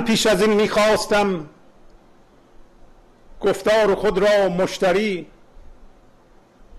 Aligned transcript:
پیش 0.00 0.26
از 0.26 0.42
این 0.42 0.52
می‌خواستم 0.52 1.48
گفتار 3.40 3.94
خود 3.94 4.18
را 4.18 4.48
مشتری 4.48 5.26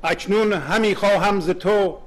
اکنون 0.04 0.54
همی 0.54 0.96
خواهم 0.96 1.40
ز 1.40 1.50
تو 1.50 1.98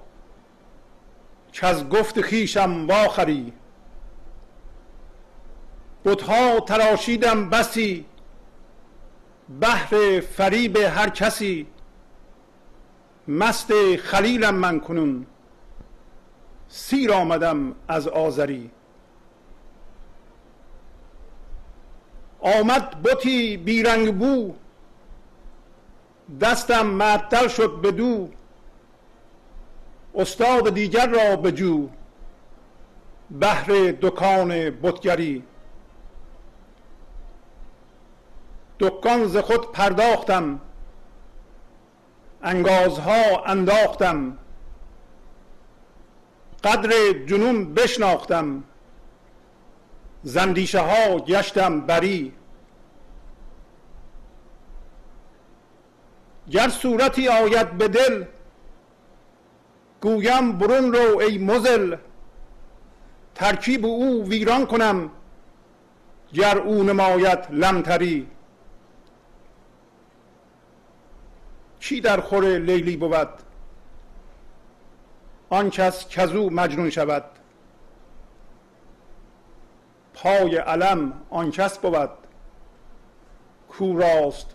که 1.53 1.67
از 1.67 1.89
گفت 1.89 2.21
خیشم 2.21 2.87
واخری. 2.87 3.53
بتها 6.05 6.61
تراشیدم 6.61 7.51
بسی 7.51 8.05
بهر 9.61 10.21
فریب 10.21 10.77
هر 10.77 11.09
کسی 11.09 11.67
مست 13.29 13.97
خلیلم 13.97 14.55
من 14.55 14.81
کنون 14.81 15.27
سیر 16.69 17.13
آمدم 17.13 17.75
از 17.89 18.09
آذری. 18.09 18.71
آمد 22.45 23.03
بتی 23.03 23.57
بیرنگ 23.57 24.19
بو. 24.19 24.55
دستم 26.41 26.87
معطل 26.87 27.49
شد 27.49 27.81
به 27.81 28.29
استاد 30.15 30.75
دیگر 30.75 31.07
را 31.07 31.37
بجو 31.37 31.89
بهر 33.31 33.67
دکان 34.03 34.49
بتگری. 34.71 35.45
دکان 38.81 39.27
ز 39.27 39.37
خود 39.37 39.73
پرداختم. 39.73 40.61
انگازها 42.43 43.45
انداختم. 43.47 44.39
قدر 46.65 47.13
جنون 47.27 47.75
بشناختم. 47.75 48.65
زندیشه 50.25 50.81
ها 50.81 51.19
گشتم 51.19 51.81
بری. 51.81 52.33
گر 56.51 56.69
صورتی 56.69 57.29
آید 57.29 57.71
به 57.79 57.89
دل 57.89 58.25
گویم 60.01 60.59
برون 60.59 60.93
رو 60.93 61.19
ای 61.19 61.39
مزل. 61.39 61.97
ترکیب 63.35 63.87
او 63.87 64.29
ویران 64.29 64.67
کنم 64.67 65.11
گر 66.33 66.59
او 66.59 66.83
نماید 66.83 67.39
لمتری. 67.51 68.27
چی 71.81 72.01
در 72.01 72.21
خور 72.21 72.59
لیلی 72.59 72.97
بود؟ 72.97 73.29
آن 75.51 75.71
کس 75.71 76.09
کزو 76.09 76.51
مجنون 76.51 76.91
شود. 76.91 77.25
پای 80.25 80.57
علم 80.57 81.13
آن 81.31 81.51
کس 81.51 81.79
بود 81.79 82.11
کو 83.69 83.99
راست 83.99 84.47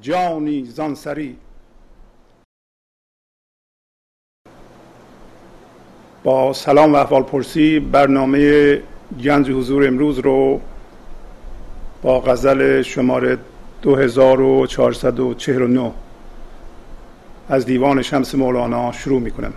جانی 0.00 0.64
زانسری. 0.64 1.36
با 6.24 6.52
سلام 6.52 6.92
و 6.92 6.96
احوال 6.96 7.22
پرسی 7.22 7.80
برنامه 7.80 8.82
گنج 9.24 9.50
حضور 9.50 9.86
امروز 9.86 10.18
رو 10.18 10.60
با 12.02 12.20
غزل 12.20 12.82
شماره 12.82 13.38
2449 13.82 15.92
از 17.48 17.66
دیوان 17.66 18.02
شمس 18.02 18.34
مولانا 18.34 18.92
شروع 18.92 19.20
می 19.20 19.30
کنم 19.30 19.52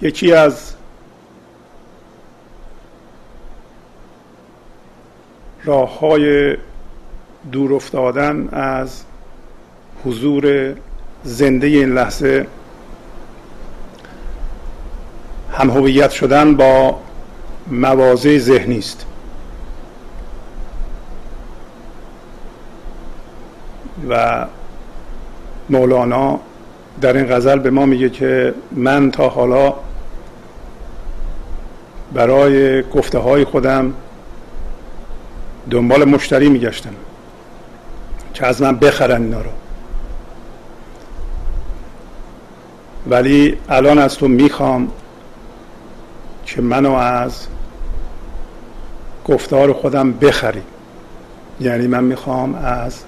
یکی 0.00 0.32
از 0.32 0.72
راه 5.64 5.98
های 5.98 6.56
دور 7.52 7.74
افتادن 7.74 8.48
از 8.52 9.02
حضور 10.04 10.74
زنده 11.24 11.66
این 11.66 11.94
لحظه 11.94 12.46
هم 15.52 15.70
هویت 15.70 16.10
شدن 16.10 16.56
با 16.56 16.98
مواضع 17.66 18.38
ذهنی 18.38 18.78
است. 18.78 19.06
و 24.08 24.46
مولانا 25.70 26.40
در 27.00 27.16
این 27.16 27.26
غزل 27.26 27.58
به 27.58 27.70
ما 27.70 27.86
میگه 27.86 28.10
که 28.10 28.54
من 28.72 29.10
تا 29.10 29.28
حالا 29.28 29.74
برای 32.12 32.82
گفته 32.82 33.18
های 33.18 33.44
خودم 33.44 33.94
دنبال 35.70 36.04
مشتری 36.04 36.48
میگشتم 36.48 36.94
که 38.34 38.46
از 38.46 38.62
من 38.62 38.76
بخرن 38.76 39.22
اینا 39.22 39.40
رو. 39.40 39.50
ولی 43.06 43.58
الان 43.68 43.98
از 43.98 44.14
تو 44.14 44.28
می‌خوام 44.28 44.88
که 46.46 46.62
منو 46.62 46.92
از 46.92 47.46
گفتار 49.24 49.72
خودم 49.72 50.12
بخری. 50.12 50.62
یعنی 51.60 51.86
من 51.86 52.04
می‌خوام 52.04 52.54
از 52.54 53.00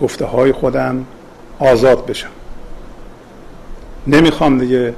گفته 0.00 0.24
های 0.24 0.52
خودم 0.52 1.04
آزاد 1.58 2.06
بشم. 2.06 2.30
نمی‌خوام 4.06 4.58
دیگه 4.58 4.94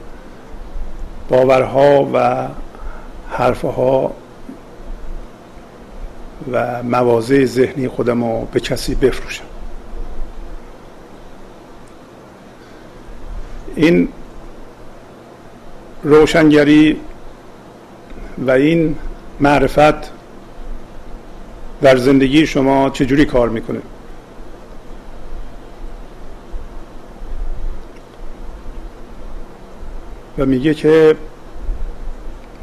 باورها 1.29 2.11
و 2.15 2.49
حرفها 3.31 4.13
و 6.53 6.83
مواضع 6.83 7.45
ذهنی 7.45 7.89
خودم 7.89 8.25
رو 8.25 8.49
به 8.53 8.61
کسی 8.61 8.95
بفروشم. 8.95 9.45
این 13.77 14.09
روشنگری 16.03 17.01
و 18.39 18.51
این 18.51 18.97
معرفت 19.41 20.13
در 21.83 21.97
زندگی 21.97 22.47
شما 22.47 22.91
چجوری 22.91 23.25
کار 23.25 23.49
می‌کنه؟ 23.49 23.81
و 30.39 30.47
میگه 30.47 30.75
که 30.75 31.17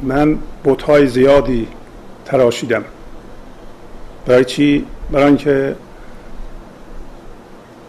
من 0.02 0.38
بوتهای 0.64 1.06
زیادی 1.06 1.68
تراشیدم. 2.24 2.84
برای 4.26 4.44
چی؟ 4.44 4.86
برای 5.10 5.26
اینکه 5.26 5.76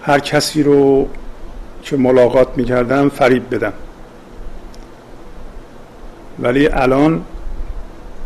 هر 0.02 0.20
کسی 0.20 0.64
رو 0.64 1.08
که 1.82 1.98
ملاقات 1.98 2.48
می‌کردم 2.58 3.10
فریب 3.10 3.56
بدم. 3.56 3.74
ولی 6.40 6.68
الان 6.68 7.24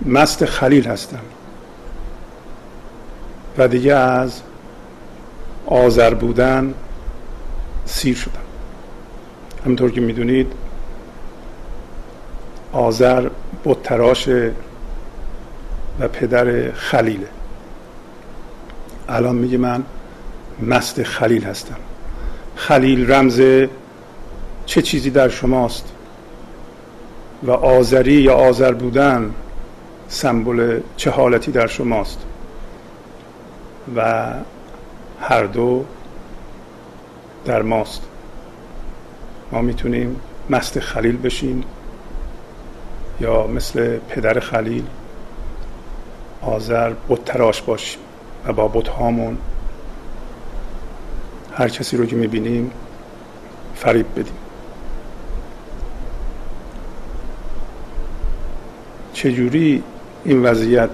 مست 0.06 0.46
خلیل 0.46 0.88
هستم. 0.88 1.20
و 3.58 3.68
دیگه 3.68 3.94
از 3.94 4.42
آذر 5.66 6.14
بودن 6.14 6.74
سیر 7.86 8.16
شدم. 8.16 8.32
همونطور 9.66 9.92
که 9.92 10.02
می‌دونید 10.02 10.54
آذر 12.76 13.30
بتراش 13.66 14.30
و 16.00 16.08
پدر 16.08 16.72
خلیله. 16.72 17.28
الان 19.10 19.36
میگه 19.36 19.58
من 19.58 19.84
مست 20.62 21.04
خلیل 21.04 21.44
هستم. 21.44 21.76
خلیل 22.56 23.12
رمز 23.12 23.68
چه 24.66 24.82
چیزی 24.82 25.10
در 25.10 25.30
شماست؟ 25.30 25.92
و 27.44 27.52
آذری 27.52 28.14
یا 28.14 28.36
آذر 28.36 28.74
بودن 28.74 29.34
سمبل 30.08 30.80
چه 30.98 31.12
حالتی 31.12 31.52
در 31.52 31.68
شماست؟ 31.68 32.20
و 33.96 34.34
هر 35.22 35.44
دو 35.44 35.86
در 37.46 37.62
ماست. 37.62 38.02
ما 39.52 39.62
می‌تونیم 39.62 40.20
مست 40.50 40.80
خلیل 40.80 41.18
بشیم. 41.18 41.64
یا 43.20 43.48
مثل 43.48 43.98
پدر 43.98 44.40
خلیل 44.40 44.84
آذر 46.42 46.94
بتراش 47.10 47.62
باشیم 47.62 48.02
و 48.48 48.54
با 48.54 48.68
بتهامون 48.68 49.38
هر 51.54 51.70
کسی 51.70 51.98
رو 51.98 52.06
که 52.06 52.16
می‌بینیم 52.16 52.72
فریب 53.76 54.06
بدیم. 54.12 54.34
چجوری 59.14 59.84
این 60.26 60.44
وضعیت 60.44 60.90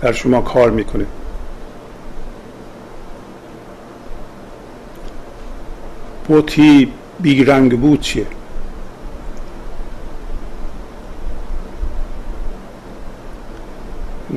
در 0.00 0.12
شما 0.12 0.40
کار 0.40 0.70
می‌کنه؟ 0.70 1.06
بوتی 6.28 6.92
بیرنگ 7.20 7.80
بود 7.80 8.00
چیه؟ 8.00 8.26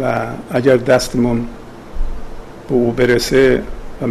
و 0.02 0.28
اگر 0.52 0.78
دستمون 0.78 1.48
به 2.68 2.74
او 2.76 2.92
برسه 2.92 3.64
و 4.02 4.06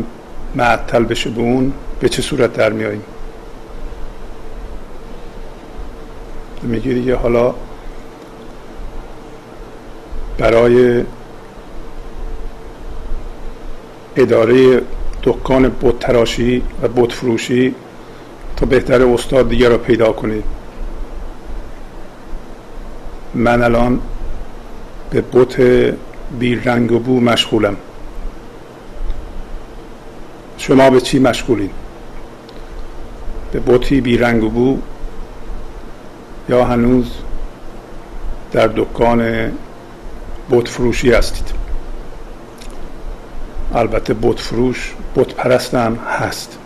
معطل 0.55 1.05
بشه 1.05 1.31
به 1.31 1.41
اون 1.41 1.73
به 2.01 2.09
چه 2.09 2.23
صورت 2.23 2.53
در 2.53 2.73
میاییم؟ 2.73 3.03
میگه 6.63 6.93
دیگه 6.93 7.17
حالا 7.17 7.55
برای 10.39 11.05
اداره 14.17 14.83
دکان 15.23 15.77
بت 15.83 15.99
تراشی 15.99 16.63
و 16.83 16.89
بت 16.89 17.13
فروشی 17.13 17.75
تا 18.57 18.67
بهتر 18.67 19.03
استاد 19.03 19.49
دیگر 19.49 19.69
را 19.69 19.79
پیدا 19.79 20.13
کنید. 20.13 20.45
من 23.35 23.63
الان 23.63 24.01
به 25.15 25.21
بت 25.33 25.61
بی 26.39 26.57
رنگ 26.57 26.93
و 26.93 26.99
بو 26.99 27.21
مشغولم. 27.21 27.77
شما 30.59 30.91
به 30.91 31.01
چی 31.01 31.19
مشغولین؟ 31.19 31.71
به 33.53 33.61
بطی 33.61 34.01
بی 34.01 34.17
رنگ 34.17 34.45
و 34.45 34.49
بو 34.49 34.79
یا 36.49 36.65
هنوز 36.65 37.11
در 38.53 38.67
دکان 38.67 39.53
بت 40.51 40.69
فروشی 40.69 41.13
هستید؟ 41.13 41.55
البته 43.75 44.15
بت 44.15 44.41
فروش 44.41 44.95
بت 45.17 45.35
پرست 45.35 45.75
هست. 45.75 46.59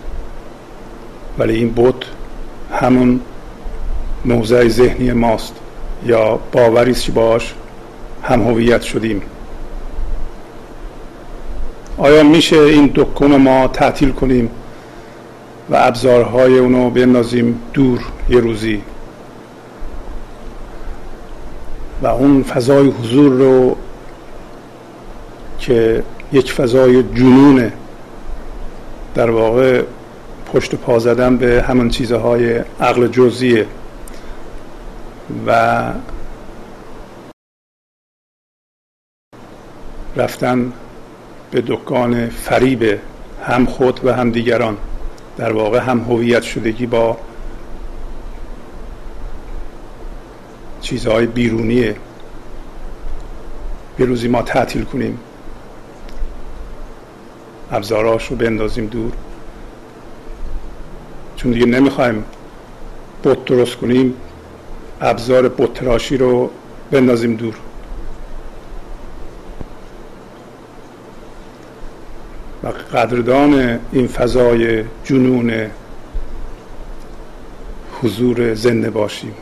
ولی 1.39 1.55
این 1.55 1.75
بت 1.77 1.95
همون 2.73 3.21
موضع 4.25 4.69
ذهنی 4.69 5.13
ماست. 5.13 5.55
یا 6.07 6.39
باوری 6.53 6.95
باش 7.15 7.55
هم 8.29 8.43
هویت 8.43 8.83
شدیم. 8.83 9.23
آیا 11.99 12.23
میشه 12.23 12.57
این 12.57 12.91
دکان 12.95 13.37
ما 13.37 13.69
تعطیل 13.69 14.11
کنیم 14.13 14.51
و 15.71 15.77
ابزارهای 15.77 16.59
اونو 16.59 16.91
بندازیم 16.91 17.61
دور 17.73 18.01
یه 18.29 18.41
روزی؟ 18.41 18.83
و 22.03 22.07
اون 22.07 22.43
فضای 22.43 22.89
حضور 22.89 23.33
رو 23.33 23.77
که 25.59 26.03
یک 26.33 26.53
فضای 26.53 27.03
جنونه 27.03 27.73
در 29.15 29.31
واقع 29.31 29.83
پشت 30.53 30.75
پا 30.75 30.99
زدن 30.99 31.37
به 31.37 31.65
همون 31.69 31.89
چیزهای 31.89 32.61
عقل 32.81 33.07
جزیه 33.07 33.67
و 35.47 35.83
رفتن 40.17 40.73
به 41.51 41.63
دکان 41.67 42.29
فریب 42.29 43.01
هم 43.45 43.67
خود 43.67 44.01
و 44.05 44.13
هم 44.13 44.31
دیگران. 44.31 44.77
در 45.37 45.53
واقع 45.53 45.79
هم 45.79 46.01
هویت 46.01 46.43
شدگی 46.43 46.87
با 46.87 47.17
چیزهای 50.81 51.27
بیرونیه 51.27 51.97
به 53.97 54.05
روزی 54.05 54.29
ما 54.29 54.43
تعطیل 54.43 54.85
کنیم. 54.85 55.19
ابزاراش 57.71 58.27
رو 58.27 58.37
بندازیم 58.37 58.87
دور. 58.87 59.13
چون 61.37 61.53
دیگه 61.53 61.67
نمی‌خوایم 61.67 62.25
بت 63.25 63.45
درست 63.45 63.77
کنیم 63.77 64.15
ابزار 65.01 65.49
بت 65.49 65.75
تراشی 65.75 66.17
رو 66.17 66.51
بندازیم 66.91 67.37
دور. 67.37 67.55
قدردان 72.73 73.81
این 73.93 74.09
فضای 74.09 74.85
جنون 75.05 75.71
حضور 78.03 78.55
زنده 78.55 78.91
باشیم. 78.91 79.35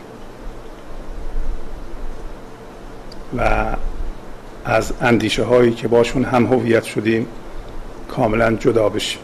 و 3.39 3.67
از 4.65 4.93
اندیشه 5.01 5.45
هایی 5.45 5.73
که 5.73 5.89
باشون 5.89 6.25
هم 6.25 6.47
هویت 6.47 6.85
شدیم 6.85 7.27
کاملا 8.09 8.53
جدا 8.55 8.89
بشیم. 8.89 9.21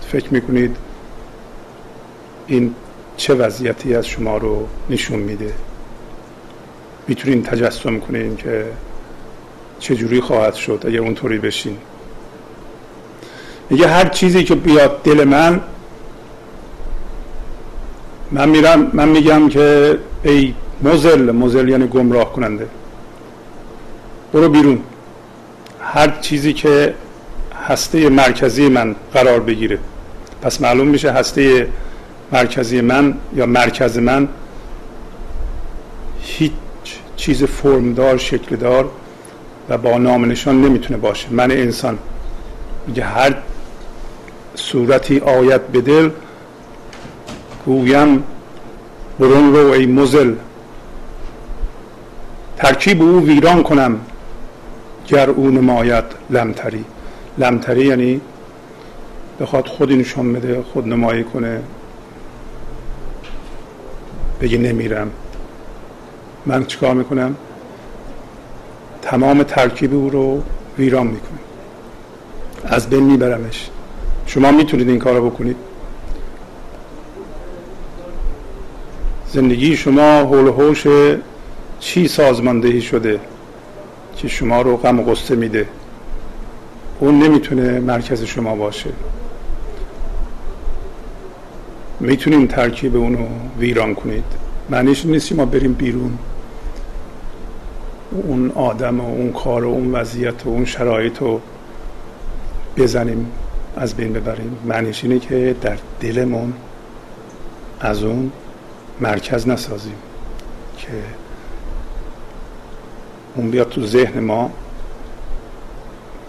فکر 0.00 0.34
می‌کنید 0.34 0.76
این 2.46 2.74
چه 3.16 3.34
وضعیتی 3.34 3.94
از 3.94 4.06
شما 4.06 4.36
رو 4.36 4.68
نشون 4.90 5.18
میده؟ 5.18 5.54
می‌تونین 7.08 7.42
تجسم 7.42 7.98
کنین 7.98 8.36
که 8.36 8.66
چجوری 9.80 10.20
خواهد 10.20 10.54
شد 10.54 10.84
اگر 10.86 11.00
اونطوری 11.00 11.38
بشین؟ 11.38 11.76
میگه 13.70 13.88
هر 13.88 14.08
چیزی 14.08 14.44
که 14.44 14.54
بیاد 14.54 15.02
دل 15.02 15.24
من 15.24 15.60
من 18.32 18.48
میرم 18.48 18.90
من 18.92 19.08
میگم 19.08 19.48
که 19.48 19.98
ای 20.22 20.54
مزل 20.82 21.30
مزل 21.30 21.68
یعنی 21.68 21.86
گمراه 21.86 22.32
کننده. 22.32 22.66
برو 24.32 24.48
بیرون. 24.48 24.78
هر 25.80 26.10
چیزی 26.20 26.52
که 26.52 26.94
هسته 27.66 28.08
مرکزی 28.08 28.68
من 28.68 28.96
قرار 29.14 29.40
بگیره. 29.40 29.78
پس 30.42 30.60
معلوم 30.60 30.86
میشه 30.86 31.12
هسته 31.12 31.68
مرکزی 32.32 32.80
من 32.80 33.14
یا 33.36 33.46
مرکز 33.46 33.98
من 33.98 34.28
هیچ 36.22 36.52
چیز 37.16 37.44
فرمدار 37.44 38.16
شکلدار 38.16 38.90
و 39.70 39.78
با 39.78 39.98
نام 39.98 40.24
نشان 40.24 40.60
نمی‌تونه 40.62 40.98
باشه. 40.98 41.28
من 41.30 41.50
انسان 41.50 41.98
میگه 42.86 43.04
هر 43.04 43.36
صورتی 44.54 45.18
آیت 45.18 45.60
به 45.60 45.80
دل 45.80 46.10
گویم 47.66 48.24
برون 49.18 49.54
رو 49.54 49.70
ای 49.70 49.86
مزل. 49.86 50.34
ترکیب 52.56 53.02
او 53.02 53.26
ویران 53.26 53.62
کنم 53.62 54.00
گر 55.08 55.30
او 55.30 55.50
نماید 55.50 56.04
لمتری. 56.30 56.84
لمتری 57.38 57.86
یعنی 57.86 58.20
بخواد 59.40 59.66
خودی 59.66 59.96
نشان 59.96 60.32
بده 60.32 60.62
خود 60.72 60.88
نمایی 60.88 61.24
کنه. 61.24 61.62
بگه 64.40 64.58
نمیرم. 64.58 65.10
من 66.46 66.64
چیکار 66.64 66.94
می‌کنم؟ 66.94 67.36
تمام 69.02 69.42
ترکیب 69.42 69.94
او 69.94 70.10
رو 70.10 70.42
ویران 70.78 71.06
می‌کنه 71.06 71.38
از 72.64 72.90
بین 72.90 73.02
میبرمش. 73.02 73.70
شما 74.26 74.50
می‌تونید 74.50 74.88
این 74.88 74.98
کار 74.98 75.14
رو 75.14 75.30
بکنید. 75.30 75.56
زندگی 79.32 79.76
شما 79.76 80.20
حول 80.20 80.48
حوش 80.48 80.86
چی 81.80 82.08
سازماندهی 82.08 82.80
شده 82.80 83.20
که 84.16 84.28
شما 84.28 84.62
رو 84.62 84.76
غم 84.76 85.00
و 85.00 85.02
غصه 85.02 85.36
میده؟ 85.36 85.66
اون 87.00 87.18
نمی‌تونه 87.18 87.80
مرکز 87.80 88.22
شما 88.22 88.54
باشه. 88.54 88.90
می‌تونیم 92.00 92.46
ترکیب 92.46 92.96
اونو 92.96 93.26
ویران 93.58 93.94
کنید. 93.94 94.24
معنیش 94.70 95.06
نیست 95.06 95.32
ما 95.32 95.44
بریم 95.44 95.72
بیرون. 95.72 96.18
اون 98.10 98.50
آدم 98.50 99.00
و 99.00 99.04
اون 99.04 99.32
کار 99.32 99.64
و 99.64 99.68
اون 99.68 99.92
وضعیت 99.92 100.46
و 100.46 100.48
اون 100.48 100.64
شرایط 100.64 101.18
رو 101.18 101.40
بزنیم 102.76 103.32
از 103.76 103.94
بین 103.94 104.12
ببریم. 104.12 104.56
معنیش 104.64 105.04
اینه 105.04 105.18
که 105.18 105.56
در 105.60 105.76
دلمون 106.00 106.52
از 107.80 108.02
اون 108.02 108.32
مرکز 109.00 109.48
نسازیم 109.48 109.94
که 110.78 110.88
اون 113.36 113.50
بیاد 113.50 113.68
تو 113.68 113.86
ذهن 113.86 114.20
ما 114.20 114.50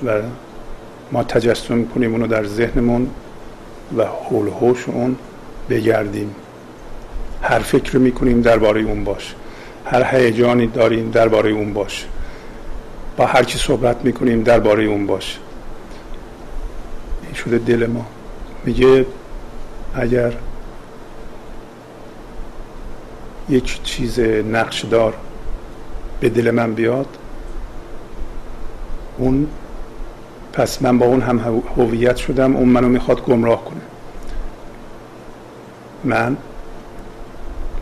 و 0.06 0.22
ما 1.12 1.24
تجسم 1.24 1.86
کنیم 1.86 2.12
اونو 2.12 2.28
در 2.28 2.46
ذهنمون 2.46 3.10
و 3.98 4.06
حول 4.06 4.48
هوش 4.48 4.90
اون 4.90 5.16
بگردیم. 5.70 6.36
هر 7.42 7.60
فکر 7.60 7.98
می‌کنیم 7.98 8.42
درباره 8.42 8.82
اون 8.82 9.04
باش 9.04 9.36
هر 9.92 10.16
هیجانی 10.16 10.68
داریم 10.68 11.12
درباره 11.12 11.50
اون 11.50 11.74
باش. 11.74 12.06
با 13.18 13.26
هر 13.26 13.44
چی 13.44 13.58
صحبت 13.58 14.06
می‌کنیم 14.06 14.44
درباره 14.44 14.84
اون 14.84 15.08
باش. 15.08 15.40
این 17.24 17.34
شده 17.34 17.58
دل 17.58 17.86
ما. 17.86 18.06
میگه 18.66 19.06
اگر 19.96 20.34
یک 23.50 23.84
چیز 23.84 24.20
نقشدار 24.20 25.14
به 26.20 26.30
دل 26.30 26.52
من 26.52 26.74
بیاد 26.74 27.18
اون 29.18 29.48
پس 30.54 30.82
من 30.82 30.98
با 30.98 31.06
اون 31.06 31.22
هم 31.22 31.64
هویت 31.78 32.16
شدم 32.16 32.56
اون 32.56 32.70
منو 32.70 32.88
می‌خواد 32.88 33.22
گمراه 33.26 33.66
کنه. 33.66 33.82
من 36.04 36.38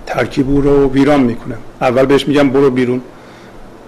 ترکیب 0.09 0.49
او 0.49 0.61
رو 0.61 0.89
ویران 0.89 1.19
می‌کنم 1.19 1.57
اول 1.81 2.05
بهش 2.05 2.27
میگم 2.27 2.49
برو 2.49 2.69
بیرون. 2.69 3.01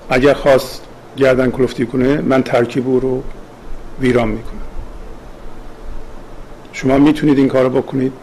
اگر 0.09 0.33
خواست 0.33 0.81
گردن 1.17 1.51
کلفتی 1.51 1.85
کنه 1.85 2.21
من 2.21 2.43
ترکیب 2.43 2.87
او 2.87 2.99
رو 2.99 3.23
ویران 4.01 4.27
می‌کنم. 4.27 4.61
شما 6.73 6.97
می‌تونید 6.97 7.37
این 7.37 7.47
کار 7.47 7.69
بکنید. 7.69 8.13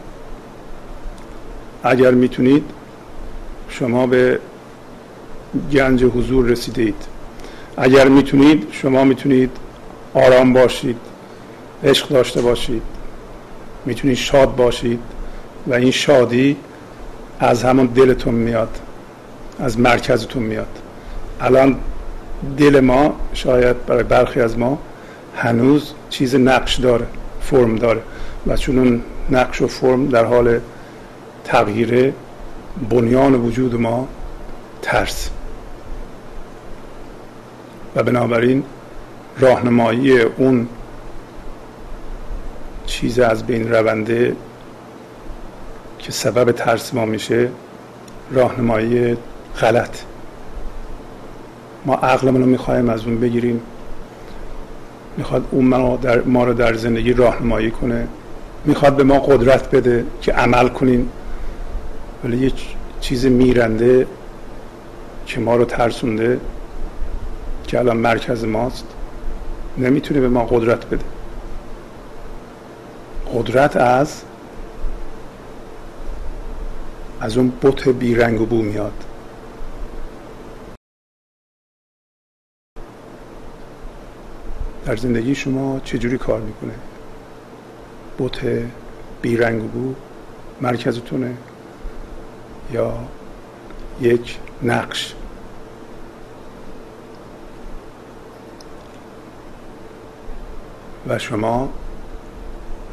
اگر 1.82 2.10
می‌تونید 2.10 2.64
شما 3.68 4.06
به 4.06 4.38
گنج 5.72 6.04
حضور 6.04 6.46
رسیدید. 6.46 6.96
اگر 7.76 8.08
می‌تونید 8.08 8.66
شما 8.72 9.04
می‌تونید 9.04 9.50
آرام 10.14 10.52
باشید 10.52 10.96
عشق 11.84 12.08
داشته 12.08 12.42
باشید. 12.42 12.82
می‌تونید 13.86 14.16
شاد 14.16 14.56
باشید. 14.56 15.00
و 15.66 15.74
این 15.74 15.90
شادی 15.90 16.56
از 17.40 17.62
همون 17.64 17.86
دلتون 17.86 18.34
میاد 18.34 18.78
از 19.58 19.80
مرکزتون 19.80 20.42
میاد. 20.42 20.78
الان 21.40 21.76
دل 22.56 22.80
ما 22.80 23.20
شاید 23.32 23.86
برای 23.86 24.02
برخی 24.02 24.40
از 24.40 24.58
ما 24.58 24.78
هنوز 25.36 25.92
چیز 26.10 26.34
نقش 26.34 26.74
داره 26.76 27.06
فرم 27.40 27.76
داره. 27.76 28.00
و 28.46 28.56
چون 28.56 28.78
اون 28.78 29.02
نقش 29.30 29.62
و 29.62 29.66
فرم 29.66 30.08
در 30.08 30.24
حال 30.24 30.60
تغییر 31.44 32.12
بنیان 32.90 33.34
وجود 33.34 33.80
ما 33.80 34.08
ترس. 34.82 35.30
و 37.96 38.02
بنابراین 38.02 38.62
راهنمایی 39.38 40.20
اون 40.20 40.68
چیز 42.86 43.18
از 43.18 43.46
بین 43.46 43.72
رونده 43.72 44.36
که 45.98 46.12
سبب 46.12 46.52
ترس 46.52 46.94
ما 46.94 47.04
میشه 47.04 47.48
راهنمایی 48.30 49.16
غلط. 49.60 49.98
ما 51.86 51.94
عقلمون 51.94 52.40
رو 52.40 52.46
می‌خوایم 52.46 52.88
از 52.88 53.04
اون 53.04 53.20
بگیریم. 53.20 53.60
می‌خواد 55.16 55.44
اون 55.50 55.64
ما, 55.64 55.96
در 55.96 56.20
ما 56.20 56.44
رو 56.44 56.54
در 56.54 56.74
زندگی 56.74 57.12
راهنمایی 57.12 57.70
کنه. 57.70 58.08
می‌خواد 58.64 58.96
به 58.96 59.04
ما 59.04 59.18
قدرت 59.18 59.70
بده 59.70 60.04
که 60.20 60.32
عمل 60.32 60.68
کنیم. 60.68 61.08
ولی 62.24 62.36
یه 62.36 62.52
چیز 63.00 63.26
میرنده 63.26 64.06
که 65.26 65.40
ما 65.40 65.56
رو 65.56 65.64
ترسونده 65.64 66.40
که 67.66 67.78
الان 67.78 67.96
مرکز 67.96 68.44
ماست 68.44 68.86
نمی‌تونه 69.78 70.20
به 70.20 70.28
ما 70.28 70.44
قدرت 70.44 70.86
بده. 70.86 71.04
قدرت 73.34 73.76
از 73.76 74.22
از 77.20 77.36
اون 77.36 77.48
بوت 77.48 77.88
بیرنگ 77.88 78.40
و 78.40 78.46
بو 78.46 78.62
میاد. 78.62 79.04
در 84.86 84.96
زندگی 84.96 85.34
شما 85.34 85.80
چجوری 85.80 86.18
کار 86.18 86.40
می‌کنه؟ 86.40 86.74
بوت 88.18 88.40
بیرنگ 89.22 89.64
و 89.64 89.68
بو 89.68 89.94
مرکزتونه 90.60 91.36
یا 92.72 92.94
یک 94.00 94.38
نقش؟ 94.62 95.14
و 101.08 101.18
شما 101.18 101.68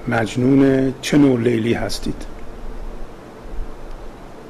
مجنون 0.08 0.94
چه 1.02 1.18
نوع 1.18 1.40
لیلی 1.40 1.74
هستید؟ 1.74 2.35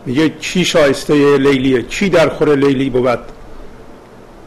میگه 0.05 0.29
کی 0.29 0.65
شایسته 0.65 1.37
لیلیه 1.37 1.81
کی 1.81 2.09
در 2.09 2.29
خور 2.29 2.55
لیلی 2.55 2.89
بود؟ 2.89 3.19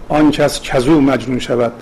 آن 0.08 0.30
کس 0.30 0.62
کزو 0.62 1.00
مجنون 1.00 1.38
شود. 1.38 1.72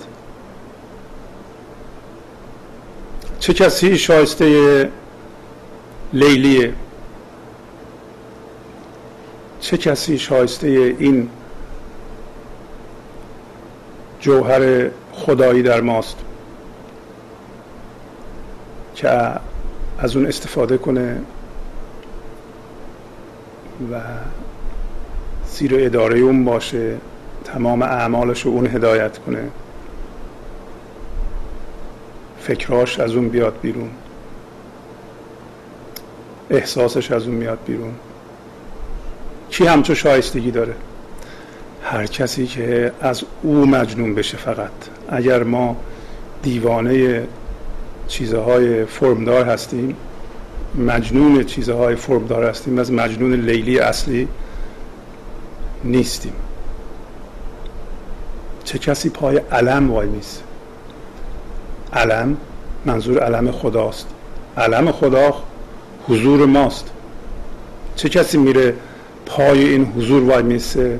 چه 3.39 3.53
کسی 3.53 3.97
شایسته 3.97 4.91
لیلیه 6.13 6.73
چه 9.59 9.77
کسی 9.77 10.17
شایسته 10.17 10.67
این 10.99 11.29
جوهر 14.19 14.89
خدایی 15.11 15.63
در 15.63 15.81
ماست؟ 15.81 16.17
که 18.95 19.31
از 19.99 20.15
اون 20.15 20.25
استفاده 20.25 20.77
کنه 20.77 21.21
و 23.91 24.01
زیر 25.45 25.75
اداره 25.79 26.19
اون 26.19 26.45
باشه 26.45 26.97
تمام 27.43 27.81
اعمالش 27.81 28.41
رو 28.41 28.51
اون 28.51 28.67
هدایت 28.67 29.17
کنه. 29.17 29.43
فکراش 32.39 32.99
از 32.99 33.15
اون 33.15 33.29
بیاد 33.29 33.53
بیرون. 33.61 33.89
احساسش 36.49 37.11
از 37.11 37.27
اون 37.27 37.35
میاد 37.35 37.59
بیرون. 37.65 37.93
کی 39.49 39.67
همچو 39.67 39.95
شایستگی 39.95 40.51
داره؟ 40.51 40.73
هر 41.83 42.05
کسی 42.05 42.47
که 42.47 42.91
از 43.01 43.23
او 43.41 43.65
مجنون 43.65 44.15
بشه 44.15 44.37
فقط. 44.37 44.71
اگر 45.09 45.43
ما 45.43 45.77
دیوانه 46.43 47.23
چیزهای 48.07 48.85
فرمدار 48.85 49.45
هستیم 49.45 49.95
مجنون 50.75 51.43
چیزهای 51.43 51.95
فرمدار 51.95 52.43
هستیم. 52.43 52.79
از 52.79 52.91
مجنون 52.91 53.33
لیلی 53.33 53.79
اصلی 53.79 54.27
نیستیم. 55.83 56.33
چه 58.63 58.77
کسی 58.77 59.09
پای 59.09 59.37
علم 59.37 59.91
وای 59.91 60.09
نیست 60.09 60.43
علم 61.93 62.37
منظور 62.85 63.19
علم 63.19 63.51
خداست. 63.51 64.07
علم 64.57 64.91
خدا 64.91 65.33
حضور 66.07 66.45
ماست. 66.45 66.91
چه 67.95 68.09
کسی 68.09 68.37
میره 68.37 68.73
پای 69.25 69.63
این 69.63 69.85
حضور 69.85 70.23
وای 70.23 70.43
میسه 70.43 70.99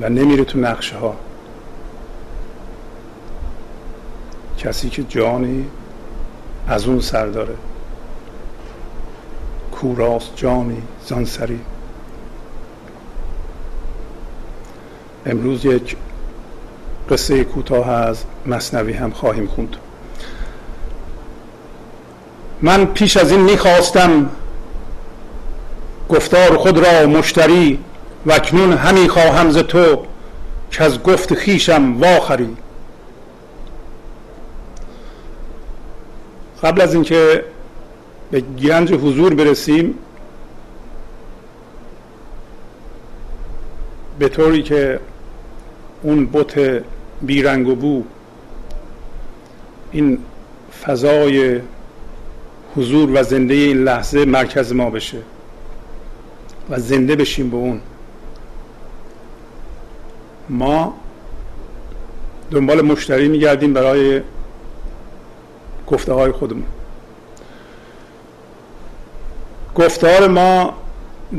و 0.00 0.08
نمیره 0.08 0.44
تو 0.44 0.58
نقشه 0.58 0.96
ها 0.96 1.16
کسی 4.58 4.88
که 4.88 5.02
جانی 5.02 5.64
از 6.68 6.86
اون 6.86 7.00
سر 7.00 7.26
داره. 7.26 7.54
کوراست 9.80 10.36
جانی 10.36 10.82
زانسری 11.06 11.60
امروز 15.26 15.64
یک 15.64 15.96
قصه 17.10 17.44
کوتاه 17.44 17.90
از 17.90 18.24
مصنوی 18.46 18.92
هم 18.92 19.10
خواهیم 19.10 19.46
خوند. 19.46 19.76
من 22.62 22.84
پیش 22.84 23.16
از 23.16 23.30
این 23.30 23.40
می‌خواستم 23.40 24.30
گفتار 26.08 26.56
خود 26.56 26.78
را 26.78 27.06
مشتری 27.06 27.78
و 28.26 28.32
اکنون 28.32 28.72
همی 28.72 29.08
خواهم 29.08 29.50
ز 29.50 29.58
تو 29.58 30.04
که 30.70 30.84
از 30.84 31.02
گفت 31.02 31.34
خیشم 31.34 32.00
واخری 32.00 32.56
قبل 36.62 36.80
از 36.80 36.94
اینکه 36.94 37.44
به 38.30 38.40
گنج 38.40 38.92
حضور 38.92 39.34
برسیم 39.34 39.94
به 44.18 44.28
طوری 44.28 44.62
که 44.62 45.00
اون 46.02 46.26
بت 46.32 46.82
بیرنگ 47.22 47.68
و 47.68 47.74
بو 47.74 48.04
این 49.92 50.18
فضای 50.82 51.60
حضور 52.76 53.10
و 53.14 53.22
زنده 53.22 53.54
این 53.54 53.84
لحظه 53.84 54.24
مرکز 54.24 54.72
ما 54.72 54.90
بشه 54.90 55.18
و 56.70 56.78
زنده 56.78 57.16
بشیم 57.16 57.50
به 57.50 57.56
اون. 57.56 57.80
ما 60.48 60.94
دنبال 62.50 62.82
مشتری 62.82 63.28
میگردیم 63.28 63.72
برای 63.72 64.20
گفته 65.86 66.12
های 66.12 66.32
خودمون. 66.32 66.77
گفتار 69.78 70.28
ما 70.28 70.74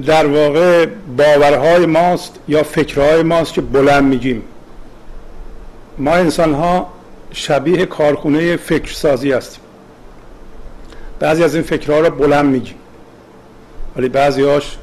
در 0.06 0.28
واقع 0.28 0.86
باورهای 1.18 1.86
ماست 1.86 2.40
یا 2.48 2.64
فکرهای 2.64 3.24
ماست 3.24 3.54
که 3.54 3.62
بلند 3.62 4.04
میگیم. 4.04 4.44
ما 5.98 6.12
انسان 6.12 6.54
ها 6.54 6.88
شبیه 7.32 7.86
کارخونه 7.86 8.58
فکر 8.58 8.94
سازی 8.94 9.32
هستیم. 9.32 9.64
بعضی 11.20 11.44
از 11.44 11.56
این 11.56 11.64
فکرها 11.64 12.00
رو 12.00 12.10
بلند 12.10 12.46
میگیم. 12.46 12.76
ولی 13.96 14.10
بعضی 14.10 14.44
هاش 14.44 14.78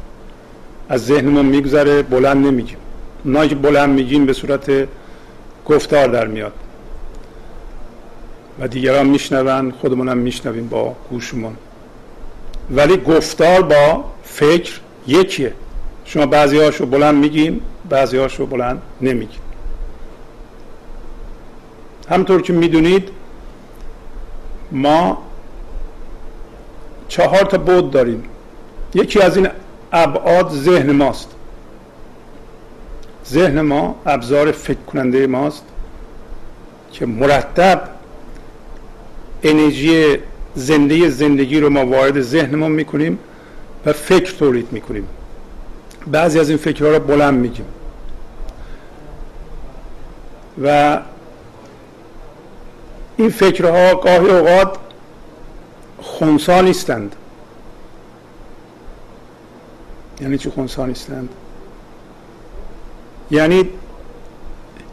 از 0.88 1.06
ذهنمون 1.06 1.46
میگذره 1.46 2.02
بلند 2.02 2.46
نمیگیم. 2.46 2.78
اونایی 3.24 3.48
که 3.48 3.54
بلند 3.54 3.90
میگیم 3.90 4.26
به 4.26 4.32
صورت 4.32 4.70
گفتار 5.66 6.08
در 6.08 6.26
میاد. 6.26 6.52
و 8.60 8.68
دیگران 8.68 9.06
میشنون 9.06 9.70
خودمونم 9.70 10.18
میشنویم 10.18 10.68
با 10.68 10.94
گوشمون. 11.10 11.56
ولی 12.70 12.96
گفتار 12.96 13.62
با 13.62 14.04
فکر 14.24 14.80
یکیه. 15.06 15.52
شما 16.04 16.26
بعضی 16.26 16.58
هاشو 16.58 16.86
بلند 16.86 17.14
میگین 17.14 17.60
بعضی 17.88 18.16
هاشو 18.16 18.46
بلند 18.46 18.82
نمیگین 19.00 19.40
همطور 22.08 22.42
که 22.42 22.52
می‌دونید 22.52 23.08
ما 24.72 25.18
چهار 27.08 27.42
تا 27.42 27.58
بود 27.58 27.90
داریم. 27.90 28.24
یکی 28.94 29.20
از 29.20 29.36
این 29.36 29.48
ابعاد 29.92 30.50
ذهن 30.50 30.92
ماست. 30.92 31.30
ذهن 33.26 33.60
ما 33.60 33.94
ابزار 34.06 34.52
فکر 34.52 34.78
کننده 34.86 35.26
ماست 35.26 35.64
که 36.92 37.06
مرتب 37.06 37.88
انرژی 39.42 40.18
زنده 40.56 41.10
زندگی 41.10 41.60
رو 41.60 41.70
ما 41.70 41.86
وارد 41.86 42.20
ذهنمون 42.20 42.72
می‌کنیم 42.72 43.18
و 43.86 43.92
فکر 43.92 44.36
تولید 44.36 44.72
می‌کنیم. 44.72 45.08
بعضی 46.06 46.40
از 46.40 46.48
این 46.48 46.58
فکرها 46.58 46.90
رو 46.90 46.98
بلند 46.98 47.34
میگیم. 47.34 47.66
و 50.64 50.98
این 53.16 53.28
فکرها 53.30 53.94
گاهی 53.94 54.30
اوقات 54.30 54.76
خونسا 55.98 56.60
نیستند. 56.60 57.16
یعنی 60.20 60.38
چی 60.38 60.50
خونسا 60.50 60.86
نیستند؟ 60.86 61.28
یعنی 63.30 63.68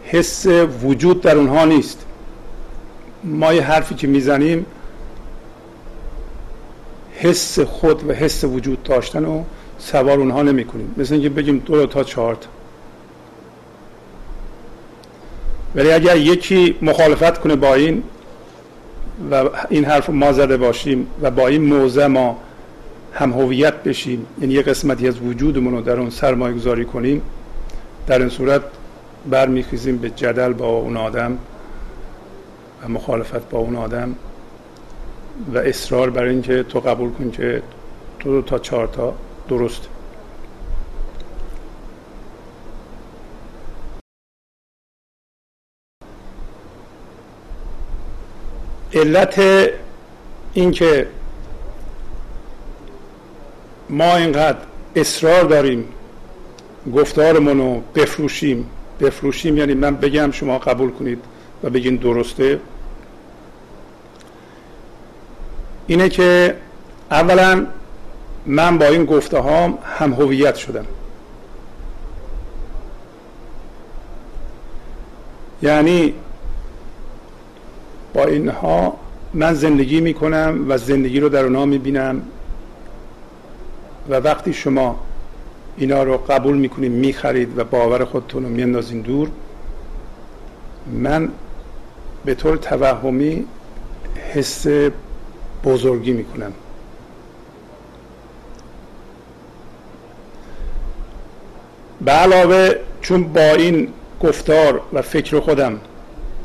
حس 0.03 0.45
وجود 0.83 1.21
در 1.21 1.37
اونها 1.37 1.65
نیست. 1.65 2.05
ما 3.23 3.53
یه 3.53 3.61
حرفی 3.61 3.95
که 3.95 4.07
می‌زنیم 4.07 4.65
حس 7.23 7.59
خود 7.59 8.09
و 8.09 8.13
حس 8.13 8.43
وجود 8.43 8.83
داشتن 8.83 9.25
رو 9.25 9.43
سوار 9.77 10.19
اونها 10.19 10.41
نمی 10.41 10.65
کنیم 10.65 10.95
مثل 10.97 11.13
اینکه 11.13 11.29
بگیم 11.29 11.57
دو 11.57 11.85
تا 11.85 12.03
چهار 12.03 12.35
تا. 12.35 12.47
ولی 15.75 15.91
اگر 15.91 16.17
یکی 16.17 16.75
مخالفت 16.81 17.37
کنه 17.37 17.55
با 17.55 17.73
این 17.73 18.03
و 19.31 19.49
این 19.69 19.85
حرف 19.85 20.09
ما 20.09 20.31
زده 20.31 20.57
باشیم 20.57 21.07
و 21.21 21.31
با 21.31 21.47
این 21.47 21.65
موضع 21.65 22.07
ما 22.07 22.37
هم 23.13 23.31
هویت 23.31 23.73
بشیم 23.73 24.25
یعنی 24.41 24.53
یه 24.53 24.61
قسمتی 24.61 25.07
از 25.07 25.19
وجودمون 25.19 25.73
رو 25.73 25.81
در 25.81 25.99
اون 25.99 26.09
سرمایه 26.09 26.55
گذاری 26.55 26.85
کنیم 26.85 27.21
در 28.07 28.19
این 28.19 28.29
صورت 28.29 28.61
برمیخیزیم 29.29 29.97
به 29.97 30.09
جدل 30.09 30.53
با 30.53 30.67
اون 30.67 30.97
آدم 30.97 31.37
و 32.83 32.89
مخالفت 32.89 33.49
با 33.49 33.59
اون 33.59 33.75
آدم. 33.75 34.15
و 35.53 35.57
اصرار 35.57 36.09
بر 36.09 36.23
اینکه 36.23 36.63
تو 36.63 36.79
قبول 36.79 37.11
کن 37.11 37.31
که 37.31 37.61
تو 38.19 38.29
دو 38.29 38.41
تا 38.41 38.59
چهار 38.59 38.87
تا 38.87 39.13
درست 39.49 39.89
علت 48.93 49.41
اینکه 50.53 51.07
ما 53.89 54.15
اینقدر 54.15 54.57
اصرار 54.95 55.43
داریم 55.43 55.85
گفتارمون 56.95 57.57
رو 57.57 57.81
بفروشیم. 57.95 58.69
بفروشیم 58.99 59.57
یعنی 59.57 59.73
من 59.73 59.95
بگم 59.95 60.31
شما 60.31 60.57
قبول 60.59 60.91
کنید 60.91 61.19
و 61.63 61.69
بگین 61.69 61.95
درسته. 61.95 62.59
اینه 65.87 66.09
که 66.09 66.55
اولا 67.11 67.65
من 68.45 68.77
با 68.77 68.85
این 68.85 69.05
گفته 69.05 69.39
هام 69.39 69.77
هم 69.83 70.13
هویت 70.13 70.55
شدم. 70.55 70.85
یعنی 75.61 76.13
با 78.13 78.23
اینها 78.23 78.97
من 79.33 79.53
زندگی 79.53 80.01
می‌کنم 80.01 80.65
و 80.67 80.77
زندگی 80.77 81.19
رو 81.19 81.29
در 81.29 81.43
اونها 81.43 81.65
می‌بینم 81.65 82.21
و 84.09 84.15
وقتی 84.15 84.53
شما 84.53 84.99
اینا 85.77 86.03
رو 86.03 86.17
قبول 86.17 86.57
می‌کنید 86.57 86.91
می‌خرید 86.91 87.57
و 87.57 87.63
باور 87.63 88.05
خودتون 88.05 88.43
رو 88.43 88.49
میاندازین 88.49 89.01
دور 89.01 89.29
من 90.93 91.29
به 92.25 92.35
طور 92.35 92.57
توهمی 92.57 93.45
حس 94.33 94.67
بزرگی 95.63 96.11
می‌کنم. 96.11 96.53
به 102.01 102.11
علاوه 102.11 102.75
چون 103.01 103.23
با 103.23 103.41
این 103.41 103.87
گفتار 104.21 104.81
و 104.93 105.01
فکر 105.01 105.39
خودم 105.39 105.79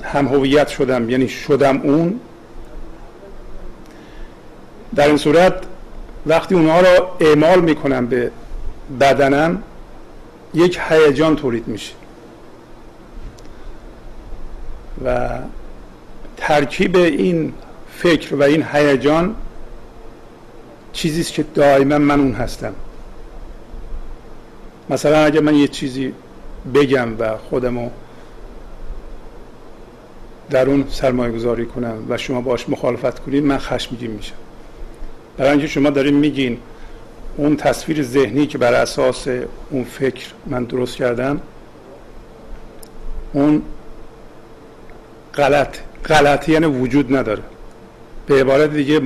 هم 0.04 0.28
هویت 0.28 0.68
شدم 0.68 1.10
یعنی 1.10 1.28
شدم 1.28 1.80
اون 1.80 2.20
در 4.94 5.06
این 5.06 5.16
صورت 5.16 5.54
وقتی 6.26 6.54
اونها 6.54 6.80
رو 6.80 7.06
اعمال 7.20 7.60
می‌کنم 7.60 8.06
به 8.06 8.30
بدنم 9.00 9.62
یک 10.54 10.80
هیجان 10.88 11.36
تولید 11.36 11.68
میشه 11.68 11.92
و 15.04 15.28
ترکیب 16.36 16.96
این 16.96 17.52
فکر 17.98 18.34
و 18.34 18.42
این 18.42 18.64
هیجان 18.72 19.34
چیزی 20.92 21.20
است 21.20 21.32
که 21.32 21.42
دائما 21.42 21.98
من 21.98 22.20
اون 22.20 22.32
هستم. 22.32 22.74
مثلا 24.90 25.24
اگر 25.24 25.40
من 25.40 25.54
یه 25.54 25.68
چیزی 25.68 26.14
بگم 26.74 27.08
و 27.18 27.36
خودمو 27.36 27.90
در 30.50 30.68
اون 30.68 30.84
سرمایه 30.90 31.32
گذاری 31.32 31.66
کنم 31.66 32.06
و 32.08 32.16
شما 32.16 32.40
باش 32.40 32.68
مخالفت 32.68 33.18
کنید 33.18 33.44
من 33.44 33.58
خشمگین 33.58 34.10
میشم. 34.10 34.34
برای 35.36 35.50
اینکه 35.50 35.66
شما 35.66 35.90
دارین 35.90 36.14
میگین 36.14 36.58
اون 37.36 37.56
تصویر 37.56 38.02
ذهنی 38.02 38.46
که 38.46 38.58
بر 38.58 38.74
اساس 38.74 39.28
اون 39.70 39.84
فکر 39.84 40.26
من 40.46 40.64
درست 40.64 40.96
کردم 40.96 41.40
اون 43.32 43.62
غلط 45.34 45.78
غلطی 46.04 46.52
یعنی 46.52 46.66
وجود 46.66 47.16
نداره. 47.16 47.42
به 48.28 48.40
عبارت 48.40 48.72
دیگه 48.72 49.00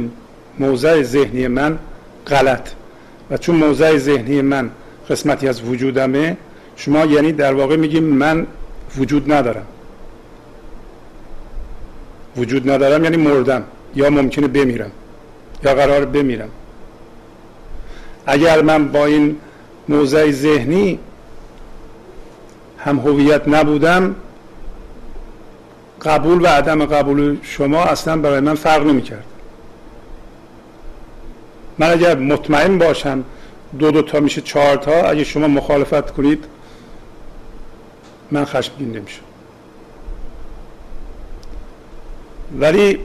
موضع 0.59 1.03
ذهنی 1.03 1.49
من 1.49 1.79
غلط. 2.27 2.69
و 3.31 3.37
چون 3.37 3.57
موضع 3.57 3.99
ذهنی 3.99 4.43
من 4.43 4.71
قسمتی 5.11 5.49
از 5.49 5.63
وجودمه 5.63 6.37
شما 6.77 7.05
یعنی 7.05 7.33
در 7.33 7.55
واقع 7.55 7.77
میگیم 7.77 8.05
من 8.05 8.47
وجود 8.99 9.33
ندارم. 9.33 9.67
وجود 12.37 12.71
ندارم 12.71 13.05
یعنی 13.05 13.17
مردم 13.17 13.65
یا 13.95 14.11
ممکنه 14.11 14.49
بمیرم 14.49 14.91
یا 15.65 15.75
قرار 15.75 16.05
بمیرم. 16.05 16.49
اگر 18.27 18.63
من 18.63 18.89
با 18.89 19.07
این 19.07 19.37
موضع 19.89 20.31
ذهنی 20.31 20.99
هم 22.79 22.99
هویت 22.99 23.49
نبودم 23.49 24.15
قبول 26.05 26.43
و 26.43 26.47
عدم 26.47 26.85
قبول 26.85 27.37
شما 27.43 27.85
اصلا 27.85 28.17
برای 28.17 28.41
من 28.41 28.55
فرق 28.55 28.87
نمی 28.87 29.03
کرد 29.03 29.25
من 31.79 31.91
اگر 31.91 32.19
مطمئن 32.19 32.79
باشم 32.79 33.25
دو 33.79 33.91
دو 33.91 34.03
تا 34.03 34.21
میشه 34.21 34.41
چهار 34.41 34.77
تا 34.77 34.93
اگه 34.93 35.25
شما 35.25 35.49
مخالفت 35.49 36.11
کنید 36.11 36.45
من 38.31 38.45
خشمگین 38.45 38.93
نمیشم. 38.97 39.23
ولی 42.61 42.99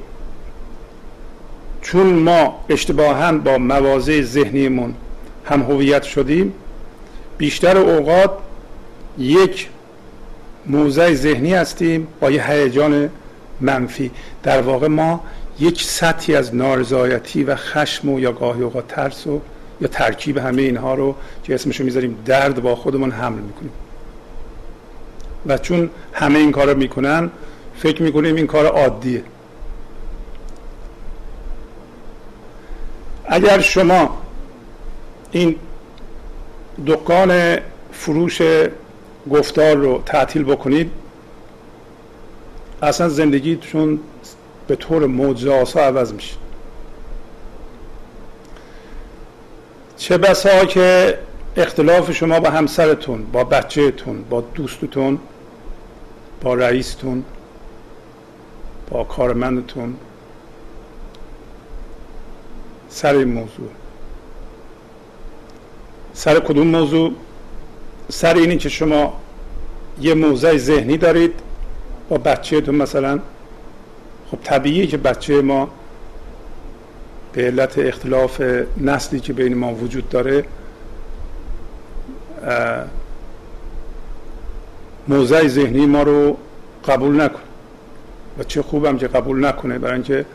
چون 1.82 2.08
ما 2.08 2.66
اشتباها 2.70 3.32
با 3.32 3.58
مواضع 3.58 4.22
ذهنیمون 4.22 4.94
هم 5.46 5.62
هویت 5.62 6.04
شدیم 6.04 6.54
بیشتر 7.38 7.78
اوقات 7.78 8.32
یک 9.18 9.70
موضع 10.68 11.14
ذهنی 11.14 11.54
هستیم 11.54 12.08
با 12.20 12.32
یه 12.32 12.52
هیجان 12.52 13.10
منفی. 13.62 14.12
در 14.44 14.62
واقع 14.62 14.88
ما 14.88 15.24
یک 15.60 15.84
سطحی 15.84 16.36
از 16.36 16.56
نارضایتی 16.56 17.44
و 17.44 17.56
خشم 17.56 18.10
و 18.10 18.20
یا 18.20 18.32
گاهی 18.32 18.62
اوقات 18.62 18.88
ترس 18.88 19.28
و 19.28 19.42
یا 19.82 19.88
ترکیب 19.88 20.38
همه 20.38 20.62
اینها 20.62 20.94
رو 20.94 21.16
که 21.44 21.56
اسمشو 21.56 21.84
می‌ذاریم 21.84 22.18
درد 22.26 22.62
با 22.62 22.76
خودمون 22.76 23.12
حمل 23.12 23.40
می‌کنیم. 23.40 23.72
و 25.46 25.58
چون 25.58 25.90
همه 26.14 26.40
این 26.40 26.52
کار 26.52 26.72
رو 26.72 26.78
می‌کنن 26.78 27.30
فکر 27.76 28.04
می‌کنیم 28.04 28.36
این 28.36 28.48
کار 28.48 28.66
عادیه. 28.66 29.24
اگر 33.26 33.60
شما 33.60 34.18
این 35.32 35.56
دکان 36.88 37.58
فروش 37.92 38.42
گفتار 39.30 39.76
رو 39.76 40.02
تعطیل 40.06 40.44
بکنید. 40.44 40.92
اصلا 42.82 43.10
زندگیتون 43.10 44.00
به 44.68 44.76
طور 44.76 45.08
معجزه 45.08 45.80
عوض 45.80 46.13
میشه. 46.13 46.36
چه 49.98 50.18
بسا 50.18 50.66
که 50.66 51.18
اختلاف 51.58 52.12
شما 52.12 52.40
با 52.40 52.50
همسرتون 52.50 53.24
با 53.26 53.44
بچهتون 53.44 54.24
با 54.30 54.42
دوستتون 54.42 55.20
با 56.42 56.54
رئیستون 56.54 57.24
با 58.90 59.04
کارمندتون. 59.04 59.96
سر 62.90 63.16
این 63.16 63.28
موضوع. 63.28 63.70
سر 66.13 66.40
کدوم 66.40 66.68
موضوع؟ 66.68 67.13
سر 68.10 68.34
اینی 68.34 68.58
که 68.58 68.70
شما 68.70 69.22
یه 70.02 70.13
موضع 70.13 70.58
ذهنی 70.58 70.98
دارید 70.98 71.34
با 72.10 72.17
بچهتون 72.17 72.76
مثلا 72.76 73.20
خب 74.32 74.38
طبیعیه 74.43 74.88
که 74.88 74.98
بچه 74.98 75.41
ما 75.41 75.70
به 77.34 77.46
علت 77.46 77.80
اختلاف 77.80 78.41
نسلی 78.78 79.20
که 79.20 79.34
بین 79.34 79.58
ما 79.58 79.74
وجود 79.74 80.10
داره 80.10 80.46
موضع 85.08 85.48
ذهنی 85.48 85.86
ما 85.86 86.04
رو 86.04 86.38
قبول 86.88 87.22
نکنه. 87.22 87.41
و 88.39 88.43
چه 88.43 88.62
خوبم 88.62 88.98
که 88.98 89.08
قبول 89.08 89.46
نکنه 89.46 89.80
برای 89.80 89.93
اینکه 89.93 90.26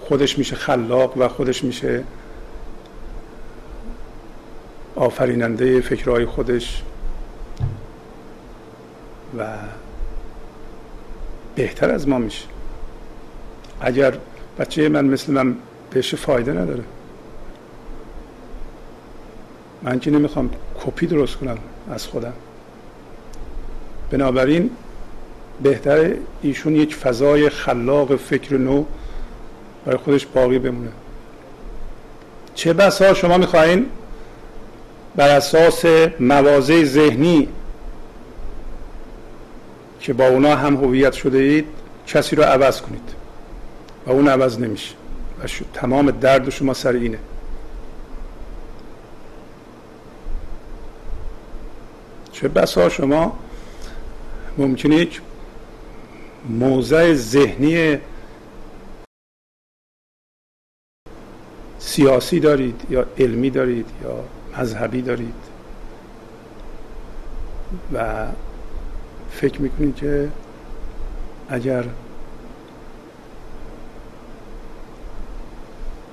خودش 0.00 0.38
میشه 0.38 0.56
خلاق 0.56 1.16
و 1.16 1.28
خودش 1.28 1.64
میشه 1.64 2.04
آفریننده 5.04 5.80
فکرهای 5.80 6.26
خودش 6.26 6.82
و 9.38 9.46
بهتر 11.54 11.90
از 11.90 12.08
ما 12.08 12.18
میشه. 12.18 12.44
اگر 13.80 14.18
بچه 14.58 14.88
من 14.88 15.04
مثل 15.04 15.32
من 15.32 15.56
بهش 15.90 16.14
فایده 16.14 16.52
نداره. 16.52 16.84
من 19.82 19.98
که 20.00 20.10
نمی‌خوام 20.10 20.50
کپی 20.84 21.06
درست 21.06 21.36
کنم 21.36 21.58
از 21.90 22.06
خودم. 22.06 22.32
بنابراین 24.10 24.70
بهتر 25.62 26.14
ایشون 26.42 26.76
یک 26.76 26.96
فضای 26.96 27.48
خلاق 27.48 28.16
فکر 28.16 28.54
نو 28.56 28.84
برای 29.84 29.98
خودش 29.98 30.26
باقی 30.26 30.58
بمونه. 30.58 30.90
چه 32.54 32.72
بسا 32.72 33.14
شما 33.14 33.38
می‌خواین؟ 33.38 33.86
بر 35.16 35.28
اساس 35.28 35.84
مواضع 36.20 36.84
ذهنی 36.84 37.48
که 40.00 40.12
با 40.12 40.26
اونا 40.26 40.56
هم 40.56 40.76
هویت 40.76 41.12
شده 41.12 41.38
اید 41.38 41.66
کسی 42.06 42.36
رو 42.36 42.42
عوض 42.42 42.80
کنید. 42.80 43.14
و 44.06 44.10
اون 44.10 44.28
عوض 44.28 44.58
نمیشه. 44.58 44.94
و 45.44 45.48
تمام 45.74 46.10
درد 46.10 46.50
شما 46.50 46.74
سر 46.74 46.92
اینه. 46.92 47.18
چه 52.32 52.48
بسا 52.48 52.88
شما 52.88 53.38
ممکنه 54.58 54.96
یک 54.96 55.20
موضع 56.48 57.14
ذهنی 57.14 57.98
سیاسی 61.78 62.40
دارید 62.40 62.82
یا 62.90 63.06
علمی 63.18 63.50
دارید 63.50 63.86
یا 64.02 64.24
مذهبی 64.58 65.02
دارید. 65.02 65.34
و 67.92 68.26
فکر 69.30 69.60
می‌کنید 69.60 69.96
که 69.96 70.28
اگر 71.48 71.84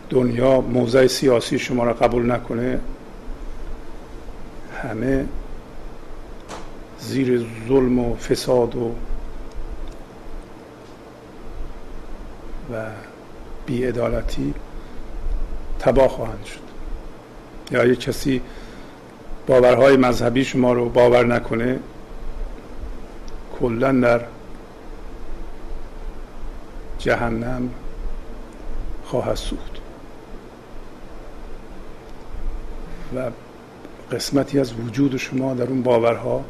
دنیا 0.09 0.61
موضع 0.61 1.07
سیاسی 1.07 1.59
شما 1.59 1.83
را 1.83 1.93
قبول 1.93 2.31
نکنه 2.31 2.79
همه 4.83 5.25
زیر 6.99 7.47
ظلم 7.67 7.99
و 7.99 8.15
فساد 8.15 8.75
و 8.75 8.95
و 12.73 12.85
بیعدالتی 13.65 14.53
تباه 15.79 16.07
خواهند 16.07 16.45
شد. 16.45 16.70
یا 17.71 17.85
یک 17.85 17.99
کسی 17.99 18.41
باورهای 19.47 19.97
مذهبی 19.97 20.45
شما 20.45 20.73
رو 20.73 20.89
باور 20.89 21.25
نکنه 21.25 21.79
کلا 23.59 23.91
در 23.91 24.21
جهنم 26.97 27.69
خواهد 29.05 29.35
سوخت. 29.35 29.71
و 33.15 33.31
قسمتی 34.11 34.59
از 34.59 34.73
وجود 34.73 35.17
شما 35.17 35.53
در 35.53 35.63
اون 35.63 35.81
باورها 35.81 36.45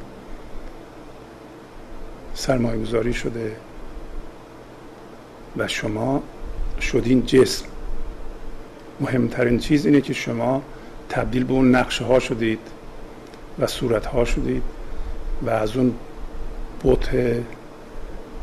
سرمایه 2.33 2.81
گذاری 2.81 3.13
شده 3.13 3.55
و 5.57 5.67
شما 5.67 6.23
شدین 6.81 7.25
جسم. 7.25 7.65
مهمترین 8.99 9.59
چیز 9.59 9.85
اینه 9.85 10.01
که 10.01 10.13
شما 10.13 10.61
تبدیل 11.11 11.43
به 11.43 11.53
اون 11.53 11.75
نقشه 11.75 12.05
ها 12.05 12.19
شدید 12.19 12.59
و 13.59 13.67
صورت 13.67 14.05
ها 14.05 14.25
شدید 14.25 14.63
و 15.41 15.49
از 15.49 15.77
اون 15.77 15.93
بوت 16.83 17.09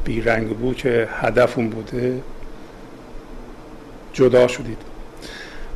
بیرنگ 0.05 0.49
بود 0.49 0.77
که 0.77 1.09
هدف 1.13 1.59
اون 1.59 1.71
بوده 1.71 2.21
جدا 4.13 4.49
شدید. 4.49 4.79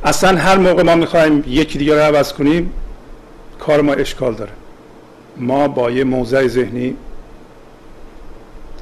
اصلا 0.03 0.37
هر 0.37 0.57
موقع 0.57 0.83
ما 0.83 0.95
می‌خوایم 0.95 1.43
یکی 1.47 1.77
دیگه 1.77 1.93
رو 1.95 2.15
عوض 2.15 2.33
کنیم 2.33 2.73
کار 3.59 3.81
ما 3.81 3.93
اشکال 3.93 4.35
داره. 4.35 4.51
ما 5.37 5.67
با 5.67 5.91
یه 5.91 6.03
موضع 6.03 6.47
ذهنی 6.47 6.95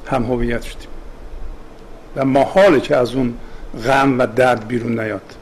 هم 0.06 0.24
هویت 0.24 0.62
شدیم. 0.62 0.88
و 2.16 2.24
محاله 2.24 2.80
که 2.80 2.96
از 2.96 3.14
اون 3.14 3.34
غم 3.86 4.18
و 4.18 4.26
درد 4.26 4.66
بیرون 4.66 5.00
نیاد. 5.00 5.34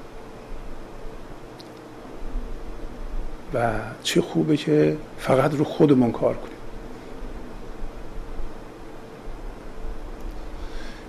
و 3.54 3.70
چه 4.02 4.20
خوبه 4.20 4.56
که 4.56 4.96
فقط 5.18 5.54
رو 5.54 5.64
خودمون 5.64 6.12
کار 6.12 6.34
کنیم. 6.34 6.54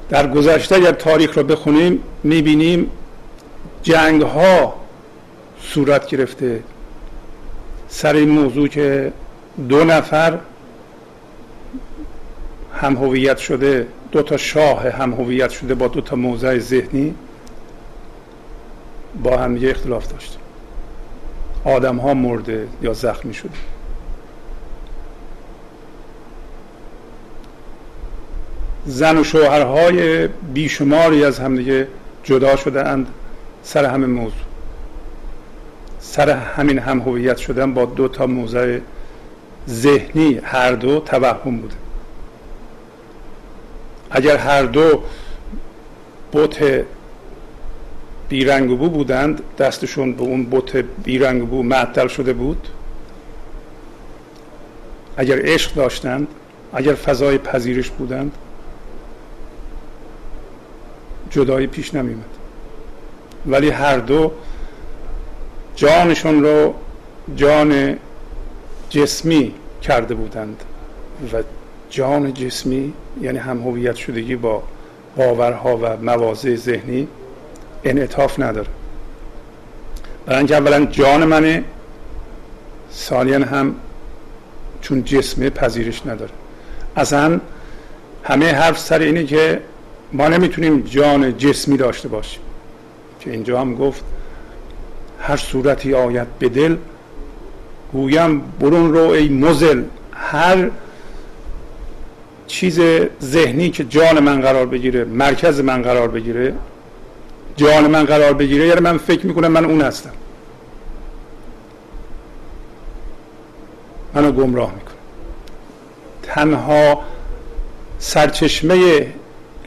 در 0.10 0.28
گذشته 0.28 0.76
اگر 0.76 0.92
تاریخ 0.92 1.38
رو 1.38 1.44
بخونیم 1.44 2.04
می‌بینیم 2.24 2.92
جنگ 3.84 4.22
ها 4.22 4.74
صورت 5.62 6.08
گرفته. 6.08 6.64
سر 7.90 8.16
این 8.16 8.30
موضوع 8.30 8.68
که 8.68 9.14
دو 9.70 9.84
نفر 9.84 10.40
هم 12.74 12.96
هویت 12.96 13.38
شده 13.38 13.88
دو 14.12 14.22
تا 14.22 14.38
شاه 14.38 14.90
هم 14.90 15.14
هویت 15.14 15.50
شده 15.50 15.76
با 15.76 15.88
دو 15.88 16.02
تا 16.02 16.16
موضع 16.16 16.60
ذهنی 16.60 17.16
با 19.24 19.38
هم 19.38 19.58
یه 19.58 19.70
اختلاف 19.70 20.08
داشته 20.08 20.41
آدم 21.66 21.98
ها 21.98 22.14
مرده 22.14 22.68
یا 22.82 22.94
زخمی 22.94 23.34
شده. 23.34 23.50
زن 28.86 29.18
و 29.18 29.24
شوهرهای 29.24 30.28
بیشماری 30.28 31.26
از 31.26 31.40
همدیگه 31.40 31.88
جدا 32.24 32.56
شده 32.56 32.88
اند 32.88 33.08
سر 33.64 33.86
همین 33.86 34.10
موضوع. 34.10 34.42
سر 36.00 36.30
همین 36.30 36.80
هم 36.80 37.00
هویت 37.00 37.38
شدن 37.38 37.74
با 37.74 37.86
دو 37.86 38.08
تا 38.08 38.28
موضع 38.28 38.80
ذهنی. 39.70 40.40
هر 40.44 40.72
دو 40.72 41.00
توهم 41.00 41.58
بوده. 41.58 41.76
اگر 44.12 44.38
هر 44.38 44.64
دو 44.64 45.04
بوت 46.32 46.84
بیرنگ 48.32 48.78
بو 48.78 48.90
بودند 48.90 49.42
دستشون 49.58 50.14
به 50.14 50.22
اون 50.22 50.44
بوت 50.44 50.76
بیرنگ 50.76 51.50
بو 51.50 51.64
معطل 51.64 52.08
شده 52.08 52.34
بود. 52.34 52.68
اگر 55.18 55.40
عشق 55.42 55.74
داشتند 55.74 56.28
اگر 56.74 56.94
فضای 56.94 57.38
پذیرش 57.38 57.90
بودند 57.90 58.32
جدایی 61.30 61.68
پیش 61.68 61.94
نمیمد 61.94 62.26
ولی 63.46 63.70
هر 63.70 63.98
دو 63.98 64.32
جانشون 65.76 66.44
رو 66.44 66.74
جان 67.36 67.98
جسمی 68.90 69.54
کرده 69.82 70.14
بودند 70.14 70.64
و 71.34 71.44
جان 71.90 72.34
جسمی 72.34 72.94
یعنی 73.22 73.38
هم 73.38 73.62
هویت 73.62 73.96
شدگی 73.96 74.36
با 74.36 74.64
باورها 75.18 75.78
و 75.78 75.98
مواضع 75.98 76.56
ذهنی 76.56 77.08
انعطاف 77.84 78.40
نداره. 78.40 78.68
برای 80.26 80.38
اینکه 80.38 80.58
اولا 80.58 80.86
جان 80.86 81.26
منه 81.26 81.64
ثانیا 82.94 83.46
هم 83.46 83.76
چون 84.82 85.04
جسمه 85.04 85.50
پذیرش 85.50 86.06
نداره. 86.06 86.32
اصلا 86.96 87.40
همه 88.24 88.54
حرف 88.54 88.80
سر 88.80 89.00
اینه 89.00 89.24
که 89.24 89.62
ما 90.14 90.28
نمی‌تونیم 90.28 90.82
جان 90.82 91.38
جسمی 91.38 91.78
داشته 91.78 92.08
باشیم. 92.08 92.42
که 93.20 93.32
اینجا 93.32 93.62
هم 93.62 93.76
گفت 93.76 94.04
هر 95.20 95.38
صورتی 95.38 95.94
آید 95.94 96.28
به 96.40 96.50
دل 96.50 96.76
گویم 97.94 98.42
برون 98.60 98.94
رو 98.94 99.10
ای 99.10 99.30
مزل. 99.30 99.84
هر 100.14 100.70
چیز 102.48 102.80
ذهنی 103.22 103.70
که 103.70 103.84
جان 103.84 104.20
من 104.20 104.42
قرار 104.42 104.66
بگیره 104.66 105.04
مرکز 105.04 105.60
من 105.60 105.82
قرار 105.82 106.08
بگیره 106.08 106.54
جان 107.62 107.88
من 107.88 108.06
قرار 108.06 108.34
بگیره 108.34 108.68
یعنی 108.68 108.80
من 108.80 108.98
فکر 108.98 109.26
می‌کنم 109.26 109.48
من 109.48 109.66
اون 109.66 109.82
هستم. 109.82 110.12
منو 114.14 114.32
گمراه 114.32 114.74
می‌کنه. 114.74 114.96
تنها 116.24 117.02
سرچشمه 118.00 119.08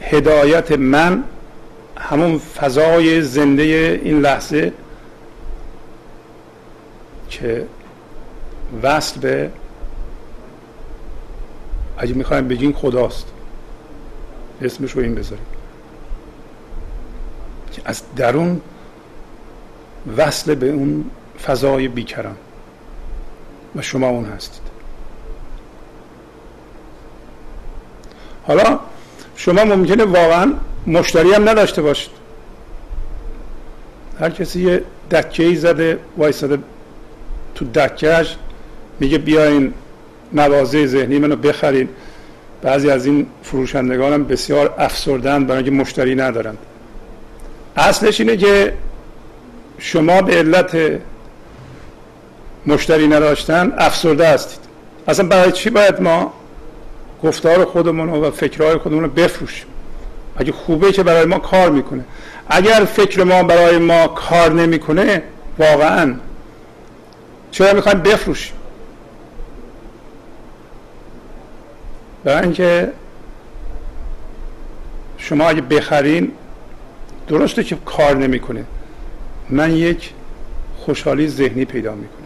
هدایت 0.01 0.71
من 0.71 1.23
همون 1.97 2.37
فضای 2.37 3.21
زنده 3.21 3.99
این 4.03 4.21
لحظه 4.21 4.73
که 7.29 7.65
وصل 8.83 9.19
به 9.19 9.49
اگه 11.97 12.13
می‌خوایم 12.13 12.47
بگین 12.47 12.73
خداست. 12.73 13.27
اسمش 14.61 14.91
رو 14.91 15.01
این 15.01 15.15
بذاریم. 15.15 15.45
که 17.75 17.81
از 17.85 18.01
درون 18.15 18.61
وصل 20.17 20.55
به 20.55 20.69
اون 20.69 21.05
فضای 21.45 21.87
بیکران. 21.87 22.35
و 23.75 23.81
شما 23.81 24.09
اون 24.09 24.25
هستید. 24.25 24.61
حالا 28.47 28.79
شما 29.35 29.63
ممکنه 29.63 30.03
واقعا 30.03 30.53
مشتری 30.87 31.33
هم 31.33 31.49
نداشته 31.49 31.81
باشید. 31.81 32.11
هر 34.19 34.29
کسی 34.29 34.61
یه 34.61 34.83
دکه 35.11 35.43
ای 35.43 35.55
زده 35.55 35.99
وایساده 36.17 36.59
تو 37.55 37.65
دکهش 37.65 38.37
میگه 38.99 39.17
بیاین 39.17 39.73
نوازه 40.33 40.87
ذهنی 40.87 41.19
منو 41.19 41.35
بخرید 41.35 41.89
بعضی 42.61 42.89
از 42.89 43.05
این 43.05 43.27
فروشندگان 43.43 44.13
هم 44.13 44.23
بسیار 44.23 44.75
افسردن 44.77 45.45
برای 45.45 45.63
اینکه 45.63 45.71
مشتری 45.81 46.15
ندارند. 46.15 46.57
اصلش 47.75 48.19
اینه 48.19 48.37
که 48.37 48.73
شما 49.77 50.21
به 50.21 50.35
علت 50.37 50.77
مشتری 52.65 53.07
نداشتن 53.07 53.73
افسرده 53.77 54.27
هستید. 54.27 54.59
اصلا 55.07 55.27
برای 55.27 55.51
چی 55.51 55.69
باید 55.69 56.01
ما 56.01 56.33
گفتار 57.23 57.65
خودمون 57.65 58.09
و 58.09 58.31
فکرهای 58.31 58.77
خودمون 58.77 59.03
رو 59.03 59.09
بفروشیم؟ 59.09 59.67
اگه 60.37 60.51
خوبه 60.51 60.91
که 60.91 61.03
برای 61.03 61.25
ما 61.25 61.39
کار 61.39 61.69
می‌کنه. 61.69 62.03
اگر 62.49 62.85
فکر 62.85 63.23
ما 63.23 63.43
برای 63.43 63.77
ما 63.77 64.07
کار 64.07 64.51
نمی‌کنه 64.51 65.23
واقعا 65.59 66.15
چرا 67.51 67.73
می‌خوایم 67.73 67.99
بفروشیم؟ 67.99 68.55
برای 72.23 72.43
اینکه 72.43 72.91
شما 75.17 75.49
اگه 75.49 75.61
بخرین 75.61 76.31
درسته 77.27 77.63
که 77.63 77.77
کار 77.85 78.15
نمی‌کنه. 78.17 78.65
من 79.49 79.71
یک 79.75 80.13
خوشحالی 80.77 81.27
ذهنی 81.27 81.65
پیدا 81.65 81.95
می‌کنم. 81.95 82.25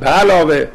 به 0.00 0.06
علاوه 0.06 0.66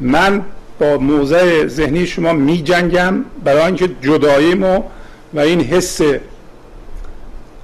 من 0.00 0.44
با 0.78 0.98
موضع 0.98 1.66
ذهنی 1.66 2.06
شما 2.06 2.32
می 2.32 2.62
جنگم 2.62 3.24
برای 3.44 3.62
اینکه 3.62 3.88
جداییمو 3.88 4.82
و 5.34 5.40
این 5.40 5.60
حس 5.60 6.00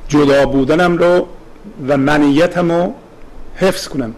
جدا 0.09 0.47
بودنم 0.47 0.99
رو 0.99 1.29
و 1.89 1.97
منیتم 1.97 2.73
رو 2.73 2.95
حفظ 3.57 3.89
کنم. 3.89 4.15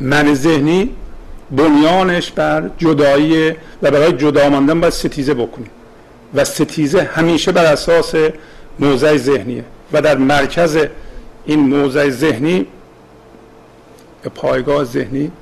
من 0.00 0.34
ذهنی 0.34 0.90
بنیانش 1.52 2.30
بر 2.30 2.70
جدایی 2.78 3.50
و 3.82 3.90
برای 3.90 4.12
جدا 4.12 4.48
ماندن 4.48 4.80
باید 4.80 4.92
ستیزه 4.92 5.34
بکنیم. 5.34 5.70
و 6.34 6.44
ستیزه 6.44 7.02
همیشه 7.02 7.52
بر 7.52 7.64
اساس 7.64 8.14
موضع 8.78 9.16
ذهنیه. 9.16 9.64
و 9.92 10.02
در 10.02 10.16
مرکز 10.16 10.78
این 11.46 11.60
موضع 11.60 12.10
ذهنی 12.10 12.66
پایگاه 14.34 14.84
ذهنی 14.84 15.32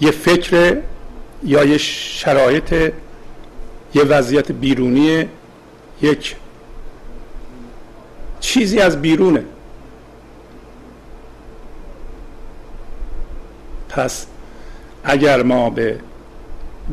یه 0.00 0.10
فکر 0.10 0.76
یا 1.44 1.64
یه 1.64 1.78
شرایط 1.78 2.92
یه 3.94 4.02
وضعیت 4.02 4.52
بیرونی 4.52 5.28
یک 6.02 6.36
چیزی 8.40 8.80
از 8.80 9.02
بیرونه. 9.02 9.44
پس 13.88 14.26
اگر 15.04 15.42
ما 15.42 15.70
به 15.70 15.98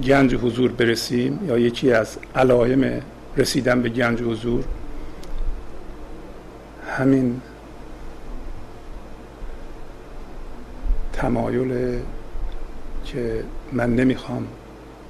گنج 0.03 0.35
حضور 0.35 0.71
برسیم 0.71 1.39
یا 1.47 1.57
یکی 1.57 1.91
از 1.91 2.17
علائم 2.35 3.01
رسیدن 3.37 3.81
به 3.81 3.89
گنج 3.89 4.21
حضور 4.21 4.63
همین 6.97 7.41
تمایل 11.13 11.99
که 13.05 13.43
من 13.71 13.95
نمی‌خوام 13.95 14.47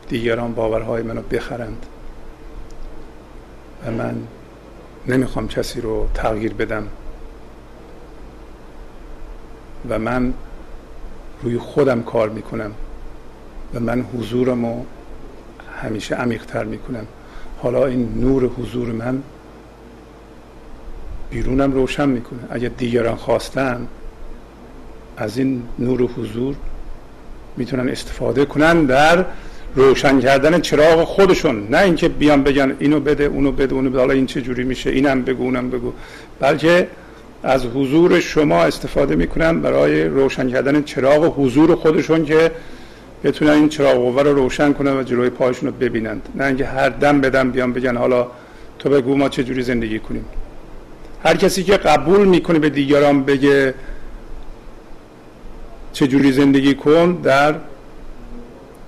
دیگران 0.09 0.53
باورهای 0.53 1.03
منو 1.03 1.21
بخرند 1.21 1.85
و 3.85 3.91
من 3.91 4.15
نمی‌خوام 5.07 5.47
کسی 5.47 5.81
رو 5.81 6.07
تغییر 6.13 6.53
بدم 6.53 6.87
و 9.89 9.99
من 9.99 10.33
روی 11.43 11.57
خودم 11.57 12.03
کار 12.03 12.29
می‌کنم. 12.29 12.71
و 13.73 13.79
من 13.79 14.01
حضورم 14.01 14.65
رو 14.65 14.85
همیشه 15.81 16.15
عمیقتر 16.15 16.63
می‌کنم. 16.63 17.05
حالا 17.57 17.85
این 17.85 18.09
نور 18.21 18.45
حضور 18.45 18.91
من 18.91 19.21
بیرونم 21.31 21.71
روشن 21.71 22.09
می‌کنه. 22.09 22.39
اگر 22.49 22.69
دیگران 22.69 23.15
خواستن 23.15 23.87
از 25.17 25.37
این 25.37 25.63
نور 25.79 26.01
حضور 26.01 26.55
می‌تونن 27.57 27.89
استفاده 27.89 28.45
کنن 28.45 28.85
در 28.85 29.25
روشن 29.75 30.19
کردن 30.19 30.61
چراغ 30.61 31.03
خودشون. 31.03 31.67
نه 31.69 31.77
اینکه 31.77 32.09
بیان 32.09 32.43
بگن 32.43 32.75
اینو 32.79 32.99
بده 32.99 33.23
اونو 33.23 33.51
بده 33.51 33.75
اونو 33.75 33.89
بده. 33.89 33.99
حالا 33.99 34.13
این 34.13 34.25
چه 34.25 34.41
جوری 34.41 34.63
میشه؟ 34.63 34.89
اینم 34.89 35.21
بگو 35.21 35.43
اونم 35.43 35.69
بگو. 35.69 35.93
بلکه 36.39 36.87
از 37.43 37.65
حضور 37.65 38.19
شما 38.19 38.63
استفاده 38.63 39.15
می‌کنن 39.15 39.61
برای 39.61 40.03
روشن 40.03 40.49
کردن 40.49 40.83
چراغ 40.83 41.39
حضور 41.39 41.75
خودشون 41.75 42.25
که 42.25 42.51
بتونن 43.23 43.51
این 43.51 43.69
چراغ 43.69 43.93
قوه 43.93 44.23
رو 44.23 44.33
روشن 44.33 44.73
کنن 44.73 44.97
و 44.97 45.03
جلوی 45.03 45.29
پایشون 45.29 45.69
رو 45.69 45.75
ببینند. 45.75 46.29
نه 46.35 46.45
اینکه 46.45 46.65
هر 46.65 46.89
دم 46.89 47.21
بدم 47.21 47.51
بیان 47.51 47.73
بگن 47.73 47.97
حالا 47.97 48.27
تو 48.79 48.89
بگو 48.89 49.15
ما 49.15 49.29
چه 49.29 49.43
جوری 49.43 49.63
زندگی 49.63 49.99
کنیم. 49.99 50.25
هر 51.23 51.35
کسی 51.35 51.63
که 51.63 51.77
قبول 51.77 52.27
می‌کنه 52.27 52.59
به 52.59 52.69
دیگران 52.69 53.23
بگه 53.23 53.73
چجوری 55.93 56.31
زندگی 56.31 56.73
کن 56.73 57.11
در 57.11 57.55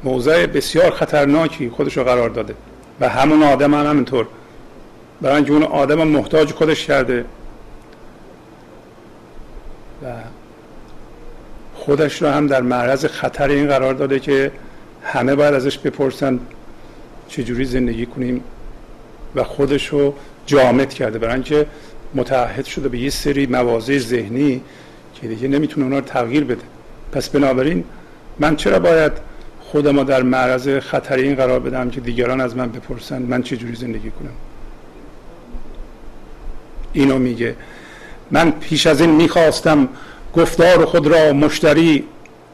موضع 0.03 0.45
بسیار 0.45 0.91
خطرناکی 0.91 1.69
خودش 1.69 1.97
رو 1.97 2.03
قرار 2.03 2.29
داده. 2.29 2.55
و 2.99 3.09
همون 3.09 3.43
آدم 3.43 3.73
هم 3.73 3.85
همینطور. 3.85 4.27
برای 5.21 5.35
اینکه 5.35 5.51
اون 5.51 5.63
آدم 5.63 6.03
محتاج 6.07 6.51
خودش 6.51 6.85
کرده. 6.85 7.25
و 10.03 10.07
خودش 11.85 12.21
رو 12.21 12.27
هم 12.27 12.47
در 12.47 12.61
معرض 12.61 13.05
خطر 13.05 13.49
این 13.49 13.67
قرار 13.67 13.93
داده 13.93 14.19
که 14.19 14.51
همه 15.03 15.35
باید 15.35 15.53
ازش 15.53 15.77
بپرسن 15.77 16.39
چجوری 17.27 17.65
زندگی 17.65 18.05
کنیم 18.05 18.43
و 19.35 19.43
خودش 19.43 19.87
رو 19.87 20.13
جامد 20.45 20.93
کرده. 20.93 21.19
برای 21.19 21.33
اینکه 21.33 21.65
متعهد 22.15 22.65
شده 22.65 22.89
به 22.89 22.97
یه 22.97 23.09
سری 23.09 23.45
مواضع 23.45 23.97
ذهنی 23.97 24.61
که 25.21 25.27
دیگه 25.27 25.47
نمی‌تونه 25.47 25.85
اونا 25.85 25.99
رو 25.99 26.05
تغییر 26.05 26.43
بده. 26.43 26.61
پس 27.11 27.29
بنابراین 27.29 27.83
من 28.39 28.55
چرا 28.55 28.79
باید 28.79 29.11
خودم 29.61 30.03
در 30.03 30.21
معرض 30.21 30.69
خطر 30.69 31.15
این 31.15 31.35
قرار 31.35 31.59
بدم 31.59 31.89
که 31.89 32.01
دیگران 32.01 32.41
از 32.41 32.57
من 32.57 32.69
بپرسن 32.69 33.21
من 33.21 33.43
چه 33.43 33.57
جوری 33.57 33.75
زندگی 33.75 34.11
کنم؟ 34.11 34.33
اینو 36.93 37.19
میگه. 37.19 37.55
من 38.31 38.51
پیش 38.51 38.87
از 38.87 39.01
این 39.01 39.09
می‌خواستم 39.09 39.89
گفتار 40.33 40.85
خود 40.85 41.07
را 41.07 41.33
مشتری 41.33 42.03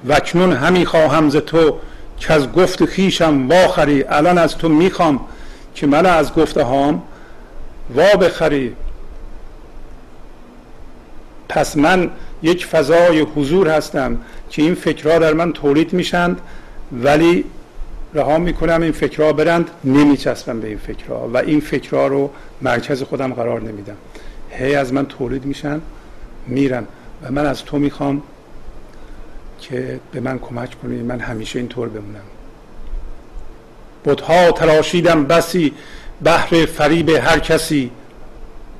وکنون 0.08 0.54
همی 0.54 0.86
خواهم 0.86 1.30
ز 1.30 1.36
تو 1.36 1.78
که 2.20 2.34
از 2.34 2.52
گفت 2.52 2.86
خیشم 2.86 3.48
واخری. 3.48 4.04
الان 4.04 4.38
از 4.38 4.58
تو 4.58 4.70
می‌خوام 4.70 5.20
که 5.76 5.88
من 5.88 6.06
از 6.06 6.34
گفته 6.34 6.63
هام 6.63 7.04
وا 7.96 8.15
بخری. 8.15 8.76
پس 11.50 11.78
من 11.78 12.10
یک 12.42 12.65
فضای 12.65 13.20
حضور 13.20 13.70
هستم 13.70 14.18
که 14.50 14.62
این 14.62 14.76
فکرها 14.76 15.20
در 15.20 15.34
من 15.34 15.54
تولید 15.54 15.94
میشند 15.94 16.42
ولی 16.92 17.46
رها 18.13 18.38
می‌کنم 18.38 18.82
این 18.82 18.92
فکرها 18.92 19.34
برند 19.34 19.70
نمیچسبم 19.84 20.60
به 20.60 20.68
این 20.68 20.78
فکرها 20.78 21.30
و 21.34 21.38
این 21.38 21.60
فکرها 21.60 22.08
رو 22.08 22.32
مرکز 22.62 23.04
خودم 23.04 23.34
قرار 23.34 23.62
نمیدم. 23.62 23.98
هی 24.50 24.76
از 24.76 24.94
من 24.94 25.06
تولید 25.06 25.46
میشن 25.46 25.82
میرن. 26.48 26.86
و 27.24 27.32
من 27.32 27.46
از 27.46 27.64
تو 27.66 27.80
می‌خوام 27.80 28.22
که 29.62 30.00
به 30.12 30.20
من 30.20 30.40
کمک 30.40 30.82
کنی. 30.82 31.02
من 31.02 31.20
همیشه 31.20 31.60
اینطور 31.60 31.90
بمونم. 31.90 32.24
بتها 34.06 34.52
تراشیدم 34.52 35.26
بسی 35.26 35.74
بحر 36.24 36.66
فریب 36.66 37.10
هر 37.10 37.40
کسی. 37.40 37.92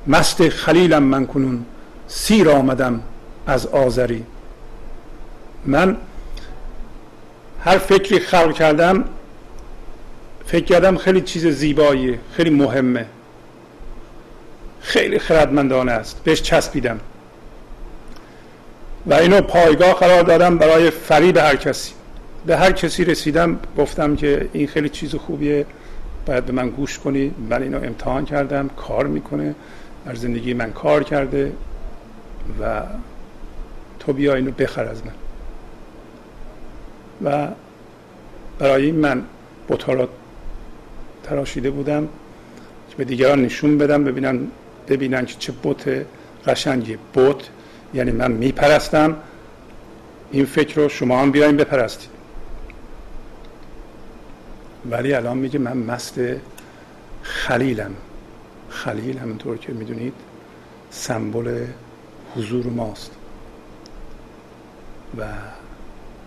مست 0.06 0.48
خلیلم 0.48 1.02
من 1.02 1.26
کنون 1.26 1.64
سیر 2.08 2.50
آمدم 2.50 3.00
از 3.46 3.66
آذری. 3.66 4.24
من 5.66 5.96
هر 7.64 7.78
فکری 7.78 8.18
خلق 8.18 8.54
کردم 8.54 9.04
فکر 10.46 10.64
کردم 10.64 10.96
خیلی 10.96 11.20
چیز 11.20 11.46
زیباییه 11.46 12.18
خیلی 12.32 12.50
مهمه. 12.50 13.06
خیلی 14.80 15.18
خردمندانه 15.18 15.92
است. 15.92 16.20
بهش 16.24 16.42
چسبیدم. 16.42 17.00
و 19.06 19.14
اینو 19.14 19.40
پایگاه 19.40 19.94
قرار 19.94 20.22
دادم 20.22 20.58
برای 20.58 20.90
فریب 20.90 21.36
هر 21.36 21.56
کسی. 21.56 21.92
به 22.46 22.56
هر 22.56 22.72
کسی 22.72 23.04
رسیدم 23.04 23.58
گفتم 23.78 24.16
که 24.16 24.48
این 24.52 24.66
خیلی 24.66 24.88
چیز 24.88 25.14
خوبیه 25.14 25.66
باید 26.26 26.44
به 26.44 26.52
من 26.52 26.68
گوش 26.68 26.98
کنی. 26.98 27.34
من 27.50 27.62
اینو 27.62 27.76
امتحان 27.76 28.24
کردم 28.24 28.70
کار 28.76 29.06
می‌کنه. 29.06 29.54
در 30.06 30.14
زندگی 30.14 30.54
من 30.54 30.72
کار 30.72 31.04
کرده 31.04 31.52
و 32.60 32.82
تو 33.98 34.12
بیا 34.12 34.34
اینو 34.34 34.50
بخر 34.50 34.84
از 34.84 35.02
من. 35.06 35.12
و 37.24 37.48
برای 38.58 38.86
این 38.86 38.94
من 38.94 39.22
بطارات 39.68 40.08
تراشیده 41.22 41.70
بودم 41.70 42.08
که 42.90 42.96
به 42.96 43.04
دیگران 43.04 43.42
نشون 43.42 43.78
بدم 43.78 44.04
ببینن 44.04 44.40
ببینن 44.88 45.26
که 45.26 45.34
چه 45.38 45.52
بوت 45.52 46.06
قشنگی 46.46 46.98
بوت 47.12 47.48
یعنی 47.94 48.10
من 48.10 48.32
میپرستم. 48.32 49.16
این 50.30 50.44
فکر 50.44 50.80
رو 50.80 50.88
شما 50.88 51.20
هم 51.20 51.30
بیاین 51.30 51.56
بپرستید. 51.56 52.10
ولی 54.90 55.14
الان 55.14 55.38
میگه 55.38 55.58
من 55.58 55.76
مست 55.76 56.20
خلیلم. 57.22 57.94
خلیل 58.68 59.18
همونطور 59.18 59.58
که 59.58 59.72
می‌دونید 59.72 60.14
سمبل 60.90 61.66
حضور 62.36 62.66
ماست. 62.66 63.10
و 65.18 65.24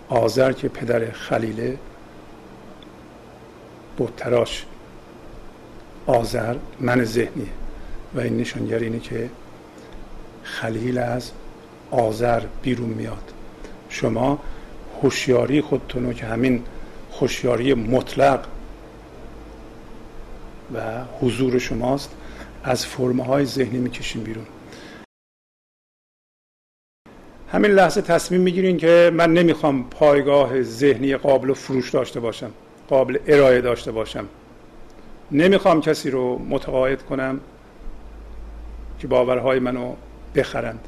آذر 0.10 0.52
که 0.52 0.68
پدر 0.70 1.12
خلیله 1.12 1.78
بتراش 4.00 4.66
آذر 6.06 6.56
من 6.80 7.04
ذهنیه. 7.04 7.48
و 8.16 8.20
این 8.20 8.38
نشانگر 8.38 8.80
اینه 8.80 9.00
که 9.00 9.30
خلیل 10.44 10.98
از 10.98 11.32
آذر 11.94 12.44
بیرون 12.62 12.90
میاد. 12.90 13.34
شما 13.90 14.40
هوشیاری 15.02 15.62
خودتون 15.62 16.14
که 16.14 16.26
همین 16.26 16.64
هوشیاری 17.20 17.74
مطلق 17.74 18.48
و 20.74 21.04
حضور 21.22 21.60
شماست 21.60 22.16
از 22.64 22.86
فرمه 22.86 23.24
های 23.24 23.46
ذهنی 23.46 23.80
می‌کشیم 23.80 24.24
بیرون. 24.24 24.46
همین 27.52 27.72
لحظه 27.72 28.02
تصمیم 28.02 28.42
می‌گیرین 28.42 28.78
که 28.78 29.12
من 29.14 29.34
نمی‌خوام 29.34 29.90
پایگاه 29.90 30.62
ذهنی 30.62 31.16
قابل 31.16 31.54
فروش 31.54 31.92
داشته 31.92 32.20
باشم 32.20 32.52
قابل 32.90 33.18
ارائه 33.28 33.62
داشته 33.62 33.92
باشم. 33.92 34.26
نمی‌خوام 35.32 35.82
کسی 35.82 36.10
رو 36.10 36.40
متقاعد 36.40 37.04
کنم 37.04 37.40
که 39.00 39.08
باورهای 39.08 39.60
منو 39.60 39.96
بخرند. 40.36 40.88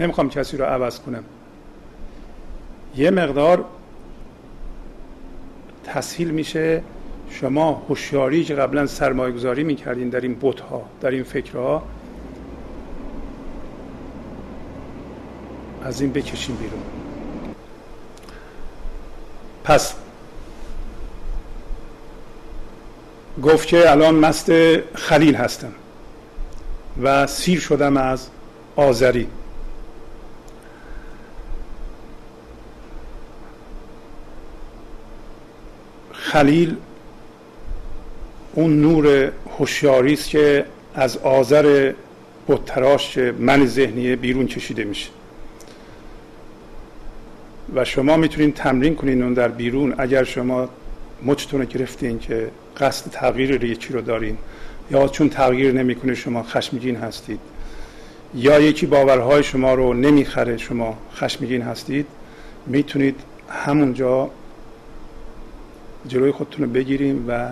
نمی‌خوام 0.00 0.30
کسی 0.30 0.56
رو 0.56 0.64
عوض 0.64 1.00
کنم. 1.00 1.24
یه 2.96 3.10
مقدار 3.10 3.64
تسهیل 5.84 6.30
میشه. 6.30 6.82
شما 7.30 7.82
هوشیاری 7.88 8.44
که 8.44 8.54
قبلا 8.54 8.86
سرمایه 8.86 9.32
گذاری 9.34 9.64
می‌کردین 9.64 10.08
در 10.08 10.20
این 10.20 10.34
بوت 10.34 10.60
ها 10.60 10.82
در 11.00 11.10
این 11.10 11.22
فکرها 11.22 11.82
از 15.84 16.00
این 16.00 16.12
بکشیم 16.12 16.56
بیرون. 16.56 16.82
پس 19.64 19.94
گفت 23.42 23.68
که 23.68 23.90
الان 23.90 24.14
مست 24.14 24.52
خلیل 24.94 25.34
هستم 25.34 25.72
و 27.02 27.26
سیر 27.26 27.60
شدم 27.60 27.96
از 27.96 28.28
آذری. 28.76 29.26
خلیل 36.32 36.76
اون 38.54 38.80
نور 38.80 39.32
هوشیاری 39.58 40.12
است 40.12 40.28
که 40.28 40.64
از 40.94 41.16
آذر 41.16 41.92
بتراش 42.48 43.18
من 43.18 43.66
ذهنی 43.66 44.16
بیرون 44.16 44.46
کشیده 44.46 44.84
میشه. 44.84 45.08
و 47.74 47.84
شما 47.84 48.16
می‌تونید 48.16 48.54
تمرین 48.54 48.94
کنین 48.94 49.22
اون 49.22 49.34
در 49.34 49.48
بیرون. 49.48 49.94
اگر 49.98 50.24
شما 50.24 50.68
مچتون 51.22 51.64
گرفتین 51.64 52.18
که 52.18 52.50
قصد 52.76 53.10
تغییر 53.10 53.64
یکی 53.64 53.92
رو 53.92 54.00
دارین 54.00 54.38
یا 54.90 55.08
چون 55.08 55.28
تغییر 55.28 55.72
نمی‌کنه 55.72 56.14
شما 56.14 56.42
خشمگین 56.42 56.96
هستید 56.96 57.40
یا 58.34 58.60
یکی 58.60 58.86
باورهای 58.86 59.42
شما 59.42 59.74
رو 59.74 59.94
نمی‌خره 59.94 60.56
شما 60.56 60.98
خشمگین 61.14 61.62
هستید 61.62 62.06
می‌تونید 62.66 63.16
همونجا 63.48 64.30
جلوی 66.08 66.32
خودتون 66.32 66.64
رو 66.64 66.72
بگیریم 66.72 67.24
و 67.28 67.48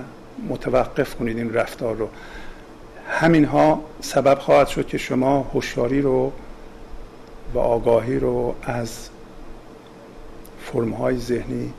متوقف 0.48 1.14
کنید 1.14 1.36
این 1.36 1.54
رفتار 1.54 1.96
رو. 1.96 2.08
همین 3.08 3.44
ها 3.44 3.84
سبب 4.00 4.38
خواهد 4.38 4.68
شد 4.68 4.86
که 4.86 4.98
شما 4.98 5.50
هوشیاری 5.54 6.02
رو 6.02 6.32
و 7.54 7.58
آگاهی 7.58 8.18
رو 8.18 8.54
از 8.62 9.08
فرمهای 10.72 11.18
ذهنی 11.18 11.72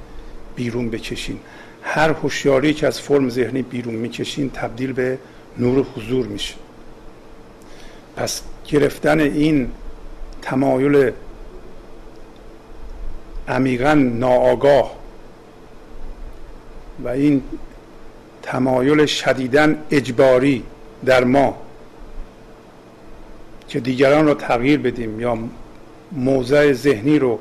بیرون 0.56 0.90
بکشین. 0.90 1.40
هر 1.82 2.10
هوشیاری 2.10 2.74
که 2.74 2.88
از 2.88 3.02
فرم 3.02 3.30
ذهنی 3.30 3.62
بیرون 3.62 3.94
می‌کشین 3.94 4.50
تبدیل 4.50 4.94
به 4.94 5.18
نور 5.58 5.86
حضور 5.96 6.26
میشه. 6.26 6.56
پس 8.16 8.42
گرفتن 8.68 9.20
این 9.20 9.72
تمایل 10.42 11.12
عمیقا 13.48 13.94
ناآگاه 13.94 14.99
و 17.04 17.08
این 17.08 17.44
تمایل 18.42 19.06
شدیدن 19.06 19.84
اجباری 19.92 20.64
در 21.06 21.24
ما 21.24 21.58
که 23.68 23.80
دیگران 23.80 24.28
رو 24.28 24.34
تغییر 24.34 24.80
بدیم 24.80 25.20
یا 25.20 25.38
موضع 26.12 26.74
ذهنی 26.74 27.20
رو 27.20 27.40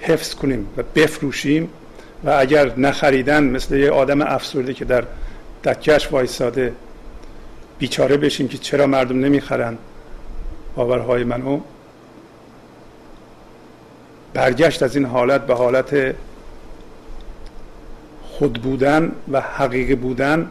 حفظ 0.00 0.34
کنیم 0.34 0.66
و 0.76 0.82
بفروشیم 0.94 1.68
و 2.24 2.30
اگر 2.30 2.76
نخریدن 2.76 3.44
مثل 3.44 3.76
یه 3.76 3.90
آدم 3.90 4.22
افسرده 4.22 4.74
که 4.74 4.84
در 4.84 5.04
دکش 5.64 6.12
وایساده 6.12 6.72
بیچاره 7.78 8.16
بشیم 8.16 8.48
که 8.48 8.58
چرا 8.58 8.86
مردم 8.86 9.20
نمی‌خرن 9.20 9.78
باورهای 10.76 11.24
منو 11.24 11.60
برگشت 14.34 14.82
از 14.82 14.96
این 14.96 15.04
حالت 15.04 15.46
به 15.46 15.54
حالت 15.54 16.14
خود 18.38 18.52
بودن 18.52 19.12
و 19.32 19.40
حقیقی 19.40 19.94
بودن. 19.94 20.48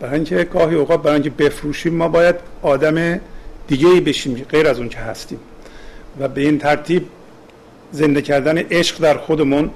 برای 0.00 0.14
اینکه 0.14 0.44
گاهی 0.44 0.74
اوقات 0.74 1.02
برای 1.02 1.14
اینکه 1.14 1.30
بفروشیم 1.30 1.94
ما 1.94 2.08
باید 2.08 2.36
آدم 2.62 3.20
دیگه 3.68 3.88
ای 3.88 4.00
بشیم 4.00 4.46
غیر 4.50 4.66
از 4.66 4.78
اون 4.78 4.88
که 4.88 4.98
هستیم. 4.98 5.38
و 6.20 6.28
به 6.28 6.40
این 6.40 6.58
ترتیب 6.58 7.06
زنده 7.92 8.22
کردن 8.22 8.58
عشق 8.58 8.98
در 8.98 9.18
خودمون 9.18 9.70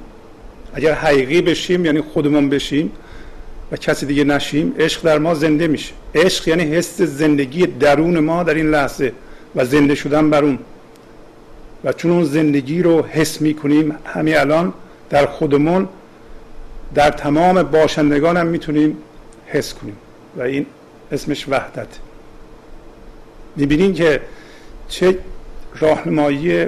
اگر 0.74 0.92
حقیقی 0.92 1.42
بشیم 1.42 1.84
یعنی 1.84 2.00
خودمون 2.00 2.48
بشیم 2.48 2.92
و 3.72 3.76
کسی 3.76 4.06
دیگه 4.06 4.24
نشیم 4.24 4.74
عشق 4.78 5.02
در 5.02 5.18
ما 5.18 5.34
زنده 5.34 5.68
میشه. 5.68 5.92
عشق 6.14 6.48
یعنی 6.48 6.62
حس 6.62 7.02
زندگی 7.02 7.66
درون 7.66 8.18
ما 8.18 8.42
در 8.42 8.54
این 8.54 8.70
لحظه 8.70 9.12
و 9.56 9.64
زنده 9.64 9.94
شدن 9.94 10.30
بر 10.30 10.44
اون. 10.44 10.58
و 11.84 11.92
چون 11.92 12.10
اون 12.10 12.24
زندگی 12.24 12.82
رو 12.82 13.02
حس 13.02 13.40
می‌کنیم 13.40 13.94
همین 14.04 14.36
الان 14.36 14.72
در 15.14 15.26
خودمون 15.26 15.88
در 16.94 17.10
تمام 17.10 17.62
باشندگان 17.62 18.36
هم 18.36 18.46
می‌تونیم 18.46 18.96
حس 19.46 19.74
کنیم. 19.74 19.96
و 20.36 20.42
این 20.42 20.66
اسمش 21.12 21.48
وحدت. 21.48 21.86
می‌بینین 23.56 23.94
که 23.94 24.20
چه 24.88 25.18
راهنمایی 25.80 26.66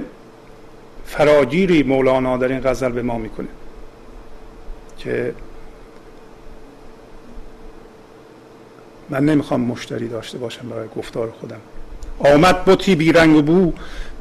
فراگیری 1.07 1.83
مولانا 1.83 2.37
در 2.37 2.49
این 2.49 2.61
غزل 2.61 2.93
به 2.93 3.03
ما 3.03 3.19
می‌کنه. 3.19 3.49
که 4.99 5.35
من 9.11 9.25
نمی‌خوام 9.25 9.61
مشتری 9.61 10.09
داشته 10.09 10.39
باشم 10.39 10.69
برای 10.69 10.89
گفتار 10.97 11.35
خودم. 11.41 11.61
آمد 12.19 12.65
بطی 12.65 12.95
بیرنگ 12.95 13.37
و 13.37 13.43
بو 13.43 13.73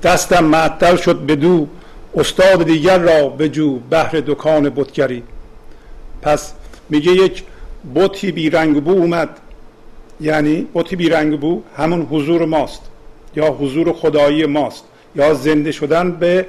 دستم 0.03 0.43
معطل 0.43 0.95
شد 0.95 1.19
به 1.19 1.35
دو 1.35 1.67
استاد 2.15 2.63
دیگر 2.63 2.97
را 2.99 3.29
بجو 3.29 3.79
بهر 3.89 4.11
دکان 4.27 4.69
بتگری. 4.69 5.23
پس 6.21 6.53
میگه 6.89 7.11
یک 7.11 7.43
بطی 7.95 8.31
بیرنگ 8.31 8.83
بو 8.83 8.91
اومد. 8.91 9.29
یعنی 10.21 10.67
بطی 10.73 10.95
بیرنگ 10.95 11.39
بو 11.39 11.61
همون 11.77 12.01
حضور 12.01 12.45
ماست 12.45 12.81
یا 13.35 13.47
حضور 13.47 13.93
خدایی 13.93 14.45
ماست 14.45 14.83
یا 15.15 15.33
زنده 15.33 15.71
شدن 15.71 16.11
به 16.11 16.45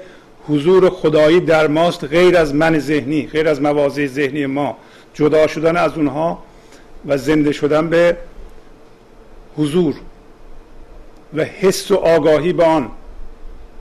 حضور 0.49 0.91
خدایی 0.91 1.41
در 1.41 1.67
ماست 1.67 2.05
غیر 2.05 2.37
از 2.37 2.55
من 2.55 2.79
ذهنی 2.79 3.27
غیر 3.27 3.49
از 3.49 3.63
مواضع 3.63 4.07
ذهنی 4.07 4.47
ما. 4.47 4.77
جدا 5.15 5.47
شدن 5.47 5.77
از 5.77 5.93
اونها 5.97 6.39
و 7.07 7.17
زنده 7.17 7.53
شدن 7.53 7.89
به 7.89 8.17
حضور 9.57 9.95
و 11.35 11.45
حس 11.45 11.91
و 11.91 11.95
آگاهی 11.95 12.53
به 12.53 12.65
آن. 12.65 12.91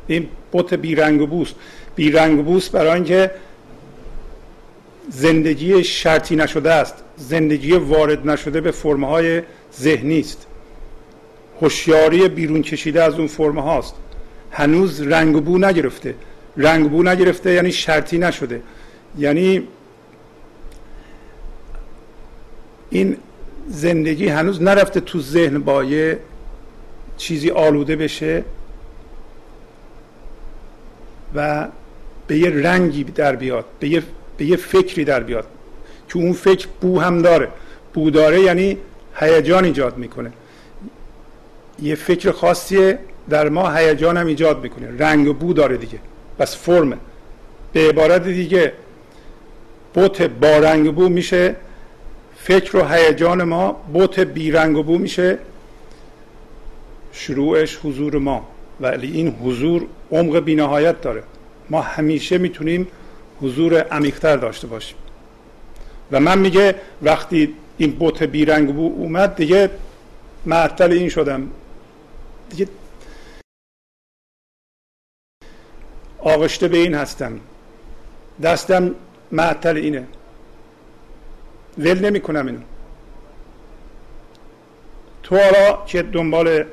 این 0.08 0.28
بوت 0.56 0.74
بیرنگ 0.74 1.22
و 1.22 1.28
بوست. 1.28 1.56
بیرنگ 1.96 2.40
و 2.40 2.44
بوست 2.44 2.72
برای 2.72 2.94
اینکه 2.94 3.32
زندگی 5.10 5.84
شرطی 5.84 6.36
نشده 6.36 6.72
است. 6.72 6.96
زندگی 7.18 7.72
وارد 7.72 8.30
نشده 8.30 8.62
به 8.62 8.72
فرمهای 8.72 9.42
ذهنی 9.80 10.20
است. 10.20 10.48
هوشیاری 11.62 12.28
بیرون 12.28 12.62
کشیده 12.62 13.04
از 13.04 13.14
اون 13.14 13.28
فرم 13.28 13.60
هاست. 13.60 13.96
هنوز 14.52 15.02
رنگ 15.02 15.36
و 15.36 15.42
بو 15.42 15.58
نگرفته. 15.58 16.16
رنگ 16.58 16.90
بو 16.92 17.04
نگرفته 17.04 17.52
یعنی 17.52 17.72
شرطی 17.72 18.18
نشده. 18.18 18.62
یعنی 19.18 19.68
این 22.90 23.18
زندگی 23.68 24.28
هنوز 24.28 24.62
نرفته 24.62 25.00
تو 25.00 25.22
ذهن 25.22 25.60
با 25.60 25.84
یه 25.84 26.20
چیزی 27.18 27.50
آلوده 27.50 27.96
بشه. 27.96 28.44
و 31.36 31.68
به 32.28 32.38
یه 32.38 32.50
رنگی 32.50 33.04
در 33.04 33.36
بیاد 33.36 33.66
به 33.80 33.88
یه, 33.88 34.04
به 34.38 34.46
یه 34.46 34.58
فکری 34.58 35.06
در 35.06 35.20
بیاد. 35.20 35.48
که 36.10 36.18
اون 36.18 36.34
فکر 36.34 36.68
بو 36.82 37.00
هم 37.00 37.22
داره. 37.22 37.48
بو 37.94 38.10
داره 38.10 38.42
یعنی 38.42 38.78
هیجان 39.16 39.66
ایجاد 39.66 39.98
می‌کنه. 39.98 40.32
یه 41.82 41.96
فکر 41.96 42.32
خاصی 42.32 42.94
در 43.30 43.50
ما 43.50 43.72
هیجان 43.72 44.18
هم 44.18 44.28
ایجاد 44.28 44.64
می‌کنه. 44.64 44.98
رنگ 45.00 45.28
و 45.28 45.34
بو 45.34 45.54
داره 45.54 45.78
دیگه. 45.78 46.00
بس 46.40 46.58
فرمه 46.58 46.98
به 47.74 47.90
عبارت 47.90 48.24
دیگه 48.24 48.74
بوت 49.94 50.22
با 50.22 50.58
رنگ 50.58 50.96
بو 50.96 51.10
میشه. 51.10 51.56
فکر 52.38 52.78
و 52.78 52.88
هیجان 52.88 53.44
ما 53.44 53.72
بوت 53.94 54.20
بی 54.20 54.52
رنگ 54.52 54.78
و 54.78 54.84
بو 54.84 54.98
میشه. 54.98 55.38
شروعش 57.12 57.80
حضور 57.84 58.18
ما. 58.18 58.48
ولی 58.82 59.12
این 59.12 59.30
حضور 59.30 59.88
عمق 60.12 60.40
بینهایت 60.40 61.02
داره. 61.02 61.24
ما 61.70 61.82
همیشه 61.82 62.38
می‌تونیم 62.38 62.88
حضور 63.42 63.82
عمیقتر 63.82 64.38
داشته 64.38 64.68
باشیم. 64.68 64.98
و 66.12 66.20
من 66.20 66.40
میگه 66.40 66.76
وقتی 67.02 67.56
این 67.78 67.92
بوت 67.92 68.24
بیرنگ 68.24 68.76
بو 68.76 68.94
اومد 68.98 69.36
دیگه 69.36 69.70
معطل 70.46 70.92
این 70.92 71.10
شدم. 71.10 71.52
دیگه 72.50 72.68
آغشته 76.20 76.68
به 76.68 76.78
این 76.78 76.94
هستم. 76.94 77.40
دستم 78.44 78.96
معطل 79.32 79.78
اینه. 79.78 80.08
ول 81.78 82.06
نمی 82.06 82.22
کنم 82.22 82.46
اینو. 82.46 82.60
تو 85.24 85.38
حالا 85.38 85.86
که 85.86 86.02
دنبال 86.02 86.66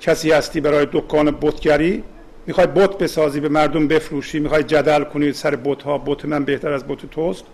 کسی 0.00 0.32
هستی 0.32 0.60
برای 0.60 0.86
دکان 0.92 1.30
بتگری؟ 1.30 2.04
می‌خوای 2.46 2.66
بت 2.66 2.98
بسازی 2.98 3.40
به 3.40 3.48
مردم 3.48 3.88
بفروشی؟ 3.88 4.40
می‌خوای 4.40 4.62
جدل 4.62 5.04
کنی 5.04 5.32
سر 5.32 5.56
بت 5.56 5.82
ها 5.82 5.98
بت 5.98 6.24
من 6.24 6.44
بهتر 6.44 6.72
از 6.72 6.86
بت 6.86 7.10
توست؟ 7.10 7.44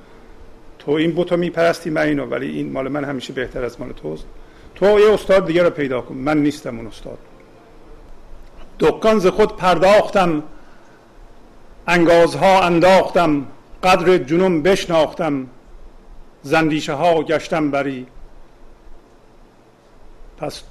تو 0.78 0.90
این 0.92 1.14
بت 1.14 1.32
رو 1.32 1.38
میپرستی 1.38 1.90
من 1.90 2.03
اینو 2.03 2.26
ولی 2.26 2.51
این 2.51 2.72
مال 2.72 2.88
من 2.88 3.05
همیشه 3.05 3.32
بهتر 3.32 3.64
از 3.64 3.80
مال 3.80 3.92
توست. 3.92 4.26
تو 4.74 5.01
یه 5.01 5.12
استاد 5.12 5.47
دیگه 5.47 5.62
رو 5.62 5.70
پیدا 5.70 6.01
کن. 6.01 6.14
من 6.14 6.38
نیستم 6.42 6.76
اون 6.76 6.86
استاد. 6.86 7.18
دکان 8.80 9.18
ز 9.18 9.26
خود 9.26 9.57
پرداختم. 9.57 10.42
انگازها 11.86 12.62
انداختم. 12.62 13.47
قدر 13.82 14.18
جنون 14.18 14.62
بشناختم. 14.62 15.47
زندیشه 16.42 16.92
ها 16.92 17.22
گشتم 17.22 17.70
بری. 17.70 18.07
پس 20.38 20.62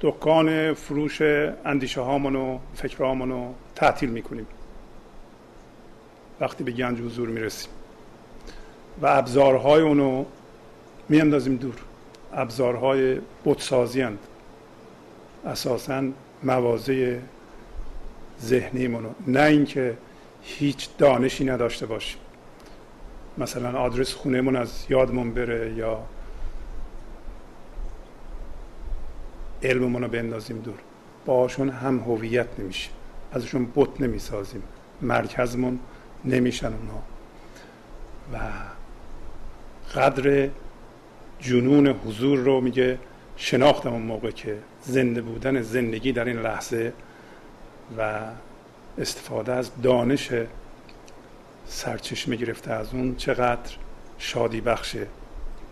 دکان 0.00 0.74
فروش 0.74 1.22
اندیشه 1.64 2.00
و 2.00 2.58
فکرهامون 2.74 3.30
رو 3.30 3.54
تعطیل 3.74 4.10
می‌کنیم. 4.10 4.46
وقتی 6.40 6.64
به 6.64 6.72
گنج 6.72 7.00
حضور 7.00 7.28
می‌رسیم. 7.28 7.70
و 9.02 9.06
ابزارهای 9.06 9.82
اونو 9.82 10.24
میاندازیم 11.08 11.56
دور. 11.56 11.74
ابزارهای 12.32 13.20
بتسازی 13.44 14.00
هند 14.00 14.18
اساسا 15.46 16.04
موازه 16.42 17.22
ذهنی 18.42 18.86
منو 18.86 19.08
نه 19.26 19.42
اینکه 19.42 19.96
هیچ 20.42 20.88
دانشی 20.98 21.44
نداشته 21.44 21.86
باشیم. 21.86 22.18
مثلا 23.38 23.78
آدرس 23.78 24.14
خونهمون 24.14 24.56
از 24.56 24.86
یادمون 24.88 25.34
بره 25.34 25.74
یا 25.76 26.02
علممون 29.66 30.02
رو 30.02 30.08
بندازیم 30.08 30.58
دور. 30.58 30.78
باشون 31.26 31.68
هم 31.68 31.98
هویت 31.98 32.46
نمیشه. 32.58 32.90
ازشون 33.32 33.72
بت 33.76 34.00
نمی‌سازیم. 34.00 34.62
مرکزمون 35.02 35.78
نمیشن 36.24 36.66
اونها. 36.72 37.02
و 38.32 38.38
قدر 39.98 40.48
جنون 41.40 41.86
حضور 41.86 42.38
رو 42.38 42.60
میگه 42.60 42.98
شناختم 43.36 43.92
اون 43.92 44.02
موقع 44.02 44.30
که 44.30 44.58
زنده 44.82 45.22
بودن 45.22 45.62
زندگی 45.62 46.12
در 46.12 46.24
این 46.24 46.38
لحظه 46.38 46.92
و 47.98 48.20
استفاده 48.98 49.52
از 49.52 49.70
دانش 49.82 50.32
سرچشمه 51.66 52.36
گرفته 52.36 52.72
از 52.72 52.94
اون 52.94 53.16
چقدر 53.16 53.76
شادی 54.18 54.60
بخشه 54.60 55.06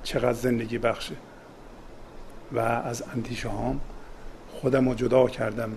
چقدر 0.02 0.32
زندگی 0.32 0.78
بخشه. 0.78 1.14
و 2.54 2.58
از 2.58 3.02
اندیشه 3.14 3.48
هام 3.48 3.80
خودم 4.50 4.88
رو 4.88 4.94
جدا 4.94 5.26
کردم. 5.26 5.70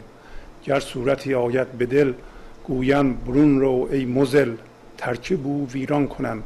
گر 0.64 0.80
صورتی 0.80 1.34
آید 1.34 1.72
به 1.72 1.86
دل 1.86 2.14
گویم 2.64 3.14
برون 3.14 3.60
رو 3.60 3.88
ای 3.92 4.06
مزل 4.06 4.56
ترکیب 4.98 5.48
او 5.48 5.68
ویران 5.72 6.08
کنم. 6.08 6.44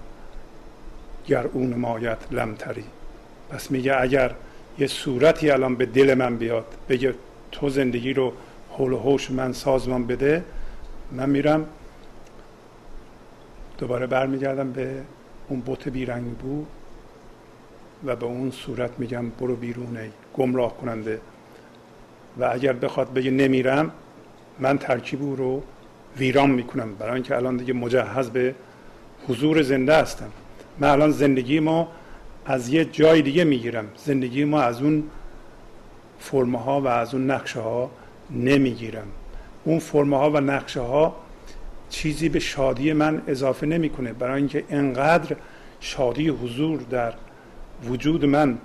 گر 1.28 1.48
اون 1.54 1.74
مایت 1.74 2.18
لمتری. 2.32 2.84
پس 3.50 3.72
میگه 3.72 4.02
اگر 4.02 4.36
یه 4.80 4.88
صورتی 4.88 5.52
الان 5.52 5.76
به 5.76 5.86
دل 5.86 6.14
من 6.14 6.38
بیاد 6.38 6.66
بگه 6.90 7.14
تو 7.52 7.70
زندگی 7.70 8.14
رو 8.14 8.34
حول 8.70 8.94
و 8.94 8.98
حوش 8.98 9.32
من 9.32 9.54
سازمان 9.54 10.08
بده 10.08 10.44
من 11.12 11.30
میرم. 11.30 11.66
دوباره 13.78 14.08
برمیگردم 14.08 14.72
به 14.72 15.02
اون 15.50 15.60
بوت 15.60 15.88
بیرنگ 15.88 16.38
بو 16.38 16.66
و 18.06 18.16
به 18.16 18.26
اون 18.26 18.52
صورت 18.52 18.92
میگم 19.00 19.30
برو 19.30 19.56
بیرون 19.56 19.98
ای 19.98 20.10
گمراه 20.34 20.78
کننده. 20.78 21.22
و 22.40 22.50
اگر 22.54 22.74
بخواد 22.74 23.14
بگه 23.14 23.32
نمیرم 23.32 23.92
من 24.60 24.78
ترکیب 24.78 25.22
او 25.22 25.36
رو 25.36 25.64
ویران 26.18 26.50
می‌کنم. 26.50 26.96
برای 26.96 27.14
اینکه 27.14 27.36
الان 27.36 27.58
دیگه 27.58 27.74
مجهز 27.74 28.30
به 28.30 28.56
حضور 29.28 29.62
زنده 29.62 29.96
هستم. 29.96 30.30
من 30.80 30.90
الان 30.90 31.12
زندگی 31.12 31.60
ما 31.60 31.88
از 32.46 32.70
یه 32.70 32.86
جای 32.86 33.22
دیگه 33.22 33.44
می‌گیرم. 33.44 33.86
زندگی 33.96 34.46
ما 34.46 34.62
از 34.62 34.82
اون 34.82 35.04
فرمه 36.20 36.60
ها 36.60 36.82
و 36.82 36.88
از 36.88 37.14
اون 37.14 37.32
نقشه 37.32 37.60
ها 37.60 37.92
نمی‌گیرم. 38.32 39.08
اون 39.64 39.80
فرمه 39.80 40.18
ها 40.18 40.32
و 40.32 40.38
نقشه 40.38 40.82
ها 40.82 41.16
چیزی 41.90 42.30
به 42.30 42.40
شادی 42.40 42.94
من 42.94 43.22
اضافه 43.28 43.68
نمی‌کنه. 43.68 44.14
برای 44.14 44.38
اینکه 44.38 44.64
انقدر 44.70 45.36
شادی 45.80 46.28
حضور 46.28 46.80
در 46.80 47.14
وجود 47.84 48.26
من 48.26 48.58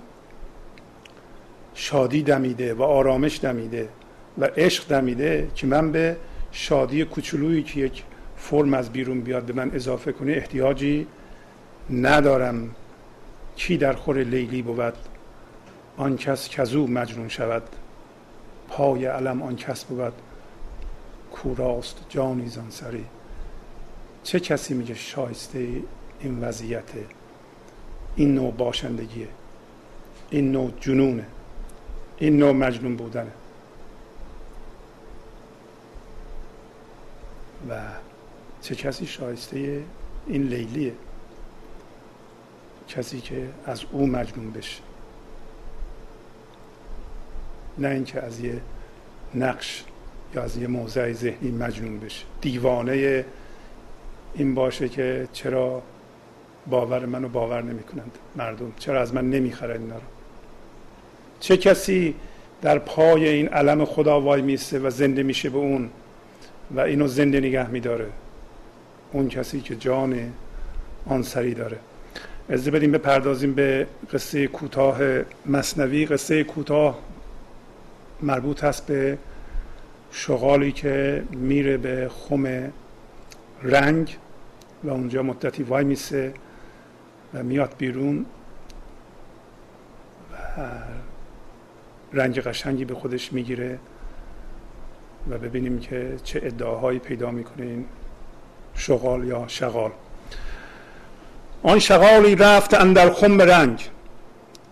شادی 1.79 2.23
دمیده 2.23 2.73
و 2.73 2.83
آرامش 2.83 3.39
دمیده 3.39 3.89
و 4.37 4.45
عشق 4.45 4.87
دمیده 4.87 5.49
که 5.55 5.67
من 5.67 5.91
به 5.91 6.17
شادی 6.51 7.05
کوچولویی 7.05 7.63
که 7.63 7.79
یک 7.79 8.03
فرم 8.37 8.73
از 8.73 8.91
بیرون 8.91 9.21
بیاد 9.21 9.43
به 9.43 9.53
من 9.53 9.71
اضافه 9.73 10.11
کنه 10.11 10.31
احتیاجی 10.31 11.07
ندارم. 11.89 12.75
کی 13.55 13.77
در 13.77 13.93
خور 13.93 14.17
لیلی 14.17 14.61
بود 14.61 14.93
آن 15.97 16.17
کس 16.17 16.49
کزو 16.49 16.87
مجنون 16.87 17.27
شود. 17.27 17.63
پای 18.69 19.05
علم 19.05 19.41
آن 19.41 19.55
کس 19.55 19.85
بود 19.85 20.13
کوراست 21.31 22.05
جانی 22.09 22.47
زانسری 22.47 23.05
چه 24.23 24.39
کسی 24.39 24.73
میگه 24.73 24.95
شایسته 24.95 25.67
این 26.19 26.39
وضعیت؟ 26.39 26.91
این 28.15 28.35
نوع 28.35 28.51
باشندگیه 28.51 29.27
این 30.29 30.51
نوع 30.51 30.71
جنونه 30.79 31.25
این 32.17 32.37
نوع 32.37 32.51
مجنون 32.51 32.95
بودنه. 32.95 33.31
و 37.69 37.79
چه 38.61 38.75
کسی 38.75 39.05
شایسته 39.05 39.83
این 40.27 40.43
لیلیه؟ 40.43 40.93
کسی 42.87 43.21
که 43.21 43.49
از 43.65 43.83
او 43.91 44.07
مجنون 44.07 44.51
بشه. 44.51 44.81
نه 47.77 47.87
اینکه 47.87 48.21
از 48.21 48.39
یه 48.39 48.61
نقش 49.35 49.83
یا 50.35 50.43
از 50.43 50.57
یه 50.57 50.67
موضع 50.67 51.13
ذهنی 51.13 51.51
مجنون 51.51 51.99
بشه. 51.99 52.25
دیوانه 52.41 53.25
این 54.33 54.55
باشه 54.55 54.89
که 54.89 55.27
چرا 55.33 55.81
باور 56.67 57.05
منو 57.05 57.29
باور 57.29 57.61
نمی 57.61 57.83
کنند 57.83 58.17
مردم. 58.35 58.73
چرا 58.79 59.01
از 59.01 59.13
من 59.13 59.29
نمی‌خرند 59.29 59.81
اینا 59.81 59.95
رو؟ 59.95 60.16
چه 61.39 61.57
کسی 61.57 62.15
در 62.61 62.79
پای 62.79 63.27
این 63.27 63.47
علم 63.47 63.85
خدا 63.85 64.21
وای 64.21 64.41
میسته 64.41 64.79
و 64.79 64.89
زنده 64.89 65.23
میشه 65.23 65.49
به 65.49 65.57
اون 65.57 65.89
و 66.71 66.79
اینو 66.79 67.07
زنده 67.07 67.39
نگه 67.39 67.69
میداره؟ 67.69 68.07
اون 69.11 69.29
کسی 69.29 69.61
که 69.61 69.75
جان 69.75 70.33
آن 71.05 71.23
سری 71.23 71.53
داره. 71.53 71.77
از 72.49 72.67
بدیم 72.67 72.91
بپردازیم 72.91 73.53
به 73.53 73.87
قصه 74.13 74.47
کوتاه 74.47 74.99
مصنوی. 75.45 76.05
قصه 76.05 76.43
کوتاه 76.43 76.99
مربوط 78.21 78.63
هست 78.63 78.87
به 78.87 79.17
شغالی 80.11 80.71
که 80.71 81.23
میره 81.31 81.77
به 81.77 82.09
خم 82.09 82.71
رنگ 83.63 84.17
و 84.83 84.89
اونجا 84.89 85.23
مدتی 85.23 85.63
وای 85.63 85.83
میسه 85.83 86.33
و 87.33 87.43
میاد 87.43 87.73
بیرون 87.77 88.25
و 90.57 90.61
رنگ 92.17 92.39
قشنگی 92.39 92.85
به 92.85 92.95
خودش 92.95 93.33
می‌گیره 93.33 93.79
و 95.29 95.37
ببینیم 95.37 95.79
که 95.79 96.13
چه 96.23 96.41
ادعاهایی 96.43 96.99
پیدا 96.99 97.31
می‌کنه 97.31 97.65
این 97.65 97.85
شغال 98.75 99.27
یا 99.27 99.43
شغال. 99.47 99.91
آن 101.63 101.79
شغالی 101.79 102.35
رفت 102.35 102.73
اندر 102.73 103.13
خم 103.13 103.41
رنگ 103.41 103.89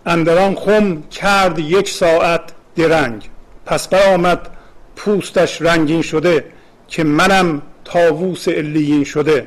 اندران 0.06 0.54
خم 0.54 1.02
کرد 1.02 1.58
یک 1.58 1.88
ساعت 1.88 2.42
درنگ 2.76 3.28
پس 3.66 3.88
برآمد 3.88 4.50
پوستش 4.96 5.62
رنگین 5.62 6.02
شده 6.02 6.44
که 6.88 7.04
منم 7.04 7.62
تاووس 7.84 8.48
علیین 8.48 9.04
شده. 9.04 9.46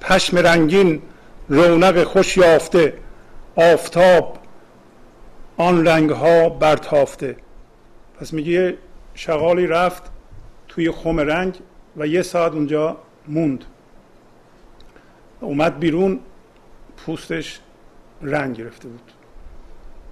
پشم 0.00 0.38
رنگین 0.38 1.02
رونق 1.48 2.04
خوش 2.04 2.36
یافته 2.36 2.94
آفتاب 3.56 4.38
آن 5.56 5.86
رنگ 5.86 6.10
ها 6.10 6.48
برتافته. 6.48 7.36
پس 8.20 8.32
میگه 8.32 8.78
شغالی 9.14 9.66
رفت 9.66 10.02
توی 10.68 10.90
خم 10.90 11.20
رنگ 11.20 11.58
و 11.96 12.06
یه 12.06 12.22
ساعت 12.22 12.52
اونجا 12.52 12.96
موند. 13.28 13.64
اومد 15.40 15.78
بیرون 15.78 16.20
پوستش 16.96 17.60
رنگ 18.22 18.56
گرفته 18.56 18.88
بود 18.88 19.12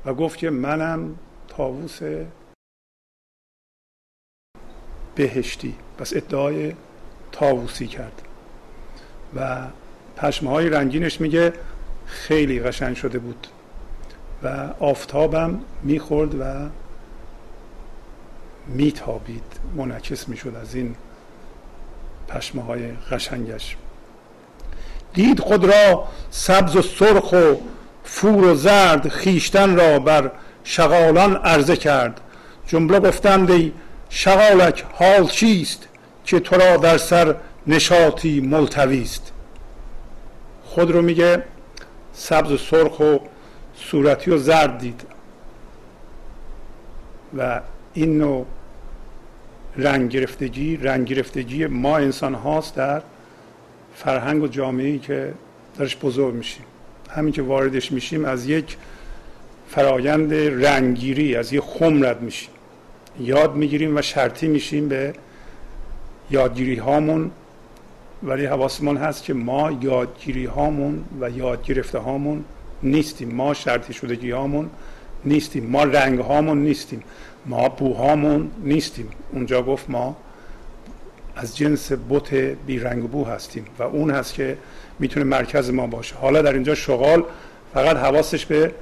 و 0.04 0.14
گفت 0.14 0.38
که 0.38 0.50
منم 0.50 1.16
تاووس 1.48 2.00
بهشتی. 5.14 5.74
پس 5.98 6.12
ادعای 6.16 6.74
تاووسی 7.32 7.86
کرد. 7.86 8.22
و 9.36 9.66
پشمه 10.16 10.50
های 10.50 10.68
رنگینش 10.68 11.20
میگه 11.20 11.52
خیلی 12.06 12.60
قشنگ 12.60 12.96
شده 12.96 13.18
بود. 13.18 13.46
و 14.42 14.68
آفتابم 14.80 15.60
می‌خورد 15.82 16.40
و 16.40 16.44
میتابید. 18.66 19.42
منعکس 19.76 20.28
می‌شد 20.28 20.56
از 20.62 20.74
این 20.74 20.94
پشمه 22.28 22.62
های 22.62 22.92
قشنگش. 23.10 23.76
دید 25.14 25.40
خود 25.40 25.64
را 25.64 26.08
سبز 26.30 26.76
و 26.76 26.82
سرخ 26.82 27.32
و 27.32 27.54
فور 28.04 28.44
و 28.44 28.54
زرد 28.54 29.08
خیشتن 29.08 29.76
را 29.76 29.98
بر 29.98 30.30
شغالان 30.64 31.36
عرضه 31.36 31.76
کرد. 31.76 32.20
جمله 32.66 33.00
گفتند 33.00 33.50
ای 33.50 33.72
شغالک 34.08 34.84
حال 34.92 35.26
چیست 35.26 35.88
که 36.24 36.40
تو 36.40 36.56
را 36.56 36.76
در 36.76 36.98
سر 36.98 37.36
نشاطی 37.66 38.40
ملتویست؟ 38.40 39.32
خود 40.64 40.90
رو 40.90 41.02
میگه 41.02 41.44
سبز 42.12 42.52
و 42.52 42.56
سرخ 42.58 43.00
و 43.00 43.18
صورتی 43.90 44.30
و 44.30 44.38
زرد 44.38 44.78
دید. 44.78 45.02
و 47.38 47.60
این 47.94 48.18
نوع 48.18 48.46
رنگ 49.76 50.10
گرفتگی 50.10 50.76
رنگ 50.76 51.06
گرفتگی 51.06 51.66
ما 51.66 51.96
انسان 51.96 52.34
هاست 52.34 52.76
در 52.76 53.02
فرهنگ 53.94 54.42
و 54.42 54.46
جامعه 54.46 54.86
ای 54.86 54.98
که 54.98 55.34
درش 55.78 55.96
بزرگ 55.96 56.34
میشیم. 56.34 56.64
همین 57.10 57.32
که 57.32 57.42
واردش 57.42 57.92
میشیم 57.92 58.24
از 58.24 58.46
یک 58.46 58.76
فرایند 59.68 60.34
رنگگیری 60.64 61.36
از 61.36 61.52
یک 61.52 61.60
خم 61.60 62.04
رد 62.04 62.22
میشیم. 62.22 62.50
یاد 63.20 63.54
می‌گیریم 63.54 63.96
و 63.96 64.02
شرطی 64.02 64.48
میشیم 64.48 64.88
به 64.88 65.14
یادگیری 66.30 66.76
هامون 66.76 67.30
ولی 68.22 68.46
حواسمون 68.46 68.96
هست 68.96 69.24
که 69.24 69.34
ما 69.34 69.78
یادگیری 69.80 70.44
هامون 70.44 71.04
و 71.20 71.30
یاد 71.30 71.64
گرفته 71.64 71.98
هامون 71.98 72.44
نیستیم. 72.82 73.34
ما 73.34 73.54
شرطی 73.54 73.92
شدگی 73.92 74.30
هامون 74.30 74.70
نیستیم. 75.24 75.66
ما 75.66 75.84
رنگ 75.84 76.18
هامون 76.18 76.62
نیستیم. 76.62 77.02
ما 77.46 77.68
بوهامون 77.68 78.50
نیستیم. 78.64 79.08
اونجا 79.32 79.62
گفت 79.62 79.90
ما 79.90 80.16
از 81.36 81.56
جنس 81.56 81.92
بی 82.66 82.78
رنگ 82.78 83.10
بو 83.10 83.24
هستیم 83.24 83.64
و 83.78 83.82
اون 83.82 84.10
هست 84.10 84.34
که 84.34 84.56
می‌تونه 84.98 85.26
مرکز 85.26 85.70
ما 85.70 85.86
باشه. 85.86 86.14
حالا 86.16 86.42
در 86.42 86.52
اینجا 86.52 86.74
شغال 86.74 87.24
فقط 87.74 87.96
حواسش 87.96 88.46
به 88.46 88.74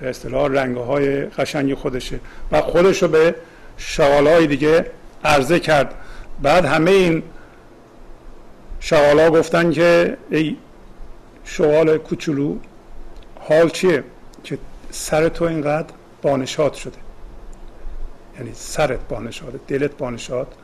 به 0.00 0.08
اصطلاح 0.08 0.52
رنگ 0.52 0.76
های 0.76 1.24
قشنگ 1.24 1.74
خودشه 1.74 2.20
و 2.52 2.60
خودش 2.60 3.02
رو 3.02 3.08
به 3.08 3.34
شغال 3.76 4.26
های 4.26 4.46
دیگه 4.46 4.86
عرضه 5.24 5.60
کرد. 5.60 5.94
بعد 6.42 6.64
همه 6.64 6.90
این 6.90 7.22
شغال 8.80 9.20
ها 9.20 9.30
گفتن 9.30 9.70
که 9.70 10.16
ای 10.30 10.56
شغال 11.50 11.98
کوچولو 11.98 12.56
حال 13.40 13.68
چیه 13.68 14.04
که 14.44 14.58
سر 14.90 15.28
تو 15.28 15.44
اینقدر 15.44 15.94
بانشاد 16.22 16.74
شده؟ 16.74 16.98
یعنی 18.38 18.50
سرت 18.54 19.08
بانشاده 19.08 19.60
دلت 19.68 19.96
بانشاد 19.96 20.54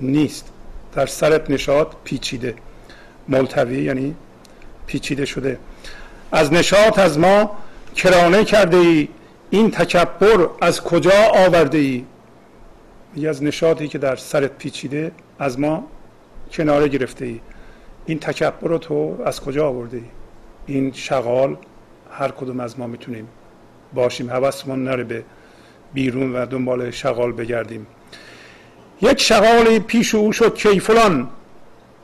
نیست. 0.00 0.48
در 0.94 1.06
سرت 1.06 1.50
نشاد 1.50 1.96
پیچیده. 2.04 2.54
ملتوی 3.28 3.82
یعنی 3.82 4.14
پیچیده 4.86 5.24
شده. 5.24 5.58
از 6.32 6.52
نشاط 6.52 6.98
از 6.98 7.18
ما 7.18 7.56
کرانه 7.96 8.44
کرده 8.44 8.76
ای. 8.76 9.08
این 9.50 9.70
تکبر 9.70 10.48
از 10.60 10.80
کجا 10.80 11.32
آورده 11.46 11.78
ای؟ 11.78 12.04
یه 13.16 13.28
از 13.28 13.42
نشاطی 13.42 13.88
که 13.88 13.98
در 13.98 14.16
سرت 14.16 14.58
پیچیده 14.58 15.12
از 15.38 15.60
ما 15.60 15.84
کناره 16.52 16.88
گرفته 16.88 17.24
ای. 17.24 17.40
این 18.06 18.18
تکبر 18.18 18.68
رو 18.68 18.78
تو 18.78 19.16
از 19.24 19.40
کجا 19.40 19.68
آورده 19.68 19.96
ای؟ 19.96 20.04
این 20.66 20.92
شغال 20.92 21.56
هر 22.10 22.28
کدوم 22.28 22.60
از 22.60 22.78
ما 22.78 22.86
می‌تونیم 22.86 23.28
باشیم. 23.94 24.30
حواسمون 24.30 24.84
نره 24.84 25.04
به 25.04 25.24
بیرون 25.94 26.32
و 26.32 26.46
دنبال 26.46 26.90
شغال 26.90 27.32
بگردیم. 27.32 27.86
یک 29.02 29.20
شغالی 29.20 29.78
پیش 29.78 30.14
او 30.14 30.32
شد 30.32 30.54
کیفلان 30.54 31.28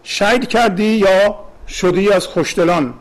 شاید 0.03 0.49
کردی 0.49 0.85
یا 0.85 1.39
شدی 1.69 2.13
از 2.13 2.27
خوشدلان؟ 2.27 2.95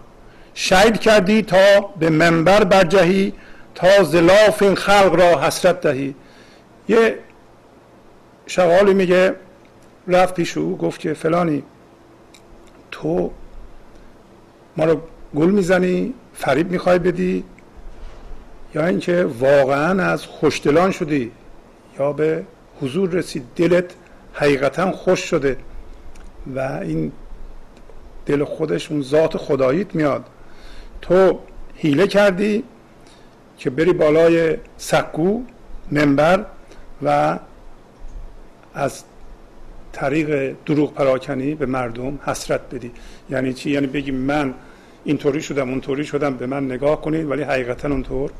شاید 0.53 0.99
کردی 0.99 1.41
تا 1.41 1.81
به 1.99 2.09
منبر 2.09 2.63
برجهی 2.63 3.33
تا 3.75 4.03
زلاف 4.03 4.61
این 4.61 4.75
خلق 4.75 5.15
را 5.15 5.41
حسرت 5.41 5.81
دهی. 5.81 6.15
یه 6.89 7.19
شغالی 8.47 8.93
میگه 8.93 9.35
رفت 10.07 10.33
پیش 10.33 10.57
او 10.57 10.77
گفت 10.77 10.99
که 10.99 11.13
فلانی 11.13 11.63
تو 12.91 13.31
ما 14.77 14.85
رو 14.85 15.01
گل 15.35 15.51
می‌زنی 15.51 16.13
فریب 16.33 16.71
می‌خوای 16.71 16.99
بدی 16.99 17.43
یا 18.75 18.85
اینکه 18.85 19.23
واقعا 19.39 20.03
از 20.03 20.25
خوشدلان 20.25 20.91
شدی 20.91 21.31
یا 21.99 22.13
به 22.13 22.43
حضور 22.81 23.09
رسید 23.09 23.43
دلت 23.55 23.85
حقیقتا 24.33 24.91
خوش 24.91 25.19
شده 25.19 25.57
و 26.55 26.59
این 26.59 27.11
دل 28.25 28.43
خودش 28.43 28.91
اون 28.91 29.01
ذات 29.01 29.37
خداییت 29.37 29.95
میاد. 29.95 30.25
تو 31.01 31.39
حیله 31.75 32.07
کردی 32.07 32.63
که 33.57 33.69
بری 33.69 33.93
بالای 33.93 34.57
سکو 34.77 35.41
منبر 35.91 36.45
و 37.03 37.39
از 38.73 39.03
طریق 39.93 40.55
دروغ 40.65 40.93
پراکنی 40.93 41.55
به 41.55 41.65
مردم 41.65 42.19
حسرت 42.25 42.61
بدی. 42.75 42.91
یعنی 43.29 43.53
چی؟ 43.53 43.71
یعنی 43.71 43.87
بگی 43.87 44.11
من 44.11 44.53
اینطوری 45.09 45.41
شدم 45.41 45.69
اونطوری 45.69 46.05
شدم 46.05 46.37
به 46.37 46.45
من 46.45 46.65
نگاه 46.65 47.01
کنید 47.01 47.29
ولی 47.29 47.43
حقیقتا 47.43 47.87
اونطور 47.87 48.31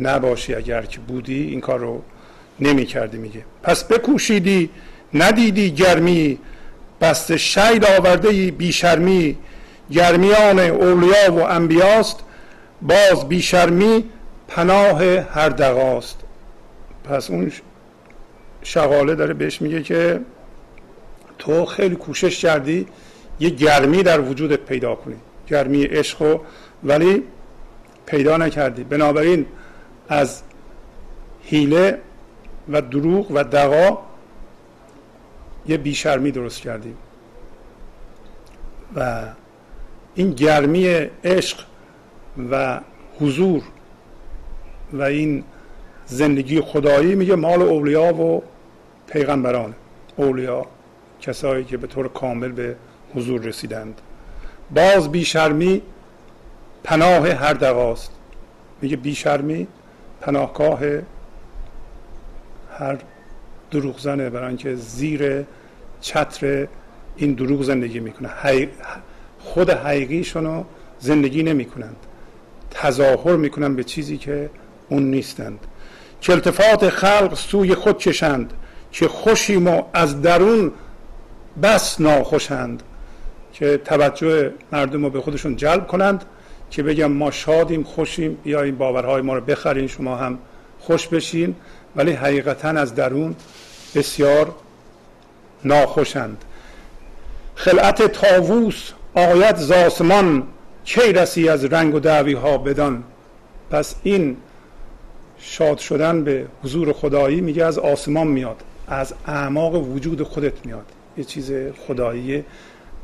نباشی 0.00 0.54
اگر 0.54 0.82
که 0.82 1.00
بودی 1.00 1.42
این 1.42 1.60
کار 1.60 1.78
رو 1.78 2.02
نمی 2.60 2.86
کردی 2.86 3.18
میگه. 3.18 3.44
پس 3.62 3.84
بکوشیدی 3.84 4.70
ندیدی 5.14 5.70
گرمی 5.70 6.38
بست 7.00 7.36
شید 7.36 7.84
آورده 7.84 8.28
ای 8.28 8.50
بیشرمی. 8.50 9.38
گرمیان 9.90 10.58
اولیا 10.58 11.32
و 11.32 11.38
انبیاست 11.40 12.16
باز 12.82 13.28
بیشرمی 13.28 14.04
پناه 14.48 15.04
هر 15.20 15.48
دقاست 15.48 16.20
پس 17.04 17.30
اون 17.30 17.52
شغاله 18.62 19.14
داره 19.14 19.34
بهش 19.34 19.62
میگه 19.62 19.82
که 19.82 20.20
تو 21.38 21.64
خیلی 21.64 21.96
کوشش 21.96 22.38
کردی 22.38 22.86
یه 23.40 23.50
گرمی 23.50 24.02
در 24.02 24.20
وجودت 24.20 24.60
پیدا 24.60 24.94
کنی. 24.94 25.16
گرمی 25.48 25.84
عشق 25.84 26.40
ولی 26.84 27.22
پیدا 28.06 28.36
نکردی. 28.36 28.84
بنابراین 28.84 29.46
از 30.08 30.42
حیله 31.44 31.98
و 32.68 32.80
دروغ 32.82 33.30
و 33.30 33.44
دقا 33.44 33.98
یه 35.66 35.76
بیشرمی 35.76 36.30
درست 36.30 36.60
کردیم 36.60 36.96
و 38.96 39.22
این 40.14 40.30
گرمی 40.30 40.86
عشق 41.24 41.58
و 42.50 42.80
حضور 43.20 43.62
و 44.92 45.02
این 45.02 45.44
زندگی 46.06 46.60
خدایی 46.60 47.14
میگه 47.14 47.36
مال 47.36 47.62
اولیا 47.62 48.14
و 48.14 48.42
پیغمبران. 49.06 49.74
اولیا 50.16 50.66
کسایی 51.20 51.64
که 51.64 51.76
به 51.76 51.86
طور 51.86 52.08
کامل 52.08 52.52
به 52.52 52.76
حضور 53.14 53.40
رسیدند. 53.40 54.00
باز 54.74 55.12
بیشرمی 55.12 55.82
پناه 56.84 57.28
هر 57.28 57.52
دقاست 57.52 58.10
میگه 58.82 58.96
بیشرمی 58.96 59.66
پناهگاه 60.20 60.80
هر 62.78 62.98
دروغ 63.70 63.98
زنه 63.98 64.30
برای 64.30 64.48
اینکه 64.48 64.74
زیر 64.74 65.44
چتر 66.00 66.66
این 67.16 67.32
دروغ 67.32 67.62
زندگی 67.62 68.00
می‌کنه. 68.00 68.30
خود 69.38 69.70
حقیقیشون 69.70 70.44
رو 70.44 70.64
زندگی 70.98 71.42
نمی‌کنند. 71.42 71.96
تظاهر 72.70 73.36
می‌کنند 73.36 73.76
به 73.76 73.84
چیزی 73.84 74.18
که 74.18 74.50
اون 74.88 75.10
نیستند. 75.10 75.58
که 76.20 76.32
التفات 76.32 76.88
خلق 76.88 77.34
سوی 77.34 77.74
خود 77.74 77.98
کشند 77.98 78.52
که 78.92 79.08
خوشیم 79.08 79.68
و 79.68 79.82
از 79.92 80.22
درون 80.22 80.72
بس 81.62 82.00
ناخوشند. 82.00 82.82
که 83.62 83.76
توجه 83.84 84.52
مردم 84.72 85.04
رو 85.04 85.10
به 85.10 85.20
خودشون 85.20 85.56
جلب 85.56 85.86
کنند 85.86 86.24
که 86.70 86.82
بگم 86.82 87.12
ما 87.12 87.30
شادیم 87.30 87.82
خوشیم 87.82 88.38
بیاین 88.44 88.76
باورهای 88.76 89.22
ما 89.22 89.34
رو 89.34 89.40
بخرین 89.40 89.86
شما 89.86 90.16
هم 90.16 90.38
خوش 90.80 91.08
بشین. 91.08 91.54
ولی 91.96 92.12
حقیقتا 92.12 92.68
از 92.68 92.94
درون 92.94 93.36
بسیار 93.94 94.54
ناخوشند. 95.64 96.44
خلعت 97.54 98.02
تاووس 98.02 98.90
آیت 99.14 99.56
زاسمان 99.56 100.42
کی 100.84 101.12
رسی 101.12 101.48
از 101.48 101.64
رنگ 101.64 101.94
و 101.94 102.00
دعوی 102.00 102.32
ها 102.32 102.58
بدان؟ 102.58 103.02
پس 103.70 103.94
این 104.02 104.36
شاد 105.38 105.78
شدن 105.78 106.24
به 106.24 106.46
حضور 106.64 106.92
خدایی 106.92 107.40
میگه 107.40 107.64
از 107.64 107.78
آسمان 107.78 108.26
میاد 108.26 108.62
از 108.88 109.14
اعماق 109.26 109.74
وجود 109.74 110.22
خودت 110.22 110.66
میاد. 110.66 110.86
یه 111.16 111.24
چیز 111.24 111.52
خداییه 111.86 112.44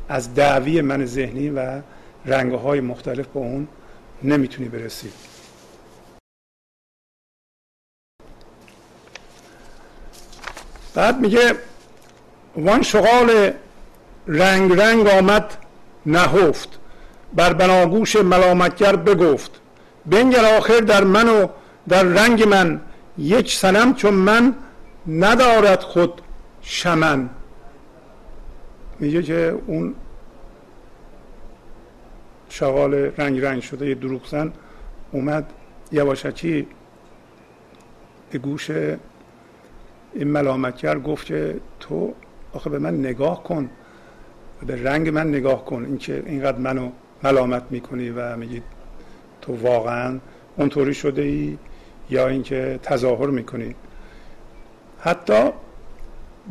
از 0.09 0.33
دعوی 0.33 0.81
من 0.81 1.05
ذهنی 1.05 1.49
و 1.49 1.81
رنگ 2.25 2.53
های 2.53 2.81
مختلف 2.81 3.27
با 3.27 3.41
اون 3.41 3.67
نمی‌تونی 4.23 4.69
برسی. 4.69 5.11
بعد 10.95 11.19
میگه 11.19 11.55
وان 12.57 12.81
شغال 12.81 13.51
رنگ 14.27 14.73
رنگ 14.73 15.07
آمد 15.07 15.57
نهفت. 16.05 16.79
بر 17.33 17.53
بناگوش 17.53 18.15
ملامتگر 18.15 18.95
بگفت. 18.95 19.51
بنگر 20.05 20.57
آخر 20.57 20.79
در 20.79 21.03
من 21.03 21.29
و 21.29 21.47
در 21.89 22.03
رنگ 22.03 22.47
من 22.47 22.81
یک 23.17 23.53
سنم 23.53 23.93
چون 23.93 24.13
من 24.13 24.55
ندارد 25.07 25.81
خود 25.81 26.21
شمن. 26.61 27.29
میگه 28.99 29.23
که 29.23 29.59
اون 29.67 29.95
شغال 32.49 32.93
رنگ 32.93 33.39
رنگ 33.39 33.61
شده 33.61 33.89
یه 33.89 33.95
دروغ 33.95 34.27
زن 34.27 34.53
اومد 35.11 35.53
یواشکی 35.91 36.67
به 38.31 38.37
گوش 38.37 38.69
این 38.69 40.27
ملامتگر 40.27 40.99
گفت 40.99 41.25
که 41.25 41.59
تو 41.79 42.13
آخه 42.53 42.69
به 42.69 42.79
من 42.79 42.99
نگاه 42.99 43.43
کن 43.43 43.69
به 44.67 44.83
رنگ 44.83 45.09
من 45.09 45.27
نگاه 45.27 45.65
کن 45.65 45.85
اینکه 45.85 46.23
اینقدر 46.25 46.57
منو 46.57 46.89
ملامت 47.23 47.63
می‌کنی 47.69 48.09
و 48.09 48.37
میگی 48.37 48.61
تو 49.41 49.55
واقعا 49.55 50.19
اونطوری 50.57 50.93
شده 50.93 51.21
ای 51.21 51.57
یا 52.09 52.27
اینکه 52.27 52.79
تظاهر 52.83 53.27
می‌کنی. 53.27 53.75
حتی 54.99 55.49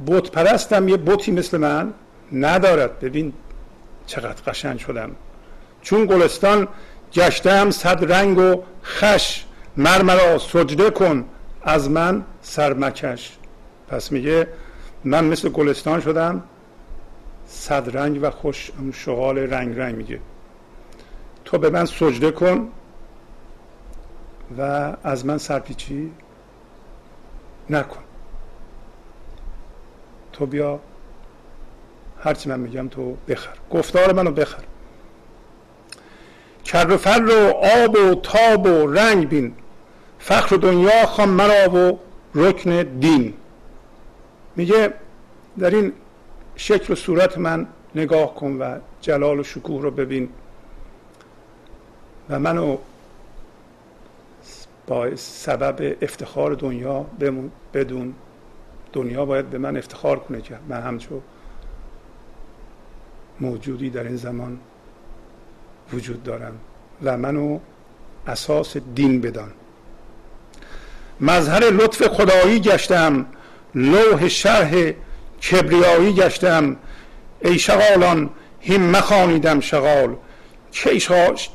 بت 0.07 0.31
پرستم 0.31 0.89
یه 0.89 0.97
بتی 0.97 1.33
مثل 1.33 1.59
من 1.59 1.93
ندارد. 2.33 2.99
ببین 3.01 3.33
چقدر 4.07 4.43
قشنگ 4.43 4.79
شدم. 4.79 5.11
چون 5.83 6.07
گلستان 6.07 6.69
گشتم 7.13 7.71
صد 7.71 8.13
رنگ 8.13 8.39
و 8.39 8.63
خش. 8.83 9.45
مرمرا 9.77 10.39
سجده 10.39 10.91
کن. 10.91 11.25
از 11.63 11.91
من 11.91 12.25
سرمکش 12.43 13.39
پس 13.89 14.13
میگه 14.13 14.49
من 15.05 15.25
مثل 15.25 15.49
گلستان 15.49 16.01
شدم 16.01 16.43
صد 17.47 17.97
رنگ 17.97 18.19
و 18.23 18.31
خوش 18.31 18.71
شغال 18.93 19.39
رنگ 19.39 19.79
رنگ 19.79 19.97
میگه. 19.97 20.21
تو 21.45 21.59
به 21.59 21.71
من 21.71 21.85
سجده 21.85 22.31
کن 22.31 22.69
و 24.59 24.63
از 25.03 25.27
من 25.27 25.39
سرپیچی 25.39 26.13
نکن. 27.71 28.03
تو 30.33 30.47
بیا 30.47 30.81
هرچی 32.21 32.49
من 32.49 32.61
میگم 32.61 32.89
تو 32.89 33.17
بخر. 33.29 33.51
گفتار 33.71 34.13
منو 34.13 34.31
بخر. 34.31 34.63
کر 36.65 36.91
و 36.91 36.97
فر 36.97 37.25
و 37.25 37.53
آب 37.85 37.97
و 37.97 38.15
تاب 38.15 38.67
و 38.67 38.87
رنگ 38.87 39.29
بین. 39.29 39.55
فخر 40.19 40.57
دنیا 40.57 41.07
خام 41.07 41.29
مرا 41.29 41.75
و 41.75 41.99
رکن 42.35 42.83
دین. 42.83 43.35
میگه 44.57 44.95
در 45.59 45.71
این 45.71 45.93
شکل 46.57 46.93
و 46.93 46.97
صورت 46.97 47.39
من 47.39 47.67
نگاه 47.95 48.35
کن 48.35 48.53
و 48.53 48.79
جلال 49.01 49.41
و 49.41 49.43
شکوه 49.43 49.83
رو 49.83 49.91
ببین. 49.91 50.29
و 52.31 52.39
منو 52.39 52.77
با 54.87 55.17
سبب 55.17 55.97
افتخار 56.03 56.55
دنیا 56.55 57.07
بدون 57.75 58.15
دنیا 58.93 59.25
باید 59.25 59.51
به 59.51 59.59
من 59.59 59.77
افتخار 59.77 60.19
کنه 60.19 60.41
که 60.41 60.59
من 60.69 60.81
همچون 60.81 61.23
موجودی 63.41 63.91
در 63.91 64.03
این 64.05 64.17
زمان 64.17 64.59
وجود 65.93 66.23
دارم 66.23 66.53
و 67.03 67.17
منو 67.17 67.59
اساس 68.27 68.77
دین 68.95 69.21
بدان. 69.21 69.51
مظهر 71.21 71.61
لطف 71.61 72.07
خدایی 72.07 72.61
گشتم 72.61 73.27
لوح 73.75 74.29
شرح 74.29 74.91
کبریایی 75.51 76.13
گشتم. 76.13 76.77
ای 77.41 77.59
شغالان 77.59 78.31
هم 78.63 78.91
مخانیدم 78.91 79.61
شغال. 79.61 80.17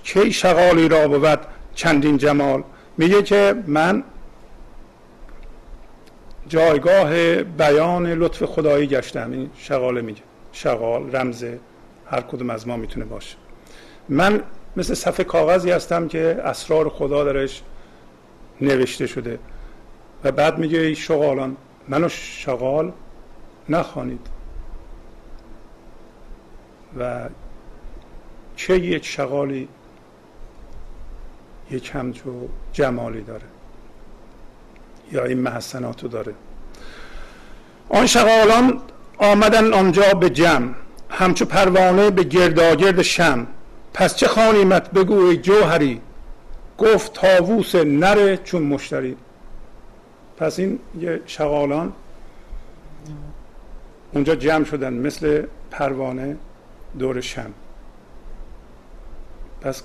کی 0.03 0.31
شغالی 0.31 0.87
را 0.87 1.07
بود 1.07 1.39
چندین 1.75 2.17
جمال؟ 2.17 2.63
میگه 2.97 3.23
که 3.23 3.55
من 3.67 4.03
جایگاه 6.47 7.43
بیان 7.43 8.07
لطف 8.07 8.43
خدایی 8.43 8.87
گشتم. 8.87 9.31
این 9.31 9.49
شغاله 9.57 10.01
میگه. 10.01 10.21
شغال 10.51 11.15
رمز 11.15 11.45
هر 12.13 12.21
کدوم 12.21 12.49
از 12.49 12.67
ما 12.67 12.77
می‌تونه 12.77 13.05
باشه. 13.05 13.37
من 14.09 14.43
مثل 14.77 14.93
صفحه 14.93 15.23
کاغذی 15.23 15.71
هستم 15.71 16.07
که 16.07 16.41
اسرار 16.43 16.89
خدا 16.89 17.23
درش 17.23 17.61
نوشته 18.61 19.07
شده. 19.07 19.39
و 20.23 20.31
بعد 20.31 20.57
میگه 20.57 20.79
ای 20.79 20.95
شغالان 20.95 21.57
منو 21.87 22.09
شغال 22.09 22.91
نخوانید. 23.69 24.27
و 26.99 27.29
چه 28.55 28.79
یک 28.79 29.05
شغالی 29.05 29.67
یک 31.71 31.91
همچو 31.93 32.47
جمالی 32.73 33.21
داره. 33.21 33.45
یا 35.11 35.25
این 35.25 35.39
محسنات 35.39 36.03
رو 36.03 36.09
داره. 36.09 36.33
آن 37.89 38.05
شغالان 38.07 38.81
آمدن 39.17 39.73
آنجا 39.73 40.13
به 40.13 40.29
جمع. 40.29 40.73
همچو 41.13 41.45
پروانه 41.45 42.09
به 42.09 42.23
گرداگرد 42.23 43.01
شم. 43.01 43.47
پس 43.93 44.15
چه 44.15 44.27
خانیمت؟ 44.27 44.91
بگو 44.91 45.33
جوهری. 45.33 46.01
گفت 46.77 47.13
تاووس 47.13 47.75
نره 47.75 48.37
چون 48.37 48.63
مشتری. 48.63 49.17
پس 50.37 50.59
این 50.59 50.79
یه 50.99 51.21
شغالان 51.25 51.93
اونجا 54.13 54.35
جمع 54.35 54.63
شدن 54.63 54.93
مثل 54.93 55.45
پروانه 55.71 56.37
دور 56.99 57.21
شم. 57.21 57.53
پس 59.61 59.83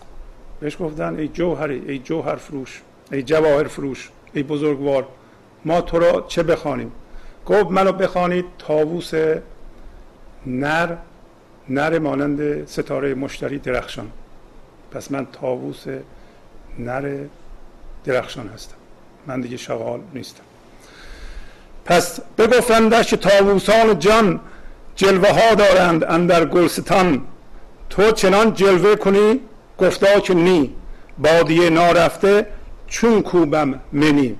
بهش 0.60 0.76
گفتن 0.80 1.16
ای 1.16 1.28
جوهری 1.28 1.82
ای 1.88 1.98
جوهر 1.98 2.36
فروش 2.36 2.82
ای 3.12 3.22
جواهر 3.22 3.64
فروش 3.64 4.10
ای 4.32 4.42
بزرگوار 4.42 5.08
ما 5.64 5.80
تو 5.80 5.98
را 5.98 6.24
چه 6.28 6.42
بخوانیم؟ 6.42 6.92
گفت 7.46 7.70
منو 7.70 7.92
بخوانید 7.92 8.44
تاووس 8.58 9.12
نر 10.46 10.96
نر 11.70 11.98
مانند 11.98 12.66
ستاره 12.66 13.14
مشتری 13.14 13.58
درخشان. 13.58 14.10
پس 14.90 15.12
من 15.12 15.26
تاووس 15.32 15.84
نر 16.78 17.16
درخشان 18.04 18.48
هستم. 18.48 18.74
من 19.26 19.40
دیگه 19.40 19.56
شغال 19.56 20.00
نیستم. 20.14 20.42
پس 21.84 22.20
بگفتندش 22.38 23.10
که 23.10 23.16
تاووسان 23.16 23.98
جان 23.98 24.40
جلوه 24.96 25.30
ها 25.30 25.54
دارند 25.54 26.04
اندر 26.04 26.44
گلستان. 26.44 27.22
تو 27.90 28.12
چنان 28.12 28.54
جلوه 28.54 28.96
کنی؟ 28.96 29.40
گفتا 29.78 30.20
که 30.20 30.34
نی. 30.34 30.74
بادیه 31.18 31.70
نارفته 31.70 32.46
چون 32.86 33.22
کوبم 33.22 33.80
منی. 33.92 34.36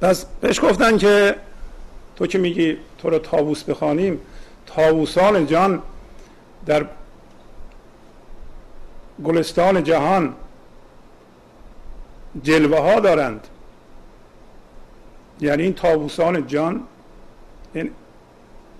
پس 0.00 0.26
بهش 0.40 0.60
گفتن 0.60 0.98
که 0.98 1.34
تو 2.16 2.26
که 2.26 2.38
میگی 2.38 2.76
تو 2.98 3.10
رو 3.10 3.18
تاووس 3.18 3.64
بخوانیم 3.64 4.20
تاووسان 4.66 5.46
جان 5.46 5.82
در 6.66 6.86
گلستان 9.24 9.84
جهان 9.84 10.34
جلوه 12.42 12.78
ها 12.78 13.00
دارند. 13.00 13.46
یعنی 15.40 15.62
این 15.62 15.74
تاووسان 15.74 16.46
جان 16.46 16.82
این 17.74 17.90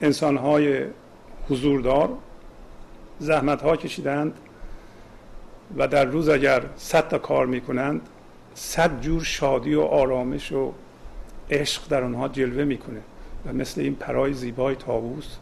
انسان 0.01 0.37
های 0.37 0.84
حضوردار 1.49 2.09
زحمت 3.18 3.62
ها 3.62 3.76
کشیدند 3.76 4.32
و 5.76 5.89
در 5.89 6.05
روز 6.05 6.28
اگر 6.28 6.62
صد 6.76 7.09
تا 7.09 7.18
کار 7.18 7.47
می‌کنند 7.47 8.01
صد 8.55 9.01
جور 9.01 9.24
شادی 9.24 9.74
و 9.74 9.80
آرامش 9.82 10.53
و 10.53 10.72
عشق 11.51 11.89
در 11.89 12.03
آنها 12.03 12.28
جلوه 12.28 12.64
می‌کنه. 12.64 13.01
و 13.47 13.53
مثل 13.53 13.80
این 13.80 13.95
پرای 13.95 14.32
زیبای 14.32 14.74
تاووس 14.74 15.37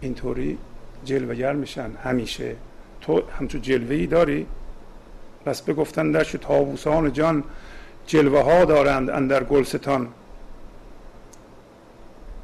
اینطوری 0.00 0.58
جلوگر 1.06 1.52
میشن. 1.52 1.90
همیشه. 2.04 2.56
تو 3.00 3.22
همچون 3.38 3.62
جلوه 3.62 3.94
ای 3.94 4.06
داری؟ 4.06 4.46
پس 5.44 5.62
بگفتن 5.62 6.10
در 6.10 6.24
تاووسان 6.24 7.12
جان 7.12 7.44
جلوه 8.06 8.40
ها 8.40 8.64
دارند 8.64 9.10
اندر 9.10 9.44
گلستان. 9.44 10.08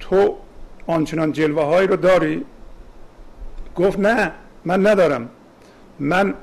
تو 0.01 0.37
آنچنان 0.87 1.33
جلوه 1.33 1.63
هایی 1.65 1.87
رو 1.87 1.97
داری؟ 1.97 2.45
گفت 3.77 3.99
نه 3.99 4.33
من 4.65 4.87
ندارم. 4.87 5.29
من 5.99 6.35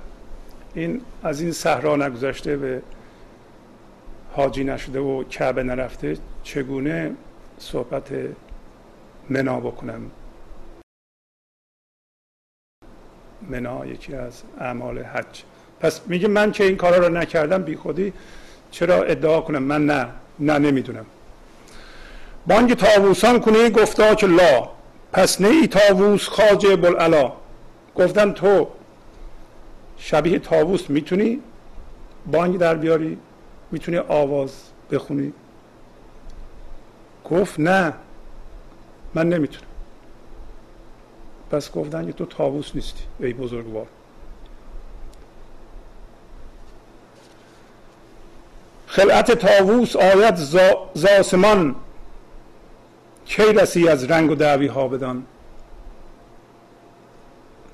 این 0.73 1.01
از 1.23 1.41
این 1.41 1.51
صحرا 1.51 1.95
نگذشته 1.95 2.57
به 2.57 2.81
حاجی 4.31 4.63
نشده 4.63 4.99
و 4.99 5.23
کعبه 5.23 5.63
نرفته 5.63 6.17
چگونه 6.43 7.11
صحبت 7.57 8.11
منا 9.29 9.59
بکنم؟ 9.59 10.11
منا 13.49 13.85
یکی 13.85 14.15
از 14.15 14.43
اعمال 14.59 14.99
حج. 14.99 15.43
پس 15.79 16.01
میگه 16.07 16.27
من 16.27 16.51
که 16.51 16.63
این 16.63 16.77
کارا 16.77 16.97
رو 16.97 17.09
نکردم 17.09 17.63
بی 17.63 17.75
خودی 17.75 18.13
چرا 18.71 19.03
ادعا 19.03 19.41
کنم؟ 19.41 19.63
من 19.63 19.85
نه 19.85 20.07
نه 20.39 20.57
نمی‌دونم. 20.57 21.05
بانگ 22.47 22.73
تاووسان 22.73 23.39
کنه 23.39 23.69
گفتا 23.69 24.15
که 24.15 24.27
لا. 24.27 24.69
پس 25.13 25.41
نه 25.41 25.47
ای 25.47 25.67
تاووس 25.67 26.27
خاجه 26.27 26.75
بلالا 26.75 27.33
گفتن 27.95 28.31
تو 28.31 28.67
شبیه 29.97 30.39
تاووس 30.39 30.89
می‌تونی 30.89 31.39
بانگ 32.31 32.57
در 32.57 32.75
بیاری؟ 32.75 33.17
می‌تونی 33.71 33.97
آواز 33.97 34.51
بخونی؟ 34.91 35.33
گفت 37.31 37.59
نه 37.59 37.93
من 39.13 39.29
نمی‌تونم. 39.29 39.68
پس 41.51 41.71
گفتن 41.71 42.11
تو 42.11 42.25
تاووس 42.25 42.75
نیستی 42.75 43.03
ای 43.19 43.33
بزرگوار. 43.33 43.87
خلعت 48.87 49.31
تاووس 49.31 49.95
آید 49.95 50.35
زاسمان 50.93 51.75
کی 53.25 53.43
رسی 53.43 53.89
از 53.89 54.03
رنگ 54.03 54.31
و 54.31 54.35
دعوی 54.35 54.67
ها 54.67 54.87
بدان؟ 54.87 55.25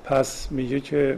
پس 0.03 0.51
میگه 0.51 0.80
که 0.80 1.17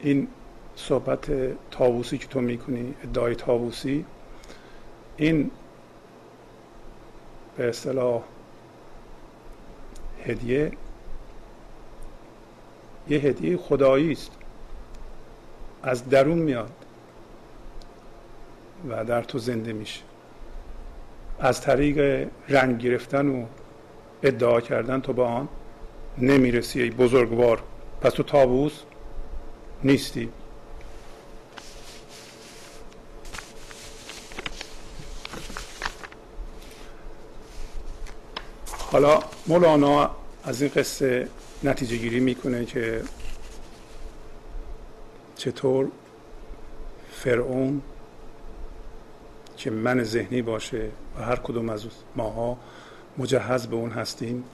این 0.00 0.28
صحبت 0.76 1.30
تاووسی 1.70 2.18
که 2.18 2.26
تو 2.26 2.40
می‌کنی 2.40 2.94
ادعای 3.04 3.34
تاووسی 3.34 4.04
این 5.16 5.50
به 7.56 7.68
اصطلاح 7.68 8.22
هدیه 10.24 10.72
یه 13.08 13.18
هدیه 13.18 13.56
خدایی 13.56 14.12
است. 14.12 14.32
از 15.82 16.08
درون 16.08 16.38
میاد 16.38 16.70
و 18.88 19.04
در 19.04 19.22
تو 19.22 19.38
زنده 19.38 19.72
میشه. 19.72 20.00
از 21.40 21.60
طریق 21.60 22.28
رنگ 22.48 22.78
گرفتن 22.78 23.28
و 23.28 23.46
ادعا 24.22 24.60
کردن 24.60 25.00
تو 25.00 25.12
به 25.12 25.22
آن 25.22 25.48
نمی‌رسی 26.18 26.82
ای 26.82 26.90
بزرگوار. 26.90 27.62
پس 28.00 28.12
تو 28.12 28.22
تابوس 28.22 28.82
نیستی. 29.84 30.28
حالا 38.92 39.20
مولانا 39.46 40.10
از 40.44 40.62
این 40.62 40.70
قصه 40.76 41.28
نتیجه 41.62 41.96
گیری 41.96 42.20
می‌کنه 42.20 42.64
که 42.64 43.02
چطور 45.36 45.88
فرعون 47.12 47.82
که 49.56 49.70
من 49.70 50.04
ذهنی 50.04 50.42
باشه 50.42 50.88
و 51.18 51.22
هر 51.22 51.36
کدوم 51.36 51.68
از 51.68 51.84
ماها 52.16 52.58
مجهز 53.18 53.66
به 53.66 53.76
اون 53.76 53.90
هستیم 53.90 54.44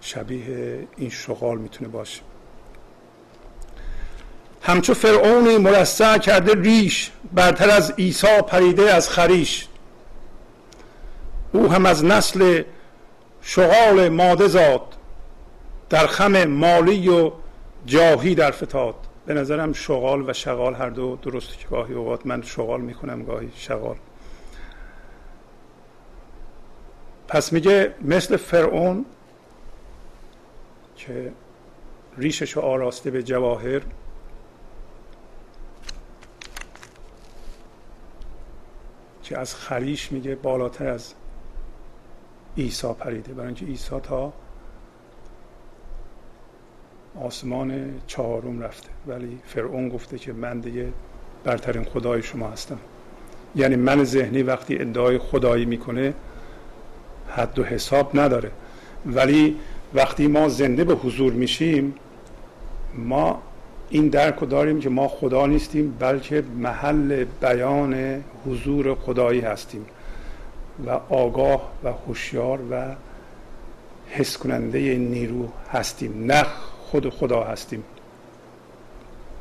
شبیه 0.00 0.88
این 0.96 1.10
شغال 1.10 1.58
می‌تونه 1.58 1.88
باشه. 1.88 2.20
همچو 4.62 4.94
فرعونی 4.94 5.58
مرصع 5.58 6.18
کرده 6.18 6.54
ریش 6.54 7.10
برتر 7.34 7.70
از 7.70 7.90
عیسی 7.90 8.42
پریده 8.46 8.94
از 8.94 9.10
خریش. 9.10 9.68
او 11.52 11.72
هم 11.72 11.86
از 11.86 12.04
نسل 12.04 12.62
شغال 13.42 14.08
ماده 14.08 14.48
زاد 14.48 14.82
در 15.90 16.06
خم 16.06 16.44
مالی 16.44 17.08
و 17.08 17.32
جاهی 17.86 18.34
در 18.34 18.50
فتاد. 18.50 18.94
به 19.26 19.34
نظرم 19.34 19.72
شغال 19.72 20.30
و 20.30 20.32
شغال 20.32 20.74
هر 20.74 20.90
دو 20.90 21.16
درسته 21.16 21.56
که 21.56 21.68
گاهی 21.68 21.94
اوقات 21.94 22.26
من 22.26 22.42
شغال 22.42 22.80
می‌کنم 22.80 23.22
گاهی 23.22 23.52
شغال. 23.56 23.96
پس 27.28 27.52
میگه 27.52 27.94
مثل 28.02 28.36
فرعون 28.36 29.04
که 30.96 31.32
ریشش 32.18 32.52
رو 32.52 32.62
آراسته 32.62 33.10
به 33.10 33.22
جواهر 33.22 33.82
که 39.22 39.38
از 39.38 39.54
خریش 39.54 40.12
میگه 40.12 40.34
بالاتر 40.34 40.86
از 40.86 41.14
عیسی 42.56 42.92
پریده. 42.92 43.32
برای 43.32 43.46
اینکه 43.46 43.66
عیسی 43.66 44.00
تا 44.02 44.32
آسمان 47.20 47.94
چهارم 48.06 48.60
رفته. 48.60 48.88
ولی 49.06 49.38
فرعون 49.46 49.88
گفته 49.88 50.18
که 50.18 50.32
من 50.32 50.60
دیگه 50.60 50.88
برترین 51.44 51.84
خدای 51.84 52.22
شما 52.22 52.48
هستم. 52.48 52.78
یعنی 53.56 53.76
من 53.76 54.04
ذهنی 54.04 54.42
وقتی 54.42 54.78
ادعای 54.78 55.18
خدایی 55.18 55.64
می‌کنه 55.64 56.14
حد 57.28 57.58
و 57.58 57.64
حساب 57.64 58.18
نداره. 58.18 58.50
ولی 59.06 59.56
وقتی 59.94 60.26
ما 60.26 60.48
زنده 60.48 60.84
به 60.84 60.94
حضور 60.94 61.32
میشیم 61.32 61.94
ما 62.94 63.42
این 63.90 64.08
درک 64.08 64.34
رو 64.34 64.46
داریم 64.46 64.80
که 64.80 64.88
ما 64.88 65.08
خدا 65.08 65.46
نیستیم 65.46 65.96
بلکه 65.98 66.44
محل 66.56 67.24
بیان 67.40 68.24
حضور 68.46 68.94
خدایی 68.94 69.40
هستیم. 69.40 69.86
و 70.86 70.90
آگاه 71.08 71.72
و 71.84 71.92
هوشیار 71.92 72.58
و 72.70 72.94
حس 74.08 74.36
کننده 74.36 74.94
نیرو 74.94 75.48
هستیم. 75.72 76.24
نه 76.26 76.46
خود 76.90 77.08
خدا 77.08 77.44
هستیم. 77.44 77.84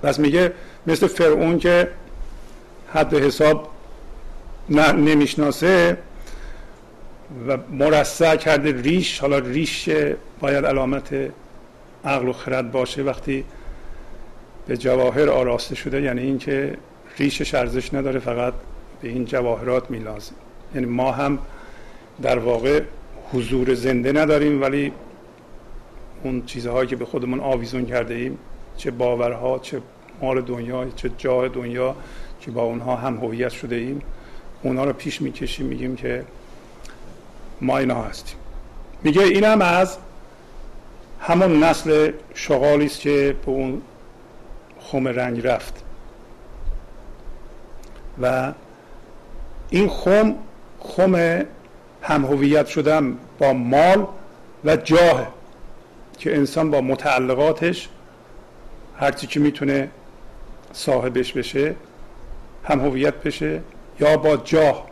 پس 0.04 0.20
میگه 0.20 0.54
مثل 0.88 1.08
فرعون 1.08 1.60
که 1.60 1.90
حد 2.94 3.14
حساب 3.14 3.70
نه 4.70 4.92
نمی‌شناسه 4.92 5.98
و 7.48 7.58
مرسع 7.72 8.36
کرده 8.36 8.82
ریش 8.82 9.20
حالا 9.20 9.38
ریش 9.38 9.90
باید 10.40 10.66
علامت 10.66 11.16
عقل 12.06 12.28
و 12.28 12.34
خرد 12.34 12.72
باشه 12.72 13.02
وقتی 13.04 13.46
به 14.68 14.78
جواهر 14.78 15.30
آراسته 15.30 15.76
شده 15.76 16.02
یعنی 16.02 16.22
اینکه 16.22 16.78
ریشش 17.18 17.56
ارزش 17.56 17.94
نداره 17.94 18.20
فقط 18.20 18.54
به 19.02 19.10
این 19.10 19.26
جواهرات 19.26 19.92
میلازم 19.92 20.36
یعنی 20.76 20.88
ما 20.88 21.12
هم 21.12 21.40
در 22.22 22.40
واقع 22.40 22.82
حضور 23.34 23.74
زنده 23.74 24.12
نداریم 24.12 24.62
ولی 24.62 24.92
اون 26.24 26.46
چیزهایی 26.46 26.88
که 26.88 26.96
به 26.96 27.06
خودمون 27.06 27.40
آویزون 27.40 27.86
کرده 27.86 28.14
ایم 28.14 28.38
چه 28.78 28.92
باورها 28.92 29.60
چه 29.60 29.82
مال 30.22 30.42
دنیا 30.42 30.86
چه 30.96 31.12
جاه 31.18 31.48
دنیا 31.48 31.96
که 32.42 32.52
با 32.52 32.64
اونها 32.64 32.96
هم 32.96 33.18
هویت 33.18 33.50
شده 33.50 33.76
ایم 33.76 34.02
اونها 34.64 34.84
رو 34.84 34.94
پیش 34.94 35.22
می‌کشیم 35.22 35.66
میگیم 35.66 35.96
که 35.96 36.26
ما 37.62 37.78
اینا 37.78 38.02
هستیم. 38.02 38.38
میگه 39.04 39.22
اینم 39.22 39.62
از 39.62 39.98
همون 41.20 41.64
نسل 41.64 42.12
شغالی 42.34 42.86
است 42.86 43.00
که 43.00 43.36
به 43.46 43.52
اون 43.52 43.82
خم 44.80 45.08
رنگ 45.08 45.48
رفت. 45.48 45.84
و 48.22 48.54
این 49.70 49.90
خم 49.90 50.36
خم 50.88 51.16
هم 52.02 52.26
هویت 52.26 52.68
شدن 52.68 53.18
با 53.40 53.54
مال 53.54 54.06
و 54.66 54.76
جاه 54.76 55.28
که 56.18 56.36
انسان 56.36 56.72
با 56.72 56.82
متعلقاتش 56.82 57.90
هرچی 59.00 59.28
که 59.28 59.40
می‌تونه 59.40 59.90
صاحبش 60.74 61.34
بشه 61.34 61.76
هم 62.64 62.80
هویت 62.80 63.14
بشه 63.14 63.62
یا 64.00 64.18
با 64.18 64.38
جاه 64.38 64.88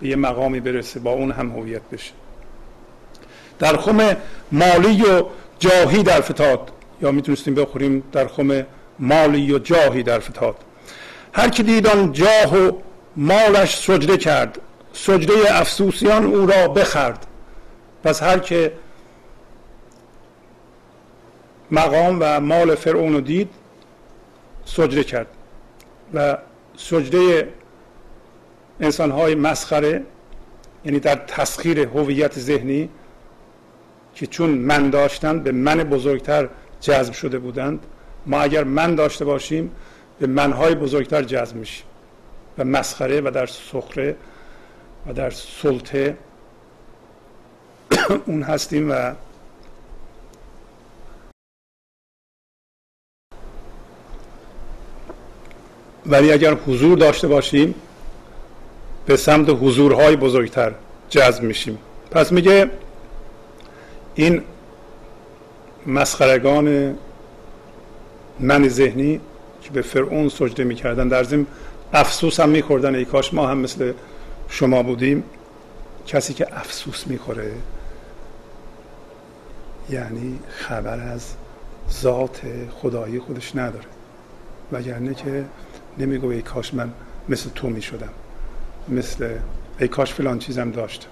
به 0.00 0.08
یه 0.08 0.16
مقامی 0.16 0.60
برسه 0.60 1.00
با 1.00 1.10
اون 1.10 1.30
هم 1.30 1.50
هویت 1.50 1.82
بشه. 1.92 2.12
در 3.58 3.76
خم 3.76 4.16
مالی 4.52 5.02
و 5.02 5.24
جاهی 5.58 6.02
در 6.02 6.20
فتاد. 6.20 6.70
یا 7.02 7.10
می‌تونستیم 7.12 7.54
بخوریم 7.54 8.02
در 8.12 8.26
خم 8.26 8.66
مالی 8.98 9.52
و 9.52 9.58
جاهی 9.58 10.02
در 10.02 10.18
فتاد. 10.18 10.56
هر 11.32 11.48
کی 11.48 11.62
دید 11.62 11.86
آن 11.86 12.12
جاه 12.12 12.58
و 12.58 12.72
مالش 13.16 13.76
سجده 13.76 14.16
کرد 14.16 14.58
سجده 15.00 15.60
افسوسیان 15.60 16.24
او 16.24 16.46
را 16.46 16.68
بخرد. 16.68 17.26
پس 18.04 18.22
هر 18.22 18.38
که 18.38 18.72
مقام 21.70 22.18
و 22.20 22.40
مال 22.40 22.74
فرعون 22.74 23.12
رو 23.12 23.20
دید 23.20 23.50
سجده 24.64 25.04
کرد. 25.04 25.26
و 26.14 26.38
سجده 26.76 27.48
انسان 28.80 29.10
های 29.10 29.34
مسخره 29.34 30.02
یعنی 30.84 31.00
در 31.00 31.14
تسخیر 31.14 31.80
هویت 31.80 32.38
ذهنی 32.38 32.88
که 34.14 34.26
چون 34.26 34.50
من 34.50 34.90
داشتن 34.90 35.40
به 35.40 35.52
من 35.52 35.84
بزرگتر 35.84 36.48
جذب 36.80 37.12
شده 37.12 37.38
بودند. 37.38 37.86
ما 38.26 38.40
اگر 38.40 38.64
من 38.64 38.94
داشته 38.94 39.24
باشیم 39.24 39.70
به 40.18 40.26
منهای 40.26 40.74
بزرگتر 40.74 41.22
جذب 41.22 41.56
میشیم. 41.56 41.86
و 42.58 42.64
مسخره 42.64 43.20
و 43.20 43.30
در 43.30 43.46
سخره 43.46 44.16
و 45.08 45.12
در 45.12 45.30
سلطه 45.30 46.16
اون 48.26 48.42
هستیم 48.42 48.90
و 48.90 49.14
ولی 56.06 56.32
اگر 56.32 56.54
حضور 56.54 56.98
داشته 56.98 57.28
باشیم 57.28 57.74
به 59.06 59.16
سمت 59.16 59.48
حضورهای 59.50 60.16
بزرگتر 60.16 60.74
جذب 61.08 61.42
میشیم. 61.42 61.78
پس 62.10 62.32
میگه 62.32 62.70
این 64.14 64.42
مسخرگان 65.86 66.96
من 68.40 68.68
ذهنی 68.68 69.20
که 69.62 69.70
به 69.70 69.82
فرعون 69.82 70.28
سجده 70.28 70.64
می‌کردن 70.64 71.08
در 71.08 71.24
ضمن 71.24 71.46
افسوس 71.92 72.40
هم 72.40 72.48
میخوردن 72.48 72.94
ای 72.94 73.04
کاش 73.04 73.34
ما 73.34 73.46
هم 73.46 73.58
مثل 73.58 73.92
شما 74.48 74.82
بودیم 74.82 75.24
کسی 76.06 76.34
که 76.34 76.46
افسوس 76.58 77.06
می‌خوره 77.06 77.52
یعنی 79.90 80.38
خبر 80.48 81.00
از 81.00 81.34
ذات 81.90 82.40
خدایی 82.82 83.18
خودش 83.18 83.56
نداره. 83.56 83.84
وگرنه 84.72 85.14
که 85.14 85.44
نمیگو 85.98 86.30
ای 86.30 86.42
کاش 86.42 86.74
من 86.74 86.92
مثل 87.28 87.50
تو 87.54 87.68
می‌شدم 87.68 88.08
مثل 88.88 89.28
ای 89.78 89.88
کاش 89.88 90.14
فلان 90.14 90.38
چیزم 90.38 90.70
داشتم 90.70 91.08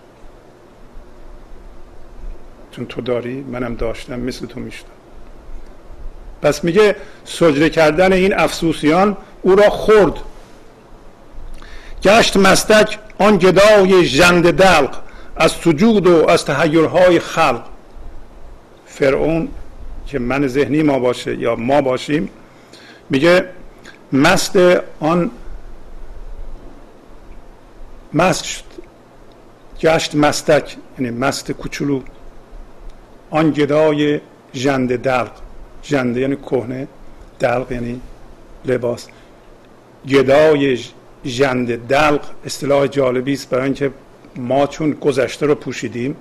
چون 2.71 2.87
تو 2.87 3.01
داری 3.01 3.41
منم 3.41 3.75
داشتم 3.75 4.21
مثل 4.21 4.47
تو 4.47 4.61
می‌شدم. 4.61 4.89
پس 6.43 6.65
میگه 6.65 6.97
سجده 7.25 7.71
کردن 7.71 8.13
این 8.13 8.35
افسوسیان 8.39 9.17
او 9.43 9.57
را 9.57 9.71
خورد. 9.71 10.15
گشت 12.03 12.37
مستک 12.37 12.99
آن 13.19 13.37
گدای 13.37 14.05
ژند 14.05 14.51
دلق 14.51 14.97
از 15.37 15.53
سجود 15.53 16.07
و 16.07 16.31
از 16.31 16.45
تحیرهای 16.45 17.21
خلق. 17.21 17.63
فرعون 18.87 19.49
که 20.07 20.19
من 20.19 20.47
ذهنی 20.47 20.83
ما 20.83 20.99
باشه 20.99 21.37
یا 21.37 21.57
ما 21.57 21.81
باشیم 21.81 22.31
میگه 23.11 23.49
مست 24.13 24.57
آن 25.01 25.31
مست 28.15 28.65
گشت 29.81 30.15
مستک 30.15 30.77
یعنی 30.99 31.11
مست 31.11 31.53
کوچولو 31.53 32.01
آن 33.31 33.51
گدای 33.51 34.21
ژند 34.55 34.97
دلق. 34.97 35.31
ژنده 35.85 36.21
یعنی 36.21 36.37
کهنه 36.37 36.89
دلق 37.39 37.73
یعنی 37.73 38.01
لباس. 38.65 39.07
گدای 40.09 40.79
ژند 41.27 41.87
دلق 41.87 42.21
اصطلاح 42.47 42.87
جالبی 42.87 43.33
است 43.33 43.51
برای 43.51 43.65
اینکه 43.65 43.91
ما 44.37 44.67
چون 44.67 44.91
گذشته 44.91 45.47
رو 45.47 45.55
پوشیدیم 45.55 46.17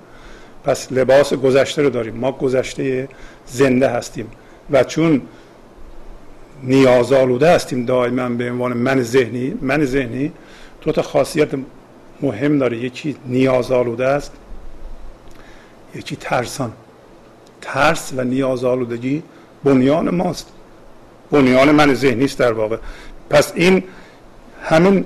پس 0.64 0.92
لباس 0.92 1.34
گذشته 1.34 1.82
رو 1.82 1.90
داریم. 1.90 2.14
ما 2.14 2.32
گذشته 2.32 3.08
زنده 3.46 3.88
هستیم 3.88 4.30
و 4.70 4.84
چون 4.84 5.22
نیازآلوده 6.62 7.50
هستیم 7.50 7.84
دائما 7.84 8.28
به 8.28 8.50
عنوان 8.50 8.72
من 8.72 9.02
ذهنی 9.02 9.54
من 9.60 9.84
ذهنی 9.84 10.32
دو 10.80 10.92
تا 10.92 11.02
خاصیت 11.02 11.48
مهم 12.22 12.58
داره. 12.58 12.76
یکی 12.76 13.16
نیازآلوده 13.26 14.06
است 14.06 14.32
یکی 15.94 16.16
ترسان. 16.16 16.72
ترس 17.60 18.12
و 18.16 18.24
نیازآلودگی 18.24 19.22
بنیان 19.64 20.14
ماست. 20.14 20.48
بنیان 21.30 21.70
من 21.70 21.94
ذهنی 21.94 22.24
است 22.24 22.38
در 22.38 22.52
واقع. 22.52 22.76
پس 23.30 23.52
این 23.54 23.82
همین 24.68 25.04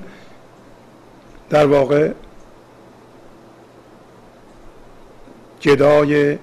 در 1.49 1.65
واقع 1.65 2.11
جدای 5.59 6.37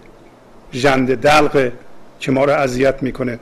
جند 0.72 1.14
دلق 1.14 1.72
که 2.20 2.32
ما 2.32 2.44
رو 2.44 2.52
اذیت 2.52 3.02
می‌کنه. 3.02 3.38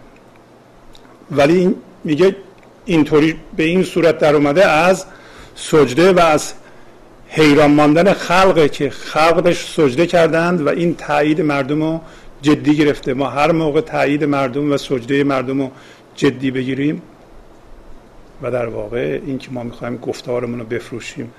ولی 1.30 1.74
میگه 2.04 2.36
اینطوری 2.84 3.36
به 3.56 3.62
این 3.62 3.82
صورت 3.82 4.18
در 4.18 4.34
اومده 4.34 4.66
از 4.66 5.04
سجده 5.54 6.12
و 6.12 6.20
از 6.20 6.52
حیران 7.28 7.70
ماندن 7.70 8.12
خلقه 8.12 8.68
که 8.68 8.90
خلقش 8.90 9.72
سجده 9.72 10.06
کردند 10.06 10.66
و 10.66 10.68
این 10.68 10.94
تایید 10.94 11.40
مردم 11.40 11.82
رو 11.82 12.00
جدی 12.42 12.76
گرفته. 12.76 13.14
ما 13.14 13.30
هر 13.30 13.52
موقع 13.52 13.80
تایید 13.80 14.24
مردم 14.24 14.72
و 14.72 14.76
سجده 14.76 15.24
مردم 15.24 15.62
رو 15.62 15.70
جدی 16.14 16.50
بگیریم 16.50 17.02
و 18.42 18.50
در 18.50 18.66
واقع 18.66 19.20
این 19.26 19.38
که 19.38 19.50
ما 19.50 19.62
می‌خوایم 19.62 19.96
گفتارمون 19.96 20.58
رو 20.58 20.66
بفروشیم 20.66 21.32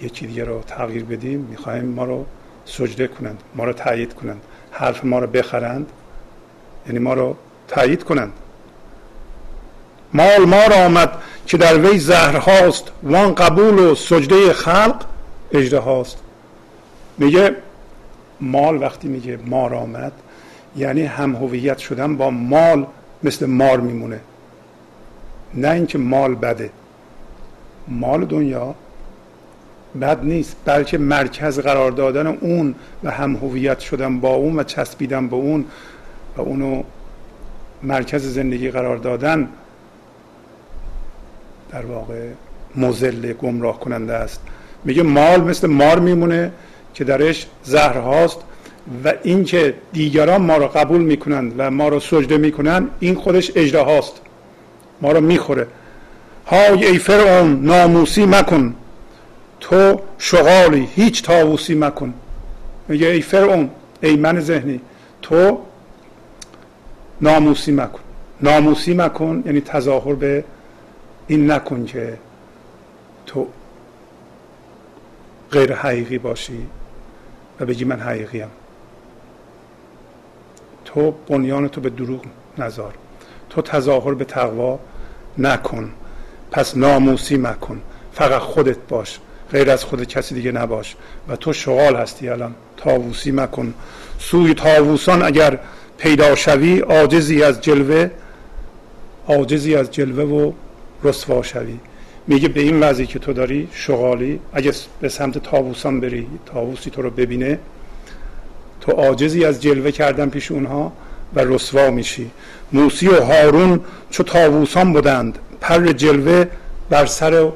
یکی 0.00 0.26
دیگه 0.26 0.44
رو 0.44 0.62
تغییر 0.66 1.04
بدیم 1.04 1.40
می‌خوایم 1.50 1.84
ما 1.84 2.04
رو 2.04 2.26
سجده 2.64 3.06
کنند 3.06 3.42
ما 3.54 3.64
رو 3.64 3.72
تایید 3.72 4.14
کنند 4.14 4.40
حرف 4.70 5.04
ما 5.04 5.18
رو 5.18 5.26
بخرند 5.26 5.86
یعنی 6.86 6.98
ما 6.98 7.14
رو 7.14 7.36
تایید 7.68 8.04
کنند. 8.04 8.32
مال 10.14 10.44
ما 10.44 10.66
را 10.66 10.76
آمد 10.76 11.22
که 11.46 11.56
در 11.56 11.78
وی 11.78 11.98
زهر 11.98 12.36
هاست 12.36 12.84
وان 13.02 13.34
قبول 13.34 13.78
و 13.78 13.94
سجده 13.94 14.52
خلق 14.52 15.04
اجده 15.52 15.78
هاست. 15.78 16.18
میگه 17.18 17.56
مال 18.40 18.82
وقتی 18.82 19.08
میگه 19.08 19.38
مار 19.46 19.74
آمد 19.74 20.12
یعنی 20.76 21.02
هم 21.02 21.36
هویت 21.36 21.78
شدن 21.78 22.16
با 22.16 22.30
مال 22.30 22.86
مثل 23.22 23.46
مار 23.46 23.80
میمونه. 23.80 24.20
نه 25.54 25.70
اینکه 25.70 25.98
مال 25.98 26.34
بده. 26.34 26.70
مال 27.88 28.24
دنیا 28.24 28.74
بد 30.00 30.24
نیست 30.24 30.56
بلکه 30.64 30.98
مرکز 30.98 31.58
قرار 31.58 31.90
دادن 31.90 32.26
اون 32.26 32.74
و 33.04 33.10
هم 33.10 33.36
هویت 33.36 33.78
شدن 33.78 34.20
با 34.20 34.34
اون 34.34 34.58
و 34.58 34.62
چسبیدن 34.62 35.28
به 35.28 35.36
اون 35.36 35.64
و 36.36 36.40
اونو 36.40 36.82
مرکز 37.82 38.34
زندگی 38.34 38.70
قرار 38.70 38.96
دادن 38.96 39.48
در 41.70 41.86
واقع 41.86 42.28
مزل 42.76 43.32
گمراه 43.32 43.80
کننده 43.80 44.12
است. 44.14 44.40
میگه 44.84 45.02
مال 45.02 45.40
مثل 45.40 45.66
مار 45.66 45.98
میمونه 45.98 46.52
که 46.94 47.04
درش 47.04 47.46
زهر 47.62 47.96
هاست 47.98 48.38
و 49.04 49.12
اینکه 49.22 49.74
دیگران 49.92 50.42
ما 50.42 50.56
رو 50.56 50.68
قبول 50.68 51.00
می‌کنند 51.00 51.54
و 51.58 51.70
ما 51.70 51.88
رو 51.88 52.00
سجده 52.00 52.38
می‌کنند 52.38 52.88
این 53.00 53.14
خودش 53.14 53.52
اجده 53.54 53.80
هاست. 53.80 54.20
ما 55.02 55.12
رو 55.12 55.20
می‌خوره. 55.20 55.66
های 56.46 56.86
ای 56.86 56.98
فرعون 56.98 57.64
ناموسی 57.64 58.26
مکن. 58.26 58.74
تو 59.60 60.00
شغالی 60.18 60.88
هیچ 60.94 61.22
تاووسی 61.22 61.74
مکن. 61.74 62.14
میگه 62.88 63.06
ای 63.06 63.20
فرعون 63.20 63.70
ای 64.02 64.16
من 64.16 64.40
ذهنی 64.40 64.80
تو 65.22 65.58
ناموسی 67.20 67.72
مکن. 67.72 68.00
ناموسی 68.40 68.94
مکن 68.94 69.42
یعنی 69.46 69.60
تظاهر 69.60 70.14
به 70.14 70.44
این 71.26 71.50
نکن 71.50 71.84
که 71.84 72.18
تو 73.26 73.46
غیر 75.52 75.74
حقیقی 75.74 76.18
باشی 76.18 76.66
و 77.60 77.64
بگی 77.64 77.84
من 77.84 78.00
حقیقیم. 78.00 78.48
تو 80.84 81.14
بنیان 81.28 81.68
تو 81.68 81.80
به 81.80 81.90
دروغ 81.90 82.20
نذار 82.58 82.94
تو 83.50 83.62
تظاهر 83.62 84.14
به 84.14 84.24
تقوا 84.24 84.78
نکن. 85.38 85.90
پس 86.50 86.76
ناموسی 86.76 87.36
مکن. 87.36 87.80
فقط 88.12 88.40
خودت 88.40 88.76
باش. 88.88 89.18
غیر 89.52 89.70
از 89.70 89.84
خود 89.84 90.04
کسی 90.04 90.34
دیگه 90.34 90.52
نباش. 90.52 90.96
و 91.28 91.36
تو 91.36 91.52
شغال 91.52 91.96
هستی 91.96 92.28
الان. 92.28 92.54
تاووسی 92.76 93.32
مکن. 93.32 93.74
سوی 94.18 94.54
تاووسان 94.54 95.22
اگر 95.22 95.58
پیدا 95.98 96.34
شوی 96.34 96.78
عاجزی 96.78 97.42
از 97.42 97.60
جلوه 97.60 98.10
عاجزی 99.28 99.76
از 99.76 99.90
جلوه 99.90 100.24
و 100.24 100.52
رسوا 101.04 101.42
شوی. 101.42 101.78
میگه 102.26 102.48
به 102.48 102.60
این 102.60 102.80
وضعی 102.80 103.06
که 103.06 103.18
تو 103.18 103.32
داری 103.32 103.68
شغالی 103.72 104.40
اگه 104.52 104.72
به 105.00 105.08
سمت 105.08 105.38
تاووسان 105.38 106.00
بری 106.00 106.26
تاووسی 106.46 106.90
تو 106.90 107.02
رو 107.02 107.10
ببینه 107.10 107.58
تو 108.80 108.92
عاجزی 108.92 109.44
از 109.44 109.62
جلوه 109.62 109.90
کردن 109.90 110.28
پیش 110.28 110.50
اونها. 110.50 110.92
و 111.34 111.40
رسوا 111.40 111.90
میشی. 111.90 112.30
موسی 112.72 113.08
و 113.08 113.22
هارون 113.24 113.80
چو 114.10 114.22
تاووسان 114.22 114.92
بودند. 114.92 115.38
پر 115.60 115.86
جلوه 115.92 116.44
بر 116.90 117.06
سر 117.06 117.50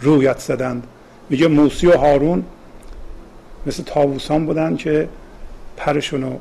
رویت 0.00 0.38
زدند. 0.38 0.86
میگه 1.30 1.48
موسی 1.48 1.86
و 1.86 1.98
هارون 1.98 2.44
مثل 3.66 3.82
تاووسان 3.82 4.46
بودند 4.46 4.78
که 4.78 5.08
پرشونو 5.76 6.36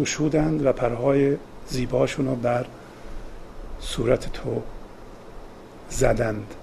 گشودند 0.00 0.66
و 0.66 0.72
پرهای 0.72 1.36
زیباشون 1.68 2.26
رو 2.26 2.34
بر 2.34 2.64
صورت 3.80 4.32
تو 4.32 4.62
زدند. 5.90 6.54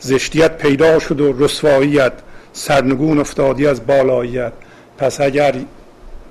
زشتیت 0.00 0.56
پیدا 0.56 0.98
شد 0.98 1.20
و 1.20 1.44
رسواییت 1.44 2.12
سرنگون 2.52 3.18
افتادی 3.18 3.66
از 3.66 3.86
بالاییت. 3.86 4.52
پس 4.98 5.20
اگر 5.20 5.54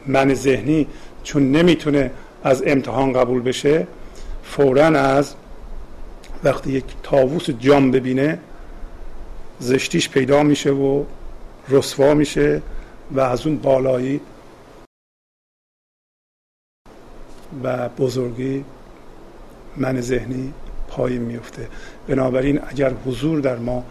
من 0.08 0.34
ذهنی 0.34 0.88
چون 1.24 1.52
نمی‌تونه 1.52 2.12
از 2.44 2.64
امتحان 2.66 3.14
قبول 3.14 3.42
بشه 3.42 3.88
فورا 4.44 4.86
از 4.86 5.36
وقتی 6.44 6.72
یک 6.72 6.86
تاووس 7.04 7.50
جام 7.50 7.92
ببینه 7.92 8.40
زشتیش 9.60 10.10
پیدا 10.10 10.44
میشه 10.44 10.72
و 10.72 11.04
رسوا 11.70 12.14
میشه 12.14 12.62
و 13.12 13.20
از 13.20 13.48
اون 13.48 13.58
بالایی 13.58 14.22
و 17.64 17.90
بزرگی 17.90 18.66
من 19.78 20.02
ذهنی 20.02 20.54
پایین 20.88 21.22
میفته. 21.22 21.68
بنابراین 22.08 22.60
اگر 22.68 22.94
حضور 23.06 23.40
در 23.40 23.58
ما 23.58 23.84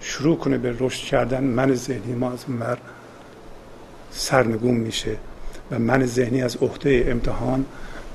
شروع 0.00 0.36
کنه 0.36 0.58
به 0.58 0.76
رشد 0.80 1.04
کردن 1.04 1.44
من 1.44 1.74
ذهنی 1.74 2.14
ما 2.14 2.32
از 2.32 2.50
مر 2.50 2.78
سرنگون 4.10 4.74
میشه. 4.74 5.16
من 5.78 6.06
ذهنی 6.06 6.42
از 6.42 6.56
عهده 6.56 7.06
امتحان 7.08 7.64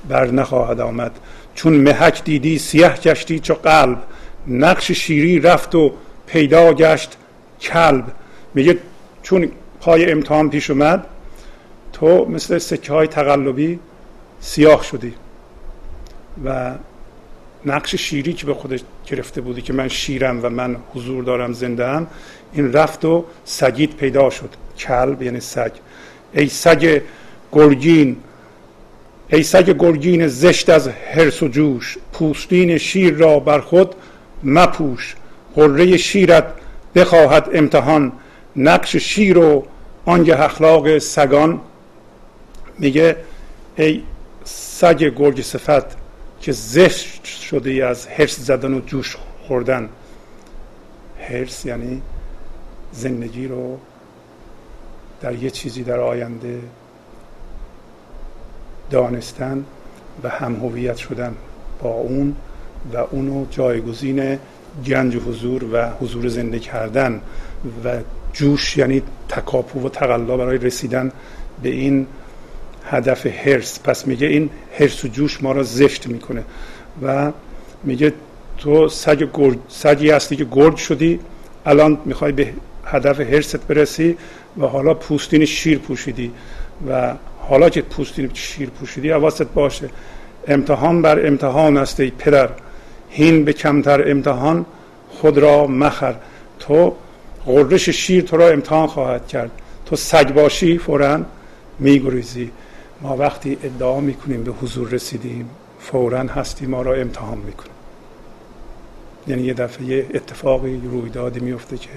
بر 0.08 0.30
نخواهد 0.30 0.80
آمد. 0.80 1.12
چون 1.54 1.72
محک 1.72 2.24
دیدی 2.24 2.58
سیه 2.58 2.88
گشتی 2.88 3.40
چو 3.40 3.54
قلب. 3.54 4.02
نقش 4.46 4.92
شیری 4.92 5.40
رفت 5.40 5.74
و 5.74 5.92
پیدا 6.26 6.72
گشت 6.72 7.16
کلب. 7.60 8.04
میگه 8.54 8.78
چون 9.22 9.48
پای 9.80 10.12
امتحان 10.12 10.50
پیش 10.50 10.70
اومد 10.70 11.06
تو 11.92 12.24
مثل 12.24 12.58
سکه 12.58 12.92
های 12.92 13.06
تقلبی 13.06 13.78
سیاه 14.40 14.84
شدی. 14.84 15.14
و 16.44 16.74
نقش 17.66 17.94
شیری 17.94 18.32
که 18.32 18.46
به 18.46 18.54
خودش 18.54 18.80
گرفته 19.06 19.40
بودی 19.40 19.62
که 19.62 19.72
من 19.72 19.88
شیرم 19.88 20.40
و 20.42 20.48
من 20.48 20.76
حضور 20.94 21.24
دارم 21.24 21.52
زنده 21.52 21.86
هم 21.86 22.06
این 22.52 22.72
رفت 22.72 23.04
و 23.04 23.24
سگیت 23.44 23.90
پیدا 23.90 24.30
شد. 24.30 24.50
کلب 24.78 25.22
یعنی 25.22 25.40
سگ. 25.40 25.72
ای 26.32 26.48
سگ 26.48 27.02
گرگین. 27.52 28.16
ای 29.32 29.42
سگ 29.42 29.76
گرگین 29.78 30.26
زشت 30.28 30.70
از 30.70 30.88
هرس 30.88 31.42
و 31.42 31.48
جوش 31.48 31.98
پوستین 32.12 32.78
شیر 32.78 33.14
را 33.14 33.40
بر 33.40 33.60
خود 33.60 33.94
مپوش. 34.44 35.16
قره 35.54 35.96
شیرت 35.96 36.44
بخواهد 36.94 37.48
امتحان 37.52 38.12
نقش 38.56 38.96
شیر 38.96 39.38
و 39.38 39.66
آنگه 40.04 40.42
اخلاق 40.42 40.98
سگان. 40.98 41.60
میگه 42.78 43.16
ای 43.76 44.02
سگ 44.44 45.02
گرگ 45.02 45.42
صفت 45.42 45.84
که 46.40 46.52
زشت 46.52 47.24
شده 47.24 47.86
از 47.86 48.06
حرس 48.06 48.40
زدن 48.40 48.74
و 48.74 48.80
جوش 48.80 49.16
خوردن. 49.46 49.88
حرس 51.18 51.64
یعنی 51.64 52.02
زندگی 52.92 53.46
رو 53.46 53.78
در 55.20 55.34
یه 55.34 55.50
چیزی 55.50 55.82
در 55.82 56.00
آینده 56.00 56.60
دانستن 58.90 59.64
و 60.22 60.28
هم 60.28 60.54
هویت 60.54 60.96
شدن 60.96 61.34
با 61.82 61.90
اون 61.90 62.36
و 62.92 62.96
اونو 62.96 63.46
جایگزین 63.50 64.38
گنج 64.86 65.16
حضور 65.16 65.64
و 65.72 65.90
حضور 66.00 66.28
زنده 66.28 66.58
کردن 66.58 67.20
و 67.84 67.98
جوش 68.32 68.76
یعنی 68.76 69.02
تکاپو 69.28 69.86
و 69.86 69.88
تقلا 69.88 70.36
برای 70.36 70.58
رسیدن 70.58 71.12
به 71.62 71.68
این 71.68 72.06
هدف 72.84 73.26
هرس 73.26 73.80
پس 73.84 74.06
میگه 74.06 74.26
این 74.26 74.50
هرس 74.78 75.04
و 75.04 75.08
جوش 75.08 75.42
ما 75.42 75.52
را 75.52 75.62
زشت 75.62 76.06
می‌کنه 76.06 76.44
و 77.02 77.32
میگه 77.84 78.12
تو 78.58 78.88
سگ 78.88 79.28
گرد 79.34 79.58
سگی 79.68 80.10
هستی 80.10 80.36
که 80.36 80.46
گرد 80.52 80.76
شدی 80.76 81.20
الان 81.66 81.98
می‌خوای 82.04 82.32
به 82.32 82.52
هدف 82.84 83.20
هرست 83.20 83.66
برسی 83.66 84.16
و 84.58 84.66
حالا 84.66 84.94
پوستین 84.94 85.44
شیر 85.44 85.78
پوشیدی 85.78 86.32
و 86.88 87.14
حالا 87.50 87.68
که 87.68 87.82
پوستین 87.82 88.30
شیر 88.34 88.70
پوشیدی 88.70 89.10
حواست 89.10 89.42
باشه. 89.42 89.90
امتحان 90.48 91.02
بر 91.02 91.26
امتحان 91.26 91.76
است 91.76 92.00
ای 92.00 92.10
پدر. 92.10 92.50
هین 93.08 93.44
به 93.44 93.52
کمتر 93.52 94.10
امتحان 94.10 94.66
خود 95.08 95.38
را 95.38 95.66
مخر. 95.66 96.14
تو 96.58 96.94
غرش 97.46 97.88
شیر 97.88 98.24
تو 98.24 98.36
را 98.36 98.48
امتحان 98.48 98.86
خواهد 98.86 99.28
کرد. 99.28 99.50
تو 99.86 99.96
سگ 99.96 100.34
باشی 100.34 100.78
فورا 100.78 101.20
میگریزی. 101.78 102.50
ما 103.00 103.16
وقتی 103.16 103.58
ادعا 103.62 104.00
می‌کنیم 104.00 104.44
به 104.44 104.50
حضور 104.50 104.88
رسیدیم 104.88 105.50
فورا 105.80 106.18
هستی 106.18 106.66
ما 106.66 106.82
را 106.82 106.94
امتحان 106.94 107.38
می‌کنیم 107.38 107.72
یعنی 109.26 109.42
یه 109.42 109.54
دفعه 109.54 109.84
یه 109.84 110.06
اتفاقی 110.14 110.80
رویدادی 110.84 111.40
میفته 111.40 111.76
که 111.76 111.90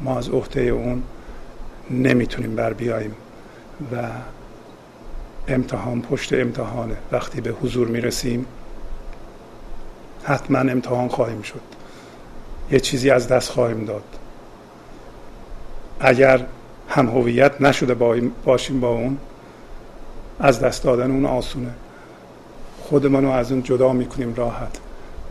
ما 0.00 0.18
از 0.18 0.28
عهده 0.28 0.60
اون 0.60 1.02
نمی‌تونیم 1.90 2.54
بر 2.56 2.72
بیاییم. 2.72 3.14
و 3.92 3.96
امتحان 5.48 6.02
پشت 6.02 6.32
امتحانه. 6.32 6.96
وقتی 7.12 7.40
به 7.40 7.50
حضور 7.50 7.88
می‌رسیم 7.88 8.46
حتما 10.24 10.58
امتحان 10.58 11.08
خواهیم 11.08 11.42
شد. 11.42 11.60
یه 12.70 12.80
چیزی 12.80 13.10
از 13.10 13.28
دست 13.28 13.50
خواهیم 13.50 13.84
داد. 13.84 14.04
اگر 16.00 16.46
هم 16.88 17.08
هویت 17.08 17.60
نشده 17.60 17.94
باشیم 18.44 18.80
با 18.80 18.88
اون 18.88 19.18
از 20.40 20.60
دست 20.60 20.84
دادن 20.84 21.10
اون 21.10 21.24
آسونه. 21.26 21.70
خودمون 22.82 23.24
رو 23.24 23.30
از 23.30 23.52
اون 23.52 23.62
جدا 23.62 23.92
می‌کنیم 23.92 24.34
راحت. 24.34 24.78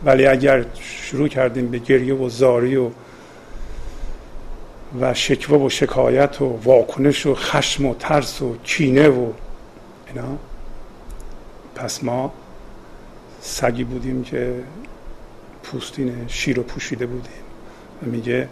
ولی 0.04 0.26
اگر 0.26 0.64
شروع 0.80 1.28
کردیم 1.28 1.68
به 1.68 1.78
گریه 1.78 2.14
و 2.14 2.28
زاری 2.28 2.76
و 2.76 2.90
و 5.00 5.14
شکوه 5.14 5.58
و 5.58 5.68
شکایت 5.68 6.42
و 6.42 6.58
واکنش 6.64 7.26
و 7.26 7.34
خشم 7.34 7.86
و 7.86 7.94
ترس 7.94 8.42
و 8.42 8.56
کینه 8.64 9.08
و 9.08 9.32
اینا. 10.14 10.38
پس 11.74 12.04
ما 12.04 12.32
سگی 13.40 13.84
بودیم 13.84 14.22
که 14.22 14.54
پوستین 15.62 16.28
شیر 16.28 16.56
رو 16.56 16.62
پوشیده 16.62 17.06
بودیم. 17.06 17.42
و 18.02 18.06
میگه 18.06 18.48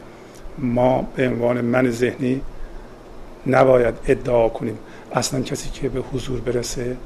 ما 0.59 1.09
به 1.17 1.29
عنوان 1.29 1.61
من 1.61 1.91
ذهنی 1.91 2.41
نباید 3.47 3.95
ادعا 4.07 4.49
کنیم. 4.49 4.79
اصلا 5.13 5.41
کسی 5.41 5.71
که 5.71 5.89
به 5.89 6.01
حضور 6.01 6.41
برسه 6.41 6.97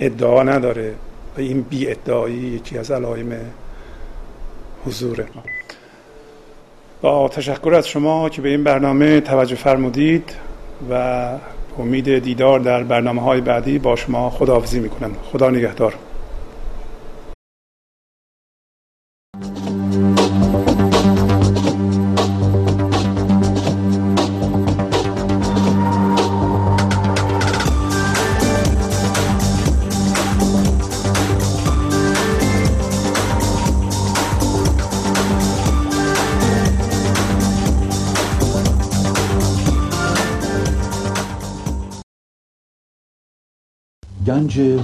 ادعا 0.00 0.42
نداره 0.42 0.94
و 1.36 1.40
این 1.40 1.62
بی 1.62 1.90
ادعایی 1.90 2.36
یکی 2.36 2.78
از 2.78 2.90
علائم 2.90 3.36
حضوره 4.86 5.26
با 7.00 7.28
تشکر 7.28 7.74
از 7.74 7.88
شما 7.88 8.28
که 8.28 8.42
به 8.42 8.48
این 8.48 8.64
برنامه 8.64 9.20
توجه 9.20 9.56
فرمودید 9.56 10.34
و 10.90 11.30
امید 11.78 12.18
دیدار 12.18 12.60
در 12.60 12.82
برنامه 12.82 13.22
های 13.22 13.40
بعدی 13.40 13.78
با 13.78 13.96
شما 13.96 14.30
خداحافظی 14.30 14.80
می‌کنم. 14.80 15.16
خدا 15.32 15.50
نگهدار. 15.50 15.94